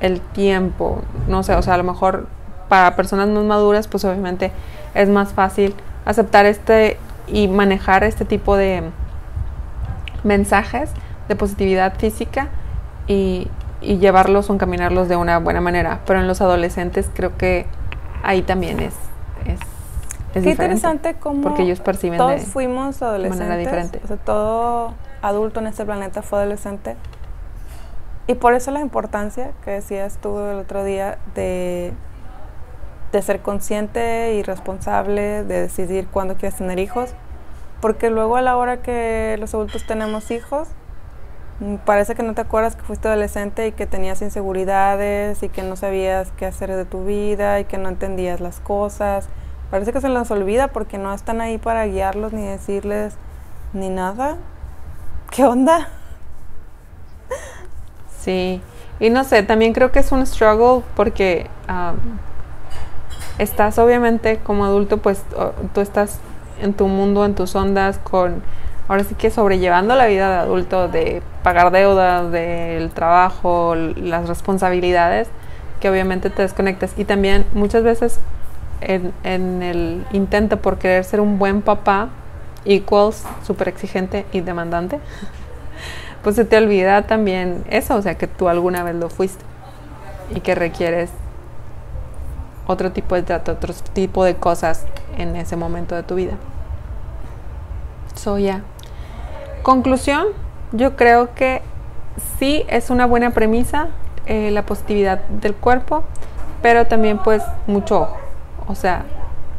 el 0.00 0.20
tiempo, 0.20 1.02
no 1.28 1.42
sé, 1.42 1.54
o 1.54 1.62
sea, 1.62 1.74
a 1.74 1.78
lo 1.78 1.84
mejor 1.84 2.26
para 2.68 2.96
personas 2.96 3.28
más 3.28 3.44
maduras, 3.44 3.86
pues 3.88 4.04
obviamente 4.04 4.50
es 4.94 5.08
más 5.08 5.32
fácil 5.32 5.74
aceptar 6.04 6.46
este 6.46 6.96
y 7.28 7.46
manejar 7.48 8.02
este 8.02 8.24
tipo 8.24 8.56
de 8.56 8.82
mensajes 10.24 10.90
de 11.28 11.36
positividad 11.36 11.94
física 11.98 12.48
y, 13.06 13.48
y 13.80 13.98
llevarlos 13.98 14.50
o 14.50 14.54
encaminarlos 14.54 15.08
de 15.08 15.16
una 15.16 15.38
buena 15.38 15.60
manera. 15.60 16.00
Pero 16.06 16.20
en 16.20 16.26
los 16.26 16.40
adolescentes 16.40 17.08
creo 17.14 17.36
que 17.36 17.66
ahí 18.22 18.42
también 18.42 18.80
es, 18.80 18.94
es, 19.46 19.60
es 20.34 20.42
Qué 20.44 20.50
interesante 20.50 21.14
cómo 21.14 21.42
porque 21.42 21.62
ellos 21.62 21.80
perciben 21.80 22.18
todos 22.18 22.40
de 22.40 22.46
fuimos 22.46 23.02
adolescentes. 23.02 23.58
diferente. 23.58 24.00
O 24.04 24.08
sea, 24.08 24.16
todo 24.16 24.94
adulto 25.22 25.60
en 25.60 25.68
este 25.68 25.84
planeta 25.84 26.22
fue 26.22 26.40
adolescente. 26.40 26.96
Y 28.26 28.34
por 28.34 28.54
eso 28.54 28.70
la 28.70 28.80
importancia 28.80 29.52
que 29.64 29.72
decías 29.72 30.18
tú 30.18 30.38
el 30.38 30.58
otro 30.58 30.84
día 30.84 31.18
de, 31.34 31.92
de 33.12 33.22
ser 33.22 33.40
consciente 33.40 34.34
y 34.34 34.42
responsable, 34.42 35.44
de 35.44 35.62
decidir 35.62 36.06
cuándo 36.08 36.36
quieres 36.36 36.58
tener 36.58 36.78
hijos. 36.78 37.14
Porque 37.80 38.10
luego 38.10 38.36
a 38.36 38.42
la 38.42 38.56
hora 38.56 38.82
que 38.82 39.36
los 39.40 39.54
adultos 39.54 39.84
tenemos 39.86 40.30
hijos, 40.30 40.68
Mm, 41.62 41.76
Parece 41.76 42.14
que 42.14 42.22
no 42.24 42.34
te 42.34 42.40
acuerdas 42.40 42.76
que 42.76 42.82
fuiste 42.82 43.08
adolescente 43.08 43.68
y 43.68 43.72
que 43.72 43.86
tenías 43.86 44.20
inseguridades 44.22 45.42
y 45.42 45.48
que 45.48 45.62
no 45.62 45.76
sabías 45.76 46.32
qué 46.36 46.46
hacer 46.46 46.74
de 46.74 46.84
tu 46.84 47.04
vida 47.04 47.60
y 47.60 47.64
que 47.64 47.78
no 47.78 47.88
entendías 47.88 48.40
las 48.40 48.60
cosas. 48.60 49.28
Parece 49.70 49.92
que 49.92 50.00
se 50.00 50.08
les 50.08 50.30
olvida 50.30 50.68
porque 50.68 50.98
no 50.98 51.14
están 51.14 51.40
ahí 51.40 51.58
para 51.58 51.86
guiarlos 51.86 52.32
ni 52.32 52.44
decirles 52.44 53.14
ni 53.72 53.88
nada. 53.90 54.36
¿Qué 55.32 55.46
onda? 55.46 55.88
Sí, 58.20 58.60
y 59.00 59.08
no 59.08 59.24
sé, 59.24 59.42
también 59.42 59.72
creo 59.72 59.90
que 59.90 60.00
es 60.00 60.12
un 60.12 60.24
struggle 60.26 60.84
porque 60.94 61.46
am, 61.66 61.96
estás 63.38 63.78
obviamente 63.78 64.40
como 64.44 64.66
adulto, 64.66 64.98
pues 64.98 65.24
tú 65.72 65.80
estás 65.80 66.18
en 66.60 66.74
tu 66.74 66.86
mundo, 66.86 67.24
en 67.24 67.34
tus 67.34 67.56
ondas, 67.56 67.98
con 67.98 68.42
ahora 68.88 69.04
sí 69.04 69.14
que 69.14 69.30
sobrellevando 69.30 69.96
la 69.96 70.06
vida 70.06 70.28
de 70.28 70.36
adulto, 70.36 70.88
de 70.88 71.22
pagar 71.42 71.70
deudas, 71.70 72.30
del 72.30 72.90
trabajo, 72.90 73.74
las 73.74 74.28
responsabilidades, 74.28 75.28
que 75.80 75.88
obviamente 75.88 76.28
te 76.28 76.42
desconectas. 76.42 76.92
Y 76.98 77.06
también 77.06 77.46
muchas 77.54 77.82
veces 77.82 78.20
en 78.82 79.62
el 79.62 80.04
intento 80.12 80.58
por 80.58 80.76
querer 80.76 81.04
ser 81.04 81.22
un 81.22 81.38
buen 81.38 81.62
papá, 81.62 82.10
equals 82.64 83.24
súper 83.44 83.68
exigente 83.68 84.26
y 84.32 84.40
demandante, 84.40 85.00
pues 86.22 86.36
se 86.36 86.44
te 86.44 86.56
olvida 86.56 87.02
también 87.06 87.64
eso, 87.68 87.96
o 87.96 88.02
sea, 88.02 88.16
que 88.16 88.26
tú 88.26 88.48
alguna 88.48 88.82
vez 88.82 88.94
lo 88.94 89.10
fuiste 89.10 89.44
y 90.34 90.40
que 90.40 90.54
requieres 90.54 91.10
otro 92.66 92.92
tipo 92.92 93.14
de 93.14 93.22
trato, 93.22 93.52
otro 93.52 93.74
tipo 93.92 94.24
de 94.24 94.36
cosas 94.36 94.86
en 95.18 95.36
ese 95.36 95.56
momento 95.56 95.94
de 95.94 96.02
tu 96.02 96.14
vida. 96.14 96.34
So, 98.14 98.38
ya. 98.38 98.62
Conclusión, 99.62 100.26
yo 100.72 100.96
creo 100.96 101.34
que 101.34 101.62
sí 102.38 102.64
es 102.68 102.90
una 102.90 103.06
buena 103.06 103.30
premisa 103.30 103.88
eh, 104.26 104.50
la 104.52 104.64
positividad 104.64 105.24
del 105.26 105.54
cuerpo, 105.54 106.04
pero 106.62 106.86
también 106.86 107.18
pues 107.18 107.42
mucho 107.66 108.02
ojo. 108.02 108.16
O 108.68 108.74
sea, 108.74 109.04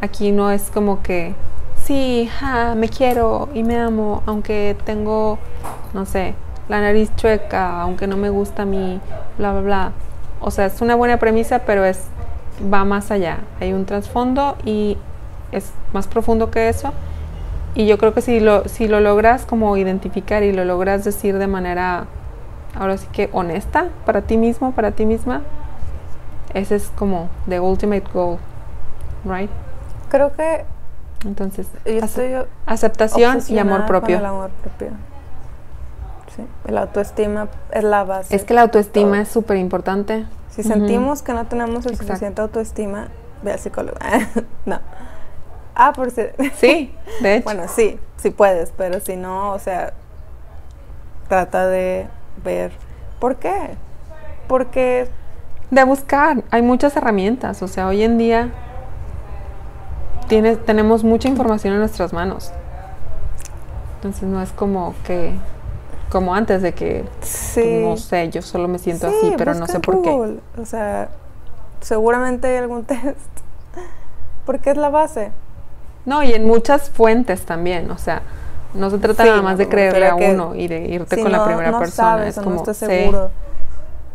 aquí 0.02 0.32
no 0.32 0.52
es 0.52 0.70
como 0.72 1.04
que, 1.04 1.36
sí, 1.84 2.30
ja, 2.40 2.76
me 2.76 2.90
quiero 2.90 3.50
y 3.54 3.64
me 3.64 3.78
amo, 3.78 4.24
aunque 4.26 4.76
tengo, 4.86 5.38
no 5.94 6.06
sé, 6.06 6.36
la 6.70 6.82
nariz 6.82 7.12
chueca, 7.16 7.82
aunque 7.82 8.08
no 8.08 8.18
me 8.18 8.30
gusta 8.30 8.66
mí, 8.66 9.00
bla, 9.38 9.52
bla, 9.52 9.62
bla. 9.62 9.92
O 10.42 10.52
sea, 10.52 10.66
es 10.66 10.82
una 10.82 10.96
buena 10.96 11.18
premisa, 11.18 11.60
pero 11.60 11.86
es 11.86 12.08
va 12.62 12.86
más 12.86 13.12
allá. 13.12 13.40
Hay 13.60 13.74
un 13.74 13.86
trasfondo 13.86 14.58
y 14.66 14.98
es 15.52 15.72
más 15.94 16.08
profundo 16.08 16.52
que 16.52 16.70
eso. 16.70 16.94
Y 17.76 17.88
yo 17.88 17.98
creo 17.98 18.14
que 18.14 18.22
si 18.22 18.40
lo, 18.40 18.68
si 18.68 18.88
lo 18.88 19.00
logras 19.00 19.46
como 19.46 19.76
identificar 19.78 20.44
y 20.44 20.54
lo 20.54 20.64
logras 20.64 21.04
decir 21.04 21.38
de 21.38 21.48
manera, 21.48 22.06
ahora 22.80 22.98
sí 22.98 23.08
que 23.12 23.30
honesta 23.34 23.88
para 24.06 24.22
ti 24.22 24.38
mismo, 24.38 24.74
para 24.74 24.92
ti 24.92 25.06
misma, 25.06 25.42
ese 26.54 26.76
es 26.76 26.92
como 26.96 27.30
the 27.50 27.60
ultimate 27.60 28.06
goal, 28.14 28.38
right? 29.26 29.50
Creo 30.10 30.34
que 30.34 30.66
Entonces, 31.26 31.68
aceptación 32.66 33.40
y 33.48 33.58
amor 33.58 33.86
propio. 33.86 34.18
Con 34.18 34.26
el 34.26 34.26
amor 34.26 34.50
propio. 34.62 34.90
Sí, 36.36 36.44
el 36.68 36.78
autoestima 36.78 37.48
es 37.72 37.84
la 37.84 38.04
base. 38.04 38.36
Es 38.36 38.44
que 38.44 38.54
la 38.54 38.62
autoestima 38.64 39.22
es 39.22 39.30
súper 39.30 39.58
importante. 39.58 40.26
Si 40.50 40.62
Ujú. 40.62 40.70
sentimos 40.70 41.22
que 41.22 41.34
no 41.34 41.46
tenemos 41.46 41.86
el 41.86 41.92
Exacto. 41.94 42.08
suficiente 42.14 42.42
autoestima, 42.42 43.08
ve 43.44 43.54
al 43.54 43.60
psicólogo. 43.60 43.98
no. 44.66 44.80
Ah, 45.76 45.94
por 45.94 46.12
si. 46.12 46.22
Sí, 46.56 46.96
de 47.22 47.36
hecho. 47.36 47.44
Bueno, 47.46 47.64
sí, 47.68 48.00
sí 48.18 48.32
puedes, 48.32 48.72
pero 48.76 49.00
si 49.00 49.16
no, 49.16 49.52
o 49.52 49.60
sea, 49.60 49.94
trata 51.30 51.68
de 51.68 52.08
ver 52.44 52.72
por 53.20 53.36
qué. 53.38 53.76
Porque 54.48 55.08
De 55.72 55.84
buscar, 55.84 56.44
hay 56.52 56.62
muchas 56.62 56.96
herramientas, 56.98 57.62
o 57.64 57.68
sea, 57.68 57.88
hoy 57.88 58.04
en 58.04 58.18
día 58.18 58.50
tiene- 60.34 60.56
tenemos 60.58 61.04
mucha 61.04 61.28
información 61.28 61.74
en 61.74 61.80
nuestras 61.80 62.14
manos. 62.14 62.52
Entonces 63.96 64.24
no 64.24 64.42
es 64.42 64.52
como 64.52 64.94
que, 65.06 65.34
como 66.10 66.36
antes 66.36 66.62
de 66.62 66.74
que, 66.74 67.06
sí. 67.22 67.82
no 67.84 67.98
sé, 67.98 68.30
yo 68.30 68.42
solo 68.42 68.68
me 68.68 68.80
siento 68.80 69.10
Sí, 69.10 69.16
así, 69.18 69.34
pero 69.38 69.54
no 69.54 69.66
sé 69.68 69.80
por 69.80 70.02
qué. 70.02 70.12
Google. 70.12 70.40
O 70.62 70.66
sea, 70.66 71.10
seguramente 71.82 72.48
hay 72.48 72.58
algún 72.58 72.84
test. 72.86 73.18
Porque 74.46 74.72
es 74.72 74.78
la 74.78 74.90
base. 74.90 75.32
No, 76.06 76.22
y 76.22 76.34
en 76.34 76.46
muchas 76.46 76.90
fuentes 76.90 77.46
también, 77.46 77.90
o 77.92 77.98
sea, 77.98 78.24
no 78.74 78.90
se 78.90 78.98
trata 78.98 79.24
Sí, 79.24 79.30
nada 79.30 79.42
más 79.42 79.58
de 79.58 79.70
creerle 79.70 80.08
a 80.08 80.16
uno 80.16 80.54
y 80.54 80.68
de 80.68 80.82
irte 80.82 81.16
si 81.16 81.22
con 81.24 81.32
la 81.32 81.38
no- 81.38 81.46
primera 81.46 81.72
no 81.72 81.80
persona. 81.80 82.10
sabes 82.10 82.28
es 82.30 82.38
o 82.40 82.44
como, 82.44 82.64
no 82.66 82.74
sí, 82.74 82.86
seguro. 82.86 83.30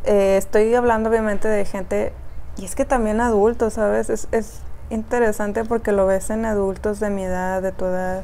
Eh, 0.04 0.36
estoy 0.36 0.74
hablando 0.74 1.08
obviamente 1.08 1.48
de 1.48 1.64
gente, 1.64 2.12
y 2.58 2.64
es 2.66 2.74
que 2.74 2.84
también 2.84 3.20
adultos, 3.22 3.74
¿sabes? 3.74 4.10
Es, 4.10 4.28
es 4.32 4.60
interesante 4.90 5.64
porque 5.64 5.92
lo 5.92 6.06
ves 6.06 6.30
en 6.30 6.44
adultos 6.44 7.00
de 7.00 7.10
mi 7.10 7.24
edad, 7.24 7.62
de 7.62 7.72
tu 7.72 7.84
edad, 7.84 8.22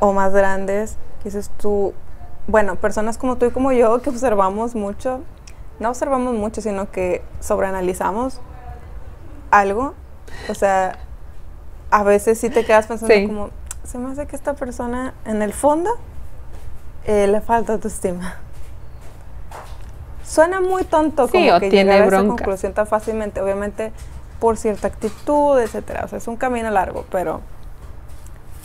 o 0.00 0.12
más 0.12 0.32
grandes, 0.32 0.96
que 1.22 1.24
dices 1.30 1.50
tú, 1.58 1.94
bueno, 2.48 2.76
personas 2.76 3.18
como 3.18 3.36
tú 3.36 3.46
y 3.46 3.50
como 3.50 3.72
yo 3.72 4.02
que 4.02 4.10
observamos 4.10 4.74
mucho, 4.74 5.20
no 5.78 5.88
observamos 5.90 6.34
mucho, 6.34 6.60
sino 6.60 6.90
que 6.90 7.22
sobreanalizamos 7.40 8.40
algo, 9.50 9.94
o 10.48 10.54
sea, 10.54 10.98
a 11.90 12.02
veces 12.02 12.38
sí 12.38 12.50
te 12.50 12.64
quedas 12.64 12.86
pensando 12.86 13.14
Sí. 13.14 13.26
como, 13.26 13.50
se 13.84 13.98
me 13.98 14.10
hace 14.10 14.26
que 14.26 14.34
esta 14.36 14.54
persona 14.54 15.14
en 15.24 15.42
el 15.42 15.52
fondo 15.52 15.90
eh, 17.04 17.26
le 17.26 17.40
falta 17.40 17.74
autoestima. 17.74 18.36
Suena 20.24 20.60
muy 20.60 20.84
tonto 20.84 21.26
Sí, 21.26 21.32
como 21.32 21.56
o 21.56 21.60
que 21.60 21.68
tiene 21.68 21.92
llegar 21.92 22.14
a 22.14 22.16
esa 22.18 22.26
conclusión 22.26 22.72
tan 22.72 22.86
fácilmente, 22.86 23.40
obviamente 23.40 23.92
por 24.42 24.56
cierta 24.56 24.88
actitud, 24.88 25.56
etcétera. 25.60 26.04
O 26.04 26.08
sea, 26.08 26.18
es 26.18 26.26
un 26.26 26.34
camino 26.34 26.68
largo, 26.68 27.06
pero 27.12 27.42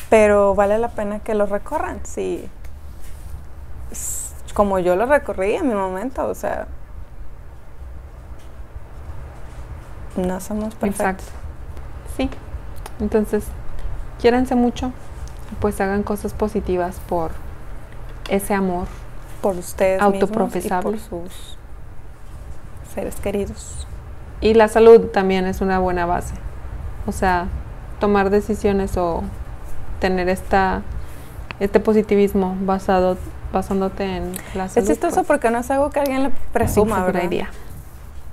pero 0.10 0.56
vale 0.56 0.80
la 0.80 0.88
pena 0.88 1.20
que 1.20 1.36
lo 1.36 1.46
recorran, 1.46 2.00
sí. 2.04 2.50
Como 4.56 4.80
yo 4.80 4.96
lo 4.96 5.06
recorrí 5.06 5.54
en 5.54 5.68
mi 5.68 5.76
momento, 5.76 6.28
o 6.28 6.34
sea, 6.34 6.66
no 10.16 10.40
somos 10.42 10.74
perfectos. 10.74 11.00
Exacto. 11.00 11.24
Sí. 12.16 12.28
Entonces, 13.00 13.44
quiéranse 14.20 14.56
mucho, 14.56 14.92
pues 15.60 15.80
hagan 15.80 16.02
cosas 16.02 16.34
positivas 16.34 17.00
por 17.08 17.30
ese 18.30 18.56
amor. 18.56 18.88
por 19.44 19.56
ustedes 19.56 20.02
mismos 20.02 20.56
y 20.56 20.70
por 20.70 20.98
sus 20.98 21.56
seres 22.96 23.18
queridos. 23.18 23.86
Y 24.42 24.54
la 24.54 24.68
salud 24.68 25.08
también 25.08 25.46
es 25.46 25.62
una 25.62 25.80
buena 25.80 26.06
base. 26.06 26.36
O 27.06 27.12
sea, 27.12 27.48
tomar 28.00 28.30
decisiones 28.30 28.98
o 28.98 29.24
tener 30.00 30.30
esta 30.30 30.84
este 31.60 31.80
positivismo 31.80 32.56
basado 32.62 33.18
basándote 33.52 34.04
en 34.18 34.34
la 34.54 34.68
salud. 34.68 34.90
Es 34.90 34.94
chistoso 34.94 35.16
pues, 35.16 35.28
porque 35.28 35.50
no 35.50 35.60
es 35.60 35.72
algo 35.72 35.90
que 35.90 36.00
alguien 36.00 36.24
le 36.24 36.32
presuma, 36.54 37.04
¿verdad? 37.04 37.24
idea. 37.24 37.50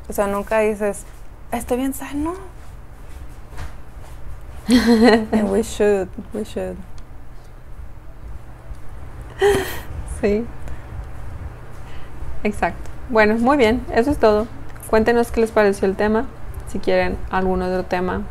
O 0.08 0.12
sea, 0.12 0.26
nunca 0.26 0.60
dices, 0.60 1.04
estoy 1.52 1.78
bien 1.78 1.94
sano. 1.94 2.34
And 4.68 5.50
we 5.50 5.62
should, 5.62 6.08
we 6.32 6.44
should. 6.44 6.76
Sí. 10.20 10.44
Exacto. 12.42 12.90
Bueno, 13.08 13.36
muy 13.36 13.56
bien, 13.56 13.84
eso 13.94 14.10
es 14.10 14.18
todo. 14.18 14.46
Cuéntenos 14.94 15.32
qué 15.32 15.40
les 15.40 15.50
pareció 15.50 15.88
el 15.88 15.96
tema. 15.96 16.26
Si 16.68 16.78
quieren 16.78 17.16
algún 17.28 17.62
otro 17.62 17.82
tema 17.82 18.22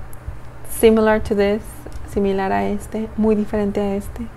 similar 0.80 1.20
to 1.22 1.36
this, 1.36 1.62
similar 2.10 2.54
a 2.54 2.64
este, 2.68 3.10
muy 3.18 3.36
diferente 3.36 3.82
a 3.82 3.96
este. 3.98 4.28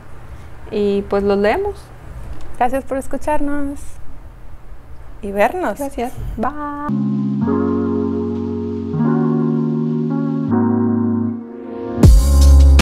Y 0.72 1.03
pues 1.03 1.22
los 1.22 1.39
leemos. 1.39 1.77
Gracias 2.59 2.83
por 2.83 2.99
escucharnos 2.99 3.79
y 5.22 5.31
vernos. 5.31 5.79
Gracias. 5.79 6.14
Bye. 6.37 7.86